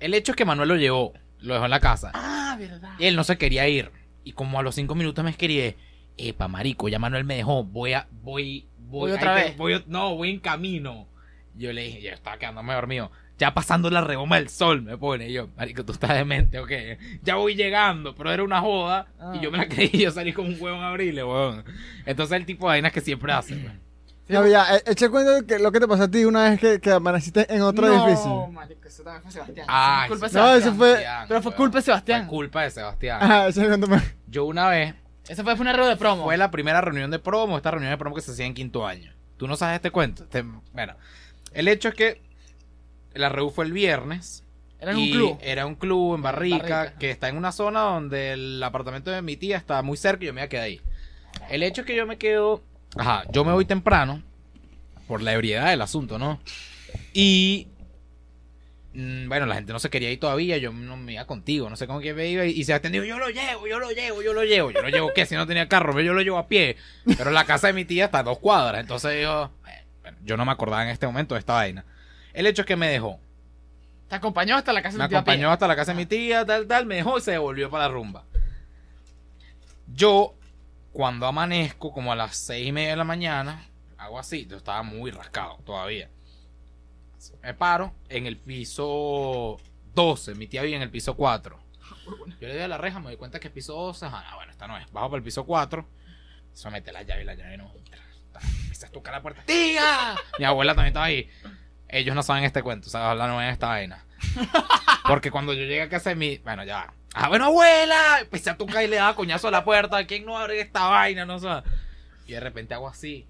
El 0.00 0.14
hecho 0.14 0.32
es 0.32 0.36
que 0.36 0.44
Manuel 0.44 0.68
lo 0.70 0.76
llevó, 0.76 1.12
lo 1.40 1.54
dejó 1.54 1.66
en 1.66 1.70
la 1.70 1.80
casa. 1.80 2.10
Ah, 2.14 2.56
verdad. 2.58 2.90
Y 2.98 3.04
él 3.06 3.14
no 3.16 3.22
se 3.24 3.38
quería 3.38 3.68
ir. 3.68 3.92
Y 4.24 4.32
como 4.32 4.58
a 4.58 4.62
los 4.62 4.74
cinco 4.74 4.94
minutos 4.94 5.22
me 5.24 5.30
escribí, 5.30 5.76
epa, 6.16 6.48
marico, 6.48 6.88
ya 6.88 6.98
Manuel 6.98 7.24
me 7.24 7.36
dejó, 7.36 7.62
voy 7.64 7.92
a, 7.92 8.08
voy, 8.10 8.68
voy, 8.78 9.10
Voy 9.10 9.12
otra 9.12 9.34
te- 9.36 9.42
vez. 9.44 9.56
voy- 9.56 9.84
no, 9.86 10.16
voy 10.16 10.30
en 10.30 10.40
camino. 10.40 11.06
Yo 11.54 11.72
le 11.72 11.82
dije, 11.82 12.00
yo 12.02 12.10
estaba 12.10 12.38
quedándome 12.38 12.74
dormido. 12.74 13.10
Ya 13.40 13.54
pasando 13.54 13.88
la 13.90 14.02
redoma 14.02 14.36
del 14.36 14.50
sol, 14.50 14.82
me 14.82 14.98
pone. 14.98 15.28
Y 15.30 15.32
yo, 15.32 15.48
marico, 15.56 15.82
tú 15.84 15.92
estás 15.92 16.10
demente, 16.10 16.58
ok. 16.60 16.70
Ya 17.22 17.36
voy 17.36 17.54
llegando, 17.54 18.14
pero 18.14 18.30
era 18.30 18.44
una 18.44 18.60
joda. 18.60 19.06
Ah. 19.18 19.32
Y 19.34 19.40
yo 19.40 19.50
me 19.50 19.56
la 19.58 19.66
creí, 19.66 19.88
yo 19.90 20.10
salí 20.10 20.32
como 20.34 20.48
un 20.48 20.56
huevo 20.60 20.76
en 20.76 20.82
abril, 20.84 21.14
weón. 21.24 21.64
Entonces 22.04 22.36
el 22.36 22.44
tipo 22.44 22.66
de 22.66 22.74
vainas 22.74 22.92
que 22.92 23.00
siempre 23.00 23.32
hace, 23.32 23.54
weón. 23.54 23.80
No, 24.28 24.46
ya, 24.46 24.76
eh, 24.76 24.82
eché 24.86 25.08
cuenta 25.08 25.44
que 25.44 25.58
lo 25.58 25.72
que 25.72 25.80
te 25.80 25.88
pasó 25.88 26.04
a 26.04 26.08
ti 26.10 26.24
una 26.24 26.50
vez 26.50 26.60
que, 26.60 26.80
que 26.80 26.92
amaneciste 26.92 27.52
en 27.52 27.62
otro 27.62 27.88
no, 27.88 28.06
edificio. 28.06 28.46
marico, 28.48 28.86
eso 28.86 29.02
también 29.02 29.22
fue 29.22 29.32
Sebastián. 29.32 29.66
Ah, 29.68 30.04
Eso 30.06 30.08
fue 30.08 30.18
culpa 30.20 30.28
de 30.28 30.32
No, 30.32 30.40
Sebastián. 30.46 30.60
eso 30.68 30.78
fue- 30.78 30.88
Sebastián, 30.90 31.24
Pero 31.28 31.42
fue 31.42 31.54
culpa 31.54 31.78
de 31.78 31.82
Sebastián. 31.82 32.20
Fue 32.20 32.28
culpa 32.28 32.62
de 32.62 32.70
Sebastián. 32.70 33.18
Ajá, 33.22 33.48
ese 33.48 33.66
cuento 33.66 33.86
me- 33.88 34.02
Yo 34.28 34.44
una 34.44 34.68
vez 34.68 34.94
Eso 35.28 35.42
fue, 35.44 35.56
fue 35.56 35.62
una 35.62 35.72
rueda 35.72 35.88
de 35.88 35.96
promo. 35.96 36.24
Fue 36.24 36.36
la 36.36 36.50
primera 36.50 36.80
reunión 36.80 37.10
de 37.10 37.18
promo, 37.18 37.56
esta 37.56 37.70
reunión 37.72 37.90
de 37.90 37.96
promo 37.98 38.14
que 38.14 38.20
se 38.22 38.30
hacía 38.32 38.46
en 38.46 38.54
quinto 38.54 38.86
año. 38.86 39.12
¿Tú 39.36 39.48
no 39.48 39.56
sabes 39.56 39.76
este 39.76 39.90
cuento? 39.90 40.24
Este- 40.24 40.44
bueno, 40.74 40.94
el 41.52 41.66
hecho 41.68 41.88
es 41.88 41.94
que 41.94 42.22
la 43.14 43.28
reunión 43.28 43.54
fue 43.54 43.64
el 43.64 43.72
viernes. 43.72 44.44
Era 44.80 44.92
en 44.92 44.98
un 44.98 45.10
club. 45.10 45.38
Era 45.42 45.66
un 45.66 45.74
club 45.74 46.14
en 46.14 46.22
Barrica, 46.22 46.58
Barrica. 46.58 46.98
que 46.98 47.10
está 47.10 47.28
en 47.28 47.36
una 47.36 47.52
zona 47.52 47.80
donde 47.80 48.32
el 48.32 48.62
apartamento 48.62 49.10
de 49.10 49.20
mi 49.20 49.36
tía 49.36 49.56
está 49.58 49.82
muy 49.82 49.96
cerca 49.96 50.24
y 50.24 50.28
yo 50.28 50.32
me 50.34 50.48
quedar 50.48 50.64
ahí. 50.64 50.80
El 51.50 51.62
hecho 51.62 51.82
es 51.82 51.86
que 51.86 51.96
yo 51.96 52.06
me 52.06 52.16
quedo... 52.16 52.62
Ajá, 52.96 53.24
yo 53.30 53.44
me 53.44 53.52
voy 53.52 53.64
temprano 53.66 54.22
por 55.06 55.22
la 55.22 55.32
ebriedad 55.34 55.68
del 55.70 55.82
asunto, 55.82 56.18
¿no? 56.18 56.40
Y... 57.12 57.68
mm, 58.94 59.28
Bueno, 59.28 59.46
la 59.46 59.54
gente 59.56 59.72
no 59.72 59.78
se 59.78 59.90
quería 59.90 60.10
ir 60.10 60.18
todavía, 60.18 60.56
yo 60.56 60.72
no 60.72 60.96
me 60.96 61.12
iba 61.12 61.26
contigo, 61.26 61.68
no 61.68 61.76
sé 61.76 61.86
cómo 61.86 62.00
que 62.00 62.14
me 62.14 62.28
iba 62.28 62.46
y, 62.46 62.50
y 62.52 62.64
se 62.64 62.72
atendió, 62.72 63.04
yo 63.04 63.18
lo 63.18 63.28
llevo, 63.28 63.66
yo 63.66 63.78
lo 63.78 63.90
llevo, 63.90 64.22
yo 64.22 64.32
lo 64.32 64.44
llevo, 64.44 64.70
yo 64.70 64.82
lo 64.82 64.88
llevo, 64.88 65.10
¿qué? 65.14 65.26
Si 65.26 65.34
no 65.34 65.46
tenía 65.46 65.68
carro, 65.68 66.00
yo 66.00 66.14
lo 66.14 66.22
llevo 66.22 66.38
a 66.38 66.48
pie, 66.48 66.76
pero 67.16 67.30
la 67.30 67.44
casa 67.44 67.66
de 67.68 67.72
mi 67.74 67.84
tía 67.84 68.06
está 68.06 68.20
a 68.20 68.22
dos 68.22 68.38
cuadras, 68.38 68.80
entonces 68.80 69.22
yo, 69.22 69.50
bueno, 70.02 70.18
yo 70.24 70.36
no 70.36 70.44
me 70.44 70.52
acordaba 70.52 70.82
en 70.84 70.90
este 70.90 71.06
momento 71.06 71.34
de 71.34 71.40
esta 71.40 71.52
vaina. 71.54 71.84
El 72.32 72.46
hecho 72.46 72.62
es 72.62 72.66
que 72.66 72.76
me 72.76 72.88
dejó, 72.88 73.18
Te 74.08 74.16
acompañó 74.16 74.56
hasta 74.56 74.72
la 74.72 74.82
casa 74.82 74.96
me 74.98 75.04
de 75.04 75.08
tu 75.08 75.10
tía 75.10 75.18
acompañó 75.18 75.40
Pía. 75.48 75.52
hasta 75.52 75.68
la 75.68 75.76
casa 75.76 75.92
de 75.92 75.96
mi 75.98 76.06
tía, 76.06 76.44
tal, 76.44 76.66
tal, 76.66 76.86
me 76.86 76.96
dejó 76.96 77.18
y 77.18 77.20
se 77.20 77.32
devolvió 77.32 77.70
para 77.70 77.86
la 77.88 77.92
rumba. 77.94 78.24
Yo, 79.86 80.34
cuando 80.92 81.26
amanezco, 81.26 81.92
como 81.92 82.12
a 82.12 82.16
las 82.16 82.36
seis 82.36 82.66
y 82.68 82.72
media 82.72 82.90
de 82.90 82.96
la 82.96 83.04
mañana, 83.04 83.66
hago 83.98 84.18
así, 84.18 84.46
yo 84.46 84.56
estaba 84.56 84.82
muy 84.82 85.10
rascado 85.10 85.58
todavía. 85.64 86.08
Me 87.42 87.52
paro 87.54 87.92
en 88.08 88.26
el 88.26 88.36
piso 88.36 89.58
12, 89.94 90.34
mi 90.36 90.46
tía 90.46 90.62
vive 90.62 90.76
en 90.76 90.82
el 90.82 90.90
piso 90.90 91.14
4. 91.16 91.58
Yo 92.40 92.48
le 92.48 92.54
doy 92.54 92.62
a 92.62 92.68
la 92.68 92.78
reja, 92.78 92.98
me 92.98 93.06
doy 93.06 93.16
cuenta 93.16 93.38
que 93.40 93.48
es 93.48 93.52
piso 93.54 93.74
12, 93.74 94.06
ajá, 94.06 94.24
no, 94.30 94.36
bueno, 94.36 94.50
esta 94.52 94.66
no 94.66 94.78
es. 94.78 94.90
Bajo 94.90 95.10
para 95.10 95.18
el 95.18 95.24
piso 95.24 95.44
4, 95.44 95.86
se 96.52 96.70
mete 96.70 96.92
la 96.92 97.02
llave 97.02 97.22
y 97.22 97.24
la 97.24 97.34
llave 97.34 97.56
no 97.58 97.70
entra. 97.76 98.00
Empieza 98.62 98.86
a 98.86 98.90
tocar 98.90 99.12
la 99.14 99.22
puerta. 99.22 99.42
¡Tía! 99.44 100.14
Mi 100.38 100.44
abuela 100.44 100.74
también 100.74 100.92
estaba 100.92 101.06
ahí. 101.06 101.28
Ellos 101.92 102.14
no 102.14 102.22
saben 102.22 102.44
este 102.44 102.62
cuento, 102.62 102.88
o 102.88 102.90
sea, 102.90 103.14
no 103.14 103.42
en 103.42 103.48
esta 103.48 103.68
vaina. 103.68 104.04
Porque 105.06 105.30
cuando 105.30 105.52
yo 105.52 105.62
llegué 105.62 105.82
a 105.82 105.88
casa 105.88 106.10
de 106.10 106.16
mi. 106.16 106.38
Bueno, 106.38 106.64
ya. 106.64 106.92
Ah, 107.14 107.28
bueno, 107.28 107.46
abuela. 107.46 108.20
Empecé 108.20 108.50
a 108.50 108.56
tocar 108.56 108.84
y 108.84 108.86
le 108.86 108.96
daba 108.96 109.16
coñazo 109.16 109.48
a 109.48 109.50
la 109.50 109.64
puerta. 109.64 110.06
¿Quién 110.06 110.24
no 110.24 110.38
abre 110.38 110.60
esta 110.60 110.86
vaina? 110.86 111.24
No 111.26 111.38
sé. 111.38 111.48
Y 112.26 112.32
de 112.32 112.40
repente 112.40 112.74
hago 112.74 112.88
así. 112.88 113.26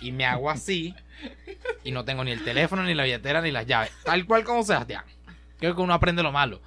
Y 0.00 0.12
me 0.12 0.24
hago 0.24 0.48
así 0.48 0.94
y 1.84 1.90
no 1.90 2.04
tengo 2.04 2.24
ni 2.24 2.32
el 2.32 2.44
teléfono, 2.44 2.82
ni 2.82 2.94
la 2.94 3.04
billetera, 3.04 3.40
ni 3.40 3.50
las 3.50 3.66
llaves. 3.66 3.90
Tal 4.04 4.26
cual 4.26 4.44
como 4.44 4.62
Sebastián. 4.62 5.04
Creo 5.58 5.74
que 5.74 5.82
uno 5.82 5.94
aprende 5.94 6.22
lo 6.22 6.32
malo. 6.32 6.60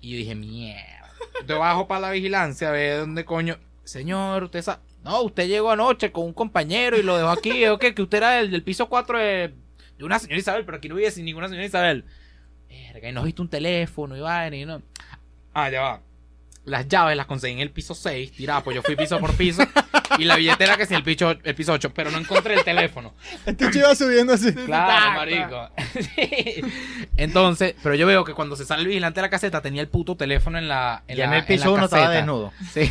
Y 0.00 0.12
yo 0.12 0.16
dije, 0.16 0.34
mierda. 0.34 1.10
Te 1.46 1.54
bajo 1.54 1.88
para 1.88 2.00
la 2.00 2.10
vigilancia 2.10 2.68
a 2.68 2.72
ver 2.72 3.00
dónde 3.00 3.24
coño. 3.24 3.58
Señor, 3.84 4.44
usted 4.44 4.62
sabe. 4.62 4.82
No, 5.04 5.22
usted 5.22 5.46
llegó 5.48 5.70
anoche 5.70 6.12
con 6.12 6.24
un 6.26 6.32
compañero 6.32 6.98
y 6.98 7.02
lo 7.02 7.16
dejó 7.16 7.30
aquí. 7.30 7.64
¿O 7.66 7.78
qué? 7.78 7.94
Que 7.94 8.02
usted 8.02 8.18
era 8.18 8.40
el 8.40 8.50
del 8.50 8.62
piso 8.62 8.88
4 8.88 9.18
de, 9.18 9.54
de 9.98 10.04
una 10.04 10.18
señora 10.18 10.38
Isabel, 10.38 10.64
pero 10.64 10.78
aquí 10.78 10.88
no 10.88 10.96
vive 10.96 11.10
sin 11.10 11.24
ninguna 11.24 11.48
señora 11.48 11.66
Isabel. 11.66 12.04
Verga, 12.68 13.08
y 13.08 13.12
nos 13.12 13.24
viste 13.24 13.40
un 13.40 13.48
teléfono 13.48 14.16
y 14.16 14.20
vaina 14.20 14.56
y 14.56 14.64
no. 14.66 14.82
Ah, 15.54 15.70
ya 15.70 15.80
va. 15.80 16.00
Las 16.64 16.86
llaves 16.86 17.16
las 17.16 17.24
conseguí 17.24 17.54
en 17.54 17.60
el 17.60 17.70
piso 17.70 17.94
6, 17.94 18.32
tirada, 18.32 18.62
pues 18.62 18.74
yo 18.74 18.82
fui 18.82 18.94
piso 18.94 19.18
por 19.18 19.34
piso. 19.34 19.62
y 20.18 20.24
la 20.24 20.36
billetera 20.36 20.76
que 20.76 20.84
sí, 20.84 20.94
el 20.94 21.02
piso, 21.02 21.30
el 21.42 21.54
piso 21.54 21.72
8, 21.72 21.94
pero 21.94 22.10
no 22.10 22.18
encontré 22.18 22.54
el 22.54 22.64
teléfono. 22.64 23.14
Este 23.46 23.66
chico 23.66 23.78
iba 23.78 23.94
subiendo 23.94 24.34
así. 24.34 24.52
Claro, 24.52 25.12
marico. 25.12 25.70
Sí. 25.94 26.60
Entonces, 27.16 27.74
pero 27.82 27.94
yo 27.94 28.06
veo 28.06 28.22
que 28.24 28.34
cuando 28.34 28.54
se 28.54 28.66
sale 28.66 28.82
el 28.82 28.88
vigilante 28.88 29.18
de 29.20 29.22
la 29.26 29.30
caseta 29.30 29.62
tenía 29.62 29.80
el 29.80 29.88
puto 29.88 30.14
teléfono 30.16 30.58
en 30.58 30.68
la 30.68 31.04
en 31.08 31.16
Ya 31.16 31.24
en 31.24 31.32
el 31.32 31.44
piso 31.46 31.64
la 31.66 31.70
uno 31.70 31.84
estaba 31.86 32.02
caseta. 32.02 32.16
desnudo. 32.18 32.52
Sí. 32.70 32.90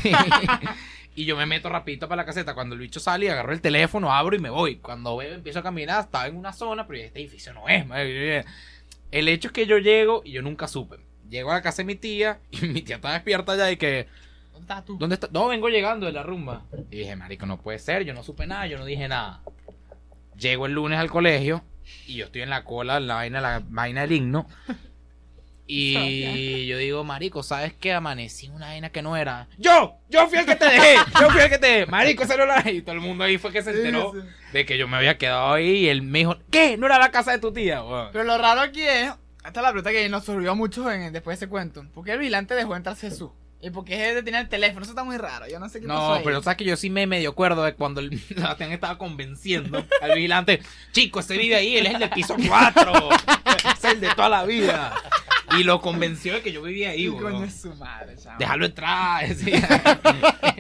Y 1.18 1.26
yo 1.26 1.36
me 1.36 1.48
meto 1.48 1.68
rapidito 1.68 2.08
para 2.08 2.22
la 2.22 2.26
caseta. 2.28 2.54
Cuando 2.54 2.76
el 2.76 2.82
bicho 2.82 3.00
sale, 3.00 3.32
agarro 3.32 3.52
el 3.52 3.60
teléfono, 3.60 4.14
abro 4.14 4.36
y 4.36 4.40
me 4.40 4.52
voy. 4.52 4.76
Cuando 4.76 5.18
veo, 5.18 5.34
empiezo 5.34 5.58
a 5.58 5.64
caminar, 5.64 6.04
estaba 6.04 6.28
en 6.28 6.36
una 6.36 6.54
zona, 6.54 6.86
pero 6.86 7.02
este 7.02 7.20
edificio 7.20 7.56
no 7.56 7.68
es. 7.68 7.88
madre. 7.88 8.46
El 9.10 9.28
hecho 9.28 9.48
es 9.48 9.52
que 9.52 9.66
yo 9.66 9.80
llego 9.80 10.22
y 10.24 10.34
yo 10.34 10.44
nunca 10.44 10.68
supe. 10.68 10.98
Llego 11.28 11.50
a 11.50 11.56
la 11.56 11.62
casa 11.64 11.78
de 11.78 11.86
mi 11.86 11.96
tía 11.96 12.40
y 12.52 12.68
mi 12.68 12.84
tía 12.84 12.98
está 12.98 13.14
despierta 13.14 13.58
ya 13.58 13.72
y 13.72 13.78
que... 13.78 14.06
¿Dónde 14.54 14.62
estás 14.62 14.86
tú? 14.86 14.98
¿Dónde 15.00 15.16
está? 15.16 15.28
No, 15.32 15.48
vengo 15.48 15.70
llegando 15.70 16.06
de 16.06 16.12
la 16.12 16.22
rumba. 16.22 16.66
Y 16.92 16.98
dije, 16.98 17.16
marico, 17.16 17.48
no 17.48 17.60
puede 17.60 17.80
ser, 17.80 18.06
yo 18.06 18.14
no 18.14 18.22
supe 18.22 18.46
nada, 18.46 18.68
yo 18.68 18.78
no 18.78 18.86
dije 18.86 19.08
nada. 19.08 19.42
Llego 20.38 20.68
el 20.68 20.74
lunes 20.74 21.00
al 21.00 21.10
colegio 21.10 21.64
y 22.06 22.18
yo 22.18 22.26
estoy 22.26 22.44
en 22.44 22.52
la 22.52 22.64
cola, 22.64 22.98
en 22.98 23.08
la 23.08 23.16
vaina, 23.16 23.42
la 23.42 23.64
vaina 23.68 24.02
del 24.02 24.12
himno. 24.12 24.48
Y 25.70 26.66
yo 26.66 26.78
digo, 26.78 27.04
marico, 27.04 27.44
¿sabes 27.44 27.74
qué? 27.74 27.94
Amanecí 27.94 28.48
una 28.50 28.68
vaina 28.68 28.90
que 28.90 29.02
no 29.02 29.18
era. 29.18 29.48
¡Yo! 29.58 29.96
¡Yo 30.10 30.28
fui 30.28 30.40
el 30.40 30.46
que 30.46 30.56
te 30.56 30.66
dejé! 30.66 30.96
¡Yo 31.20 31.30
fui 31.30 31.42
el 31.42 31.50
que 31.50 31.58
te 31.58 31.68
dejé! 31.68 31.86
Marico, 31.88 32.24
ese 32.24 32.38
no 32.38 32.44
era. 32.44 32.70
Y 32.72 32.82
todo 32.82 32.96
el 32.96 33.02
mundo 33.02 33.24
ahí 33.26 33.38
fue 33.38 33.52
que 33.52 33.62
se 33.62 33.72
enteró 33.72 34.14
de 34.54 34.66
que 34.66 34.78
yo 34.78 34.88
me 34.88 34.96
había 34.98 35.18
quedado 35.18 35.54
ahí 35.54 35.70
y 35.86 35.90
él 35.90 36.02
me 36.02 36.20
dijo, 36.20 36.38
¿qué? 36.50 36.78
¿No 36.78 36.86
era 36.86 36.98
la 36.98 37.12
casa 37.12 37.32
de 37.34 37.40
tu 37.40 37.52
tía? 37.52 37.84
Weón. 37.84 38.10
Pero 38.14 38.24
lo 38.24 38.38
raro 38.38 38.62
aquí 38.62 38.82
es, 38.82 39.12
esta 39.46 39.50
es 39.60 39.64
la 39.64 39.70
pregunta 39.72 39.92
que 39.92 40.08
nos 40.10 40.24
surgió 40.24 40.56
mucho 40.56 40.90
en, 40.90 41.12
después 41.12 41.38
de 41.38 41.46
ese 41.46 41.50
cuento. 41.50 41.86
¿Por 41.94 42.06
qué 42.06 42.14
el 42.14 42.20
vigilante 42.20 42.56
dejó 42.56 42.76
entrar 42.76 42.96
Jesús? 42.96 43.32
¿Y 43.60 43.72
por 43.72 43.84
qué 43.86 44.12
él 44.12 44.24
tenía 44.24 44.40
el 44.40 44.50
teléfono? 44.50 44.84
Eso 44.84 44.92
está 44.92 45.04
muy 45.04 45.18
raro. 45.18 45.48
Yo 45.50 45.60
no 45.60 45.68
sé 45.68 45.82
qué 45.82 45.88
pasó 45.88 46.00
No, 46.00 46.14
ahí. 46.14 46.22
pero 46.24 46.44
sabes 46.44 46.58
que 46.58 46.64
yo 46.64 46.78
sí 46.78 46.90
me 46.92 47.08
medio 47.08 47.32
acuerdo 47.32 47.64
de 47.64 47.74
cuando 47.74 48.00
el 48.02 48.18
Sebastián 48.28 48.72
estaba 48.72 48.98
convenciendo 48.98 49.84
al 50.00 50.14
vigilante, 50.14 50.62
chico, 50.92 51.20
ese 51.20 51.38
vive 51.38 51.56
ahí, 51.56 51.76
él 51.76 51.88
es 51.88 51.94
el 51.96 52.00
del 52.00 52.10
piso 52.12 52.36
4, 52.48 53.10
es 53.76 53.84
el 53.84 54.00
de 54.00 54.10
toda 54.16 54.30
la 54.30 54.46
vida. 54.46 54.94
Y 55.58 55.64
lo 55.64 55.80
convenció 55.82 56.34
de 56.34 56.42
que 56.42 56.52
yo 56.52 56.62
vivía 56.62 56.90
ahí, 56.90 57.04
¿Qué 57.04 57.10
weón. 57.12 57.34
coño 57.34 57.46
es 57.46 57.62
su 57.62 57.74
madre, 57.76 58.16
chamo? 58.18 58.36
Déjalo 58.40 58.66
entrar. 58.66 59.26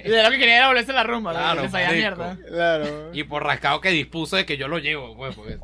Y 0.07 0.09
de 0.09 0.23
lo 0.23 0.29
que 0.29 0.37
quería 0.37 0.57
era 0.57 0.67
volverse 0.67 0.93
la 0.93 1.03
rumba. 1.03 1.31
Claro, 1.33 1.63
mierda. 1.93 2.37
Claro. 2.47 3.09
y 3.13 3.23
por 3.25 3.43
rascado 3.43 3.81
que 3.81 3.89
dispuso 3.89 4.37
de 4.37 4.45
que 4.45 4.55
yo 4.55 4.67
lo 4.69 4.77
llevo, 4.79 5.15
pues, 5.17 5.35
porque... 5.35 5.59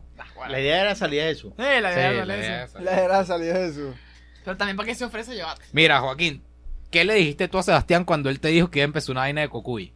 La 0.49 0.59
idea 0.59 0.81
era 0.81 0.95
salir 0.95 1.21
de 1.21 1.29
eso. 1.31 1.49
Sí, 1.55 1.63
la 1.63 1.93
idea 1.93 2.11
Sí, 2.11 2.17
es 2.17 2.27
la 2.27 2.63
eso. 2.65 2.81
idea 2.81 2.99
era 3.05 3.23
salida 3.25 3.53
de 3.59 3.67
Jesús. 3.67 3.95
Pero 4.43 4.57
también 4.57 4.75
para 4.75 4.87
qué 4.87 4.95
se 4.95 5.05
ofrece 5.05 5.33
llevarte. 5.35 5.63
Mira, 5.71 6.01
Joaquín, 6.01 6.43
¿qué 6.91 7.05
le 7.05 7.13
dijiste 7.13 7.47
tú 7.47 7.57
a 7.59 7.63
Sebastián 7.63 8.03
cuando 8.03 8.29
él 8.29 8.41
te 8.41 8.49
dijo 8.49 8.69
que 8.69 8.79
iba 8.79 8.83
a 8.83 8.87
empezar 8.87 9.11
una 9.11 9.21
vaina 9.21 9.39
de 9.39 9.47
Cocuy? 9.47 9.93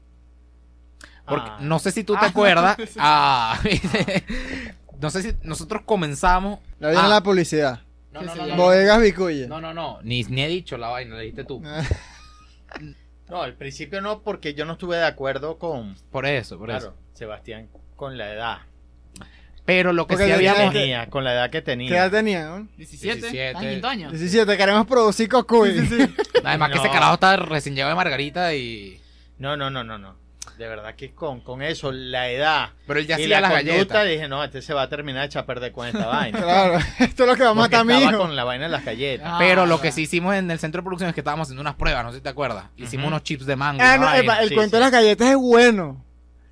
Porque 1.26 1.50
Ah. 1.52 1.58
no 1.60 1.80
sé 1.80 1.92
si 1.92 2.06
tú 2.06 2.14
te 2.14 2.26
Ah. 2.26 2.30
acuerdas. 2.30 2.78
ah, 2.98 3.60
no 5.02 5.10
sé 5.10 5.22
si 5.24 5.34
nosotros 5.44 5.82
comenzamos. 5.86 6.60
La 6.80 6.90
Ah, 7.04 7.08
la 7.10 7.22
publicidad. 7.22 7.82
No, 8.22 8.32
Sí, 8.34 8.38
no, 8.40 8.46
sí, 8.46 8.52
no, 8.52 8.58
Bodegas 8.58 9.02
Vicuye. 9.02 9.48
no, 9.48 9.60
no, 9.62 9.74
no, 9.74 10.00
ni, 10.04 10.24
ni 10.24 10.42
he 10.44 10.48
dicho 10.48 10.78
la 10.78 10.90
vaina, 10.90 11.16
le 11.16 11.22
dijiste 11.24 11.44
tú. 11.44 11.62
No, 13.30 13.42
al 13.42 13.56
principio 13.56 14.00
no, 14.02 14.22
porque 14.22 14.54
yo 14.54 14.64
no 14.66 14.74
estuve 14.74 14.96
de 14.98 15.06
acuerdo 15.06 15.58
con, 15.58 15.96
Por 16.12 16.26
eso, 16.26 16.58
por 16.58 16.68
claro, 16.70 16.80
eso. 16.88 16.96
Sebastián 17.14 17.68
con 17.98 18.18
la 18.18 18.32
edad 18.32 18.58
Pero 19.66 19.92
lo 19.92 20.08
que 20.08 20.14
Porque 20.14 20.24
sí 20.34 20.40
que 20.40 20.48
habíamos. 20.50 20.74
tenía, 20.74 21.10
con 21.10 21.26
la 21.26 21.34
edad 21.34 21.50
que 21.50 21.62
¿Qué 21.64 21.72
edad 21.72 22.10
tenía. 22.10 22.10
tenía? 22.10 22.46
no? 22.46 22.68
17. 22.78 23.16
17. 23.20 23.48
¿Estás 23.50 23.64
en 23.64 23.70
quinto 23.72 23.88
año? 23.90 24.10
17, 24.12 24.56
queremos 24.58 24.88
producir 24.88 25.28
Cocuy. 25.28 25.72
Además 26.46 26.70
que 26.70 26.76
No. 26.78 26.84
ese 26.84 26.90
carajo 26.94 27.16
está 27.16 27.36
recién 27.36 27.76
llegado 27.76 27.90
de 27.90 27.96
Margarita 27.98 28.54
y. 28.56 29.02
No, 29.40 29.58
no, 29.58 29.70
no, 29.70 29.84
no, 29.84 29.98
no. 29.98 30.16
De 30.58 30.68
verdad 30.68 30.96
que 30.96 31.14
con, 31.14 31.42
con 31.42 31.62
eso, 31.62 31.92
la 31.92 32.30
edad 32.30 32.70
Pero 32.88 33.00
él 33.00 33.06
ya 33.06 33.20
y 33.20 33.24
hacía 33.26 33.40
la 33.40 33.42
las 33.42 33.52
conducta, 33.52 33.74
galletas. 33.76 34.08
dije, 34.08 34.28
no, 34.28 34.44
este 34.44 34.62
se 34.64 34.74
va 34.74 34.82
a 34.84 34.90
terminar 34.90 35.22
de 35.22 35.28
echar 35.28 35.44
a 35.44 35.46
perder 35.46 35.72
con 35.72 35.86
esta 35.88 36.06
vaina. 36.08 36.40
Claro, 36.42 36.80
esto 37.00 37.24
es 37.24 37.30
lo 37.30 37.36
que 37.36 37.44
va 37.44 37.50
a 37.50 37.54
matar 37.54 37.82
a 37.82 37.84
mi 37.84 37.94
hijo. 37.96 38.18
con 38.18 38.36
la 38.36 38.44
vaina 38.44 38.66
de 38.66 38.72
las 38.72 38.84
galletas. 38.84 39.28
Ah, 39.30 39.36
Pero 39.38 39.66
lo 39.68 39.80
que 39.80 39.92
sí 39.92 40.02
hicimos 40.04 40.34
en 40.36 40.50
el 40.50 40.58
centro 40.58 40.82
de 40.82 40.86
producción 40.86 41.10
es 41.10 41.14
que 41.14 41.22
estábamos 41.22 41.46
haciendo 41.48 41.62
unas 41.62 41.76
pruebas, 41.76 42.04
no 42.04 42.12
sé 42.12 42.18
si 42.18 42.24
te 42.24 42.30
acuerdas. 42.30 42.66
Hicimos 42.76 43.04
Ujú. 43.06 43.08
unos 43.10 43.24
chips 43.24 43.46
de 43.46 43.56
mango. 43.56 43.82
Ah, 43.84 43.90
una 43.90 43.98
no, 43.98 44.06
vaina. 44.08 44.20
epa, 44.24 44.42
el 44.42 44.50
sí, 44.50 44.56
cuento 44.56 44.76
sí. 44.76 44.78
de 44.78 44.82
las 44.82 44.92
galletas 44.92 45.28
es 45.30 45.36
bueno. 45.38 46.04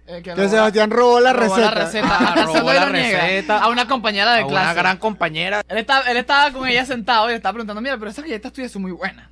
Eh, 0.07 0.21
Que 0.21 0.35
robó 0.35 0.49
Sebastián 0.49 0.91
robó 0.91 1.19
la 1.19 1.33
robó 1.33 1.55
receta. 1.55 2.01
la. 2.07 2.17
Ah, 2.17 2.45
robó 2.45 2.73
la 2.73 2.85
receta. 2.85 3.57
A 3.57 3.69
una 3.69 3.87
compañera 3.87 4.33
de 4.33 4.41
A 4.43 4.47
clase. 4.47 4.65
una 4.65 4.73
gran 4.75 4.97
compañera. 4.97 5.63
Él 5.67 5.79
estaba, 5.79 6.11
él 6.11 6.17
estaba 6.17 6.51
con 6.51 6.67
ella 6.67 6.85
sentado 6.85 7.25
y 7.25 7.29
le 7.31 7.35
estaba 7.37 7.53
preguntando, 7.53 7.81
mira, 7.81 7.97
pero 7.97 8.11
esas 8.11 8.23
galletas 8.23 8.53
tuyas 8.53 8.71
son 8.71 8.83
muy 8.83 8.91
buenas. 8.91 9.29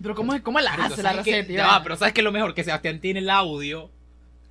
Pero 0.00 0.14
¿cómo, 0.14 0.34
es, 0.34 0.42
cómo 0.42 0.60
las 0.60 0.78
hace 0.78 1.02
la 1.02 1.10
¿sabes 1.10 1.24
qué? 1.24 1.30
receta? 1.36 1.52
Y 1.52 1.56
Ya 1.56 1.66
va, 1.66 1.82
pero 1.82 1.96
¿sabes 1.96 2.12
qué 2.14 2.20
es 2.20 2.24
lo 2.24 2.32
mejor? 2.32 2.52
Que 2.54 2.62
Sebastián 2.62 3.00
tiene 3.00 3.20
el 3.20 3.30
audio. 3.30 3.90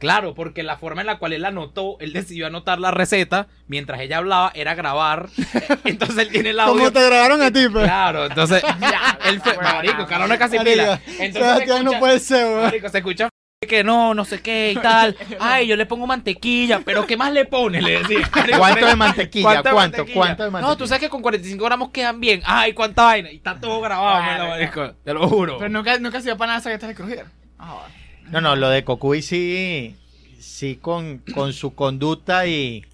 Claro, 0.03 0.33
porque 0.33 0.63
la 0.63 0.75
forma 0.75 0.99
en 0.99 1.07
la 1.07 1.17
cual 1.17 1.31
él 1.31 1.45
anotó, 1.45 1.95
él 2.01 2.11
decidió 2.11 2.47
anotar 2.47 2.77
la 2.77 2.91
receta 2.91 3.47
mientras 3.67 4.01
ella 4.01 4.17
hablaba 4.17 4.51
era 4.53 4.75
grabar. 4.75 5.29
Entonces 5.85 6.17
él 6.17 6.29
tiene 6.29 6.49
el 6.49 6.59
audio. 6.59 6.73
Como 6.73 6.91
te 6.91 7.05
grabaron 7.05 7.41
a 7.41 7.51
ti, 7.51 7.69
pues. 7.71 7.85
Claro, 7.85 8.25
entonces 8.25 8.61
Ya, 8.81 9.17
él 9.29 9.39
fue, 9.39 9.55
marico, 9.55 10.05
carajo 10.05 10.27
no 10.27 10.33
es 10.33 10.39
casi 10.41 10.59
pila. 10.59 10.99
Entonces 11.19 11.57
se 11.57 11.63
escucha, 11.63 11.83
no 11.83 11.99
puede 11.99 12.19
ser, 12.19 12.45
weón. 12.47 12.63
marico, 12.63 12.89
se 12.89 12.97
escucha 12.97 13.29
que 13.65 13.81
no, 13.81 14.13
no 14.13 14.25
sé 14.25 14.41
qué 14.41 14.73
y 14.73 14.75
tal. 14.75 15.15
Ay, 15.39 15.67
yo 15.67 15.77
le 15.77 15.85
pongo 15.85 16.05
mantequilla, 16.05 16.81
pero 16.83 17.07
¿qué 17.07 17.15
más 17.15 17.31
le 17.31 17.45
pones? 17.45 17.81
Le 17.81 17.99
decía. 17.99 18.29
Marico, 18.35 18.57
¿Cuánto 18.59 18.75
de 18.75 18.81
¿cuánto 18.81 18.97
mantequilla? 18.97 19.43
¿Cuánto 19.43 19.69
de 19.69 19.73
¿Cuánto? 19.73 19.97
mantequilla? 19.97 20.13
¿Cuánto 20.19 20.43
de 20.43 20.49
No, 20.49 20.51
mantequilla? 20.51 20.77
tú 20.77 20.87
sabes 20.87 20.99
que 20.99 21.09
con 21.09 21.21
45 21.21 21.63
gramos 21.63 21.89
quedan 21.91 22.19
bien. 22.19 22.41
Ay, 22.45 22.73
cuánta 22.73 23.03
vaina. 23.05 23.31
Y 23.31 23.37
está 23.37 23.57
todo 23.57 23.79
grabado, 23.79 24.21
Bueno, 24.21 24.33
mira, 24.33 24.49
marico. 24.49 24.91
Te 25.05 25.13
lo 25.13 25.29
juro. 25.29 25.57
Pero 25.59 25.69
nunca, 25.69 25.97
nunca 25.97 26.19
se 26.19 26.27
iba 26.27 26.37
para 26.37 26.47
nada 26.47 26.59
esas 26.59 26.71
galletas 26.71 26.89
de 26.89 26.95
crujir. 26.95 27.23
Ah, 27.57 27.85
No, 28.31 28.41
no, 28.41 28.55
lo 28.55 28.69
de 28.69 28.83
Cocuy 28.83 29.21
sí, 29.21 29.95
sí 30.39 30.75
con, 30.75 31.19
con 31.33 31.53
su 31.53 31.75
conducta 31.75 32.47
y, 32.47 32.85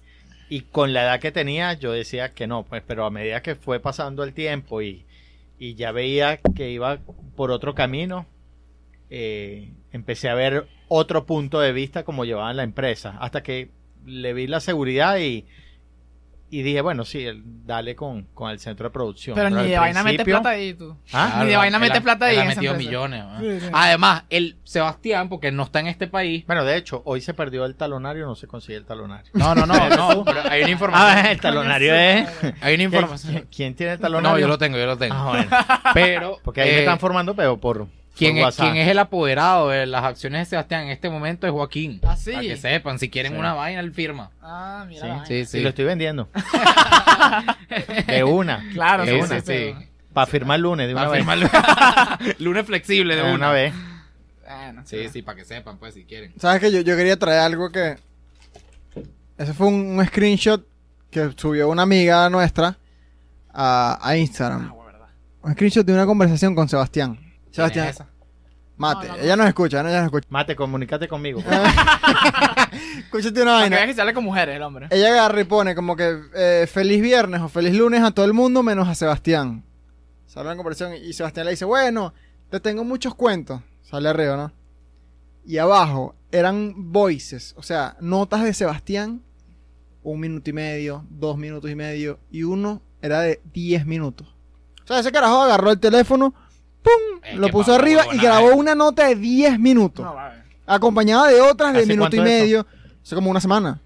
y 0.48 0.62
con 0.62 0.92
la 0.92 1.02
edad 1.02 1.20
que 1.20 1.32
tenía, 1.32 1.72
yo 1.74 1.92
decía 1.92 2.34
que 2.34 2.46
no, 2.46 2.64
pues, 2.64 2.82
pero 2.86 3.04
a 3.04 3.10
medida 3.10 3.42
que 3.42 3.54
fue 3.54 3.80
pasando 3.80 4.22
el 4.24 4.34
tiempo 4.34 4.82
y, 4.82 5.04
y 5.58 5.74
ya 5.74 5.92
veía 5.92 6.38
que 6.38 6.70
iba 6.70 6.98
por 7.36 7.50
otro 7.50 7.74
camino, 7.74 8.26
eh, 9.08 9.72
empecé 9.92 10.28
a 10.28 10.34
ver 10.34 10.66
otro 10.88 11.26
punto 11.26 11.60
de 11.60 11.72
vista 11.72 12.02
como 12.04 12.24
llevaban 12.24 12.56
la 12.56 12.62
empresa, 12.64 13.16
hasta 13.20 13.42
que 13.42 13.70
le 14.04 14.32
vi 14.32 14.46
la 14.46 14.60
seguridad 14.60 15.18
y, 15.18 15.46
y 16.50 16.62
dije, 16.62 16.80
bueno, 16.80 17.04
sí, 17.04 17.24
el- 17.24 17.42
dale 17.64 17.94
con, 17.94 18.24
con 18.34 18.50
el 18.50 18.58
centro 18.58 18.88
de 18.88 18.92
producción. 18.92 19.34
Pero 19.36 19.50
ni 19.50 19.68
de 19.70 19.78
vaina 19.78 20.02
principio- 20.02 20.34
plata 20.36 20.48
ahí 20.50 20.74
tú. 20.74 20.96
¿Ah? 21.12 21.40
Ni 21.44 21.50
de 21.50 21.56
vaina 21.56 21.78
mete 21.78 22.00
plata 22.00 22.26
ahí 22.26 22.36
él 22.36 22.42
ha 22.42 22.44
metido 22.46 22.72
empresa. 22.72 22.88
millones. 22.90 23.24
¿no? 23.24 23.40
Sí, 23.40 23.60
sí. 23.60 23.66
Además, 23.72 24.24
el 24.30 24.56
Sebastián, 24.64 25.28
porque 25.28 25.52
no 25.52 25.62
está 25.62 25.80
en 25.80 25.86
este 25.86 26.06
país. 26.08 26.44
Bueno, 26.46 26.64
de 26.64 26.76
hecho, 26.76 27.02
hoy 27.04 27.20
se 27.20 27.34
perdió 27.34 27.64
el 27.64 27.76
talonario, 27.76 28.26
no 28.26 28.34
se 28.34 28.46
consigue 28.46 28.78
el 28.78 28.84
talonario. 28.84 29.30
No, 29.34 29.54
no, 29.54 29.64
no, 29.66 29.74
no. 29.96 30.24
pero 30.24 30.40
hay 30.50 30.62
una 30.62 30.70
información. 30.72 31.18
Ah, 31.26 31.30
el 31.30 31.40
talonario 31.40 31.94
es... 31.94 32.28
Hay 32.42 32.50
una 32.52 32.60
¿Quién, 32.60 32.80
información. 32.82 33.46
quién 33.54 33.74
tiene 33.74 33.92
el 33.92 34.00
talonario? 34.00 34.32
No, 34.36 34.38
yo 34.40 34.48
lo 34.48 34.58
tengo, 34.58 34.76
yo 34.78 34.86
lo 34.86 34.98
tengo. 34.98 35.14
Ah, 35.14 35.28
bueno. 35.28 35.50
Pero. 35.94 36.38
Porque 36.42 36.62
ahí 36.62 36.68
me 36.70 36.74
eh, 36.76 36.78
están 36.80 36.98
formando, 36.98 37.34
pero 37.34 37.58
por, 37.58 37.86
¿Quién 38.16 38.36
por 38.38 38.48
es, 38.48 38.88
el 38.88 38.98
apoderado 38.98 39.68
de 39.70 39.86
las 39.86 40.04
acciones 40.04 40.40
de 40.40 40.44
Sebastián 40.50 40.84
en 40.84 40.90
este 40.90 41.08
momento 41.08 41.46
es 41.46 41.52
Joaquín. 41.52 42.00
¿Ah, 42.02 42.16
sí? 42.16 42.32
Para 42.32 42.42
que 42.42 42.56
sepan, 42.56 42.98
si 42.98 43.08
quieren 43.08 43.32
Sí. 43.32 43.38
una 43.38 43.54
vaina, 43.54 43.80
él 43.80 43.92
firma. 43.92 44.30
Ah, 44.42 44.84
mira. 44.86 45.00
Sí, 45.00 45.06
la 45.06 45.12
vaina. 45.14 45.26
Sí, 45.26 45.44
Sí, 45.46 45.50
sí. 45.58 45.60
lo 45.62 45.68
estoy 45.70 45.84
vendiendo. 45.86 46.28
de 48.06 48.24
una. 48.24 48.64
Claro, 48.72 49.04
Sí, 49.06 49.12
sí, 49.22 49.28
sí, 49.28 49.40
sí, 49.46 49.86
Para 50.12 50.26
firmar 50.26 50.60
lunes, 50.60 50.86
de 50.88 50.92
una 50.94 51.02
Para 51.08 51.12
vez. 51.12 51.18
firmarlo. 51.20 51.48
Lunes 52.38 52.66
flexible 52.66 53.14
de 53.16 53.22
De 53.22 53.28
una. 53.28 53.34
una 53.36 53.50
vez. 53.52 53.72
Bueno, 54.46 54.82
Sí, 54.84 55.08
sí, 55.08 55.22
para 55.22 55.36
que 55.38 55.44
sepan, 55.44 55.78
pues, 55.78 55.94
si 55.94 56.04
quieren. 56.04 56.32
¿Sabes 56.38 56.60
que 56.60 56.72
yo, 56.72 56.80
yo 56.80 56.96
quería 56.96 57.16
traer 57.18 57.40
algo 57.40 57.70
que... 57.70 57.96
Ese 59.38 59.54
fue 59.54 59.68
un, 59.68 59.98
un 59.98 60.04
screenshot 60.06 60.66
que 61.10 61.30
subió 61.36 61.68
una 61.68 61.82
amiga 61.82 62.28
nuestra 62.28 62.76
a, 63.52 63.98
a 64.02 64.16
Instagram. 64.16 64.66
Ah, 64.70 64.72
bueno, 64.74 64.92
verdad. 64.92 65.08
Un 65.42 65.52
screenshot 65.52 65.86
de 65.86 65.92
una 65.94 66.04
conversación 66.06 66.54
con 66.54 66.68
Sebastián. 66.68 67.14
¿Quién 67.16 67.52
Sebastián, 67.52 67.86
es? 67.88 68.02
Mate. 68.80 69.06
No, 69.06 69.12
no, 69.12 69.18
no. 69.18 69.24
Ella 69.24 69.36
nos 69.36 69.46
escucha, 69.46 69.82
¿no? 69.82 69.88
Ella 69.88 69.98
nos 69.98 70.06
escucha. 70.06 70.26
Mate, 70.30 70.56
comunícate 70.56 71.08
conmigo. 71.08 71.40
Escúchate 72.98 73.42
una 73.42 73.52
vaina. 73.52 73.86
que 73.86 73.94
sale 73.94 74.12
con 74.12 74.24
mujeres 74.24 74.56
el 74.56 74.62
hombre. 74.62 74.88
Ella 74.90 75.08
agarra 75.08 75.40
y 75.40 75.44
pone 75.44 75.74
como 75.74 75.96
que 75.96 76.20
eh, 76.34 76.66
feliz 76.70 77.00
viernes 77.00 77.40
o 77.40 77.48
feliz 77.48 77.74
lunes 77.74 78.02
a 78.02 78.10
todo 78.10 78.26
el 78.26 78.32
mundo 78.32 78.62
menos 78.62 78.88
a 78.88 78.94
Sebastián. 78.94 79.64
Sale 80.26 80.46
una 80.46 80.56
conversación 80.56 80.96
y 80.96 81.12
Sebastián 81.12 81.46
le 81.46 81.52
dice, 81.52 81.64
bueno, 81.64 82.14
te 82.48 82.60
tengo 82.60 82.84
muchos 82.84 83.14
cuentos. 83.14 83.60
Sale 83.82 84.08
arriba, 84.08 84.36
¿no? 84.36 84.52
Y 85.44 85.58
abajo 85.58 86.14
eran 86.30 86.92
voices, 86.92 87.54
o 87.56 87.62
sea, 87.62 87.96
notas 88.00 88.44
de 88.44 88.54
Sebastián 88.54 89.22
un 90.02 90.20
minuto 90.20 90.50
y 90.50 90.52
medio, 90.52 91.04
dos 91.10 91.36
minutos 91.36 91.70
y 91.70 91.74
medio, 91.74 92.18
y 92.30 92.42
uno 92.42 92.82
era 93.02 93.20
de 93.20 93.40
10 93.52 93.86
minutos. 93.86 94.28
O 94.82 94.86
sea, 94.86 95.00
ese 95.00 95.12
carajo 95.12 95.42
agarró 95.42 95.70
el 95.70 95.78
teléfono, 95.78 96.34
¡pum! 96.82 97.20
Es 97.24 97.36
lo 97.36 97.48
puso 97.48 97.74
arriba 97.74 98.02
y 98.12 98.18
grabó 98.18 98.54
una 98.54 98.74
nota 98.74 99.06
de 99.06 99.16
10 99.16 99.58
minutos, 99.58 100.04
No, 100.04 100.14
vale. 100.14 100.42
acompañada 100.66 101.28
de 101.28 101.40
otras 101.40 101.72
de 101.72 101.80
¿Hace 101.80 101.88
minuto 101.88 102.16
y 102.16 102.20
medio. 102.20 102.66
Hace 103.02 103.14
como 103.14 103.30
una 103.30 103.40
semana. 103.40 103.80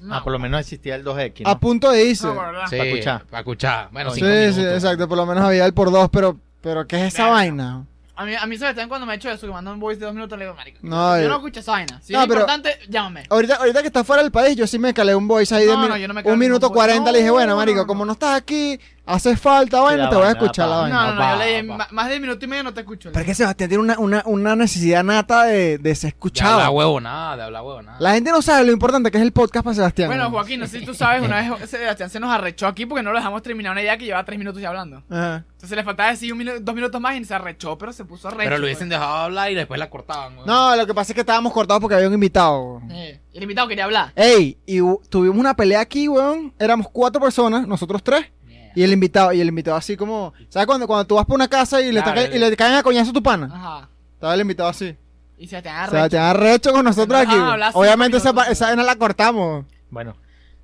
No. 0.00 0.14
Ah, 0.14 0.22
por 0.22 0.32
lo 0.32 0.38
menos 0.38 0.60
existía 0.60 0.94
el 0.94 1.04
2X. 1.04 1.42
A 1.44 1.58
punto 1.58 1.90
de 1.90 2.04
irse. 2.04 2.26
No, 2.26 2.34
por 2.34 2.46
verdad. 2.46 2.66
Sí, 2.70 2.76
Para 2.76 2.88
escuchar. 2.90 3.24
Para 3.26 3.40
escuchar. 3.40 3.88
Bueno, 3.90 4.10
Sí, 4.12 4.20
sí, 4.52 4.60
exacto. 4.62 5.08
Por 5.08 5.16
lo 5.18 5.26
menos 5.26 5.42
había 5.44 5.66
el 5.66 5.74
por 5.74 5.90
dos, 5.90 6.08
pero, 6.10 6.38
pero 6.60 6.86
¿qué 6.86 7.04
es 7.04 7.14
esa 7.14 7.26
vaina? 7.28 7.84
A 8.14 8.24
mí, 8.24 8.34
a 8.34 8.46
mí 8.46 8.58
Sebastián 8.58 8.88
cuando 8.88 9.06
me 9.06 9.12
ha 9.12 9.16
hecho 9.16 9.30
eso, 9.30 9.46
que 9.46 9.52
manda 9.52 9.72
un 9.72 9.78
voice 9.78 9.98
de 10.00 10.06
dos 10.06 10.14
minutos, 10.14 10.36
le 10.38 10.44
digo, 10.44 10.56
marico, 10.56 10.78
No, 10.82 11.16
yo 11.16 11.22
yo- 11.22 11.28
no 11.28 11.36
escucho 11.36 11.60
esa 11.60 11.72
vaina. 11.72 12.00
Si 12.02 12.12
No, 12.12 12.20
es 12.22 12.26
pero- 12.26 12.40
importante, 12.40 12.76
llámame. 12.88 13.22
Ahorita, 13.30 13.54
ahorita 13.56 13.80
que 13.80 13.86
está 13.88 14.02
fuera 14.04 14.22
del 14.22 14.32
país, 14.32 14.56
yo 14.56 14.66
sí 14.66 14.76
me 14.78 14.92
calé 14.92 15.14
un 15.14 15.28
voice 15.28 15.54
ahí 15.54 15.66
de 15.66 15.72
No, 15.72 15.88
no, 15.88 15.96
yo 15.96 16.08
no 16.08 16.14
me 16.14 16.22
calé 16.24 16.32
un 16.32 16.38
minuto 16.38 16.70
cuarenta. 16.70 17.10
Le 17.12 17.18
dije, 17.18 17.28
No, 17.28 17.34
bueno, 17.34 17.52
no, 17.52 17.56
marico, 17.58 17.80
no. 17.82 17.86
como 17.86 18.04
no 18.04 18.12
estás 18.12 18.36
aquí, 18.36 18.78
hace 19.08 19.36
falta, 19.36 19.80
vaina, 19.80 20.08
te 20.10 20.16
voy 20.16 20.26
a 20.26 20.30
escuchar 20.30 20.68
la 20.68 20.76
vaina. 20.76 21.06
No, 21.08 21.14
no, 21.14 21.20
no, 21.20 21.30
yo 21.32 21.38
le 21.38 21.46
dije. 21.46 21.62
"Ma- 21.64 21.88
más 21.90 22.08
de 22.08 22.20
minuto 22.20 22.44
y 22.44 22.48
medio 22.48 22.62
no 22.64 22.74
te 22.74 22.80
escucho. 22.80 23.10
Pero 23.12 23.20
es 23.20 23.26
que 23.26 23.34
Sebastián 23.34 23.68
tiene 23.68 23.82
una, 23.82 23.98
una, 23.98 24.22
una 24.26 24.54
necesidad 24.56 25.02
nata 25.04 25.44
de, 25.44 25.78
de 25.78 25.94
ser 25.94 26.08
De 26.12 26.16
escuchado. 26.16 26.52
hablar 26.54 26.70
huevo 26.70 27.00
nada, 27.00 27.36
de 27.36 27.42
hablar 27.44 27.62
huevo 27.62 27.82
nada. 27.82 27.96
La 28.00 28.12
gente 28.14 28.30
no 28.30 28.42
sabe 28.42 28.64
lo 28.66 28.72
importante 28.72 29.10
que 29.10 29.18
es 29.18 29.22
el 29.24 29.32
podcast 29.32 29.64
para 29.64 29.74
Sebastián. 29.74 30.08
Bueno, 30.08 30.24
¿no? 30.24 30.30
Joaquín, 30.30 30.60
no 30.60 30.66
sé 30.66 30.80
si 30.80 30.86
tú 30.86 30.94
sabes, 30.94 31.22
una 31.22 31.40
vez 31.58 31.70
Sebastián 31.70 32.10
se 32.10 32.20
nos 32.20 32.30
arrechó 32.30 32.66
aquí 32.66 32.86
porque 32.86 33.02
no 33.02 33.10
lo 33.12 33.18
dejamos 33.18 33.42
terminar 33.42 33.72
una 33.72 33.82
idea 33.82 33.96
que 33.96 34.04
llevaba 34.04 34.24
tres 34.24 34.38
minutos 34.38 34.60
ya 34.62 34.68
hablando. 34.68 35.02
Ajá. 35.10 35.44
Entonces 35.58 35.76
le 35.76 35.82
faltaba 35.82 36.10
decir 36.10 36.30
un 36.32 36.38
minuto, 36.38 36.60
dos 36.60 36.74
minutos 36.74 37.00
más 37.00 37.16
y 37.16 37.24
se 37.24 37.34
arrechó, 37.34 37.76
pero 37.76 37.92
se 37.92 38.04
puso 38.04 38.28
arrecho. 38.28 38.44
Pero 38.44 38.58
lo 38.58 38.64
hubiesen 38.64 38.88
dejado 38.88 39.12
hablar 39.16 39.50
y 39.50 39.56
después 39.56 39.78
la 39.80 39.90
cortaban. 39.90 40.36
güey. 40.36 40.46
No, 40.46 40.76
lo 40.76 40.86
que 40.86 40.94
pasa 40.94 41.10
es 41.12 41.14
que 41.14 41.22
estábamos 41.22 41.52
cortados 41.52 41.80
porque 41.80 41.96
había 41.96 42.06
un 42.06 42.14
invitado. 42.14 42.80
Eh, 42.90 43.20
el 43.34 43.42
invitado 43.42 43.66
quería 43.66 43.84
hablar. 43.84 44.12
Ey, 44.14 44.56
y 44.66 44.78
hu- 44.78 45.00
tuvimos 45.08 45.36
una 45.36 45.54
pelea 45.54 45.80
aquí, 45.80 46.06
weón. 46.06 46.52
Éramos 46.60 46.86
cuatro 46.92 47.20
personas, 47.20 47.66
nosotros 47.66 48.04
tres. 48.04 48.26
Y 48.74 48.82
el 48.82 48.92
invitado, 48.92 49.32
y 49.32 49.40
el 49.40 49.48
invitado 49.48 49.76
así 49.76 49.96
como. 49.96 50.32
¿Sabes 50.48 50.66
cuando, 50.66 50.86
cuando 50.86 51.06
tú 51.06 51.14
vas 51.16 51.24
por 51.26 51.34
una 51.36 51.48
casa 51.48 51.80
y 51.80 51.90
le, 51.92 52.02
Claro, 52.02 52.20
y 52.34 52.38
le 52.38 52.56
caen 52.56 52.74
a 52.74 52.82
coñazo 52.82 53.10
a 53.10 53.14
tu 53.14 53.22
pana? 53.22 53.50
Ajá. 53.52 53.88
Estaba 54.14 54.34
el 54.34 54.40
invitado 54.40 54.68
así. 54.68 54.96
Y 55.38 55.46
Sebastián 55.46 55.76
O 55.76 55.78
arrecho. 55.82 55.96
sea, 55.96 56.08
te 56.08 56.18
arrecho 56.18 56.72
con 56.72 56.84
nosotros 56.84 57.08
No 57.08 57.16
aquí. 57.30 57.32
cinco 57.62 57.78
Obviamente 57.78 58.16
esa, 58.16 58.30
minutos. 58.32 58.46
pa- 58.46 58.52
esa 58.52 58.66
vaina 58.66 58.82
la 58.82 58.96
cortamos. 58.96 59.64
Bueno, 59.90 60.16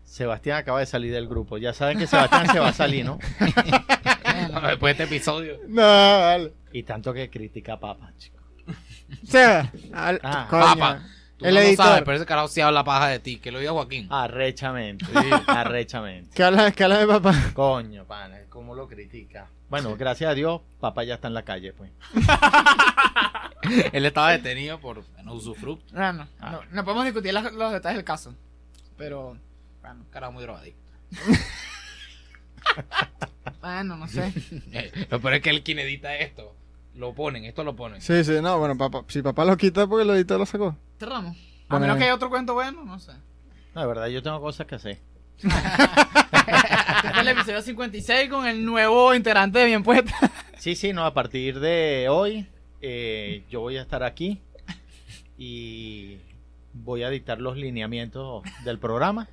Sebastián 0.04 0.58
acaba 0.58 0.80
de 0.80 0.86
salir 0.86 1.12
del 1.12 1.28
grupo. 1.28 1.58
Ya 1.58 1.72
saben 1.72 1.98
que 1.98 2.06
Sebastián 2.06 2.46
se 2.52 2.58
va 2.58 2.68
a 2.68 2.72
salir, 2.72 3.04
¿no? 3.04 3.18
Después 4.68 4.96
de 4.96 5.04
este 5.04 5.04
episodio. 5.04 5.58
No, 5.68 5.82
vale. 5.82 6.52
Y 6.72 6.82
tanto 6.82 7.12
que 7.12 7.30
critica 7.30 7.74
a 7.74 7.80
Papa, 7.80 8.12
chico. 8.18 8.38
O 8.68 9.26
sea, 9.26 9.70
al- 9.92 10.20
Ah, 10.24 10.46
coño. 10.50 10.62
Papa. 10.64 11.02
Tú 11.36 11.46
el 11.46 11.54
no 11.54 11.60
lo 11.60 11.66
editor. 11.66 11.86
sabes, 11.86 12.02
pero 12.04 12.16
ese 12.16 12.26
carajo 12.26 12.48
sí 12.48 12.60
habla 12.60 12.84
paja 12.84 13.08
de 13.08 13.18
ti. 13.18 13.38
Que 13.38 13.50
lo 13.50 13.58
diga 13.58 13.72
Joaquín. 13.72 14.06
Arrechamente. 14.10 15.04
Arrechamente. 15.46 16.30
¿Qué 16.34 16.44
habla, 16.44 16.70
qué 16.72 16.84
habla 16.84 16.98
de 16.98 17.06
papá? 17.06 17.34
Coño, 17.54 18.04
pana, 18.04 18.38
¿cómo 18.48 18.74
lo 18.74 18.86
critica? 18.86 19.48
Bueno, 19.68 19.96
gracias 19.96 20.30
a 20.30 20.34
Dios, 20.34 20.60
papá 20.78 21.02
ya 21.04 21.14
está 21.14 21.28
en 21.28 21.34
la 21.34 21.42
calle, 21.42 21.72
pues. 21.72 21.90
Él 23.92 24.04
estaba 24.06 24.30
detenido 24.30 24.78
por 24.78 25.04
bueno, 25.14 25.32
usufructo. 25.32 25.92
No, 25.94 26.12
no, 26.12 26.28
Ah. 26.38 26.50
no, 26.52 26.60
no 26.70 26.84
podemos 26.84 27.04
discutir 27.04 27.32
las- 27.34 27.52
los 27.52 27.72
detalles 27.72 27.96
del 27.96 28.04
caso. 28.04 28.34
Pero, 28.96 29.36
Bueno, 29.80 30.04
carajo 30.10 30.32
muy 30.32 30.42
drogadicto. 30.44 30.80
bueno, 33.60 33.96
no 33.96 34.08
sé. 34.08 34.32
Eh, 34.72 35.06
peor 35.10 35.34
es 35.34 35.42
que 35.42 35.50
él 35.50 35.62
quien 35.62 35.78
edita 35.78 36.14
esto. 36.16 36.54
Lo 36.94 37.12
ponen, 37.12 37.44
esto 37.44 37.64
lo 37.64 37.74
ponen. 37.74 38.00
Sí, 38.00 38.22
sí, 38.24 38.40
no, 38.40 38.58
bueno, 38.58 38.76
papá, 38.76 39.04
si 39.08 39.20
papá 39.22 39.44
lo 39.44 39.56
quita 39.56 39.86
porque 39.86 40.04
el 40.04 40.10
editor 40.10 40.38
lo 40.38 40.46
sacó. 40.46 40.76
Cerramos. 40.98 41.36
A 41.68 41.78
menos 41.78 41.96
eh. 41.96 41.98
que 41.98 42.04
haya 42.04 42.14
otro 42.14 42.30
cuento 42.30 42.54
bueno, 42.54 42.84
no 42.84 42.98
sé. 43.00 43.12
No, 43.74 43.80
de 43.80 43.86
verdad, 43.86 44.06
yo 44.06 44.22
tengo 44.22 44.40
cosas 44.40 44.66
que 44.66 44.76
hacer. 44.76 44.98
Este 45.36 47.10
fue 47.12 47.20
el 47.20 47.28
episodio 47.28 47.62
56 47.62 48.30
con 48.30 48.46
el 48.46 48.64
nuevo 48.64 49.14
integrante 49.14 49.58
de 49.58 49.66
Bien 49.66 49.82
Puesta. 49.82 50.14
Sí, 50.58 50.76
sí, 50.76 50.92
no, 50.92 51.04
a 51.04 51.12
partir 51.12 51.60
de 51.60 52.06
hoy 52.08 52.46
eh, 52.80 53.44
yo 53.50 53.60
voy 53.60 53.76
a 53.76 53.82
estar 53.82 54.02
aquí 54.02 54.40
y 55.36 56.18
voy 56.72 57.02
a 57.02 57.10
dictar 57.10 57.40
los 57.40 57.56
lineamientos 57.56 58.42
del 58.64 58.78
programa. 58.78 59.28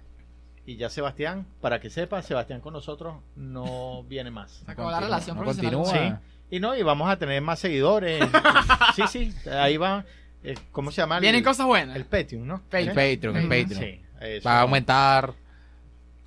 Y 0.65 0.77
ya 0.77 0.89
Sebastián, 0.89 1.47
para 1.59 1.79
que 1.79 1.89
sepa, 1.89 2.21
Sebastián 2.21 2.61
con 2.61 2.73
nosotros 2.73 3.17
no 3.35 4.03
viene 4.03 4.31
más. 4.31 4.63
Se 4.65 4.71
acabó 4.71 4.91
la 4.91 4.99
relación 4.99 5.37
no 5.37 5.43
profesional. 5.43 5.81
continúa. 5.83 6.19
Sí. 6.19 6.30
Y 6.51 6.59
no, 6.59 6.75
y 6.75 6.83
vamos 6.83 7.09
a 7.09 7.17
tener 7.17 7.41
más 7.41 7.57
seguidores. 7.59 8.23
Sí, 8.95 9.03
sí, 9.09 9.33
ahí 9.49 9.77
va. 9.77 10.05
eh, 10.43 10.55
¿Cómo 10.71 10.91
se 10.91 10.97
llama? 11.01 11.15
El- 11.17 11.21
Vienen 11.21 11.43
cosas 11.43 11.65
buenas. 11.65 11.95
El 11.95 12.03
Patreon, 12.05 12.45
¿no? 12.45 12.61
Patreon. 12.63 12.89
El. 12.89 12.93
Patreon, 13.15 13.37
el. 13.37 13.43
Patreon. 13.47 13.81
Sí, 13.81 14.01
eso, 14.19 14.49
Va 14.49 14.57
a 14.57 14.61
aumentar. 14.61 15.33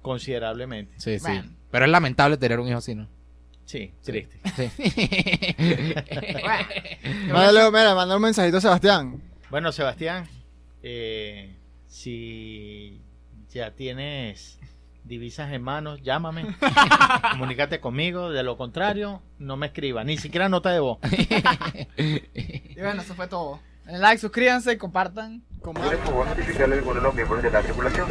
considerablemente. 0.02 0.94
Sí, 0.98 1.18
sí. 1.18 1.40
Pero 1.70 1.84
es 1.84 1.90
lamentable 1.90 2.36
tener 2.38 2.58
un 2.58 2.68
hijo 2.68 2.78
así, 2.78 2.94
¿no? 2.94 3.06
Sí, 3.66 3.92
triste. 4.02 4.38
Sí. 4.56 4.70
Bueno, 7.04 7.32
Mándale, 7.34 7.70
mira, 7.70 7.94
manda 7.94 8.16
un 8.16 8.22
mensajito 8.22 8.56
a 8.58 8.60
Sebastián. 8.60 9.20
Bueno, 9.50 9.72
Sebastián, 9.72 10.26
eh, 10.82 11.54
si 11.86 13.00
ya 13.50 13.70
tienes 13.72 14.58
divisas 15.04 15.52
en 15.52 15.62
manos, 15.62 16.00
llámame, 16.02 16.56
comunícate 17.32 17.80
conmigo, 17.80 18.30
de 18.30 18.42
lo 18.42 18.56
contrario, 18.56 19.22
no 19.38 19.56
me 19.56 19.66
escribas, 19.66 20.04
ni 20.06 20.16
siquiera 20.16 20.48
nota 20.48 20.70
de 20.70 20.80
voz. 20.80 20.98
y 21.96 22.80
bueno, 22.80 23.02
eso 23.02 23.14
fue 23.14 23.26
todo. 23.28 23.60
Den 23.84 24.00
like, 24.00 24.18
suscríbanse, 24.18 24.78
compartan. 24.78 25.42
Como- 25.60 25.80
Por 25.80 25.98
favor, 25.98 26.26
notificarle 26.26 26.74
a 26.76 26.78
alguno 26.78 26.96
de 26.96 27.02
los 27.02 27.14
miembros 27.14 27.42
de 27.42 27.50
la 27.50 27.60
tripulación. 27.60 28.08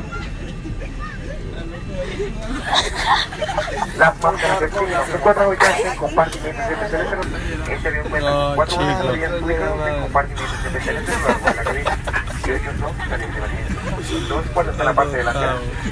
Las 3.97 4.21
máscaras 4.21 4.59
de 4.59 4.65
oxígeno 4.65 5.05
se 5.05 5.15
encuentran 5.15 5.47
ubicadas 5.47 5.79
en 5.79 5.97
compartimentos 5.97 6.71
especiales. 6.71 7.27
Este 7.69 7.87
avión 7.87 8.09
cuenta 8.09 8.31
con 8.31 8.55
cuatro 8.55 8.77
ubicadas 8.77 9.05
en 9.05 9.13
a 11.45 11.53
la 11.53 11.63
cabina 11.63 11.99
y 12.45 12.49
de 12.49 12.55
emergencia. 12.55 14.27
Dos 14.29 14.45
puertas 14.47 14.79
en 14.79 14.85
la 14.85 14.93
parte 14.93 15.17
delantera 15.17 15.55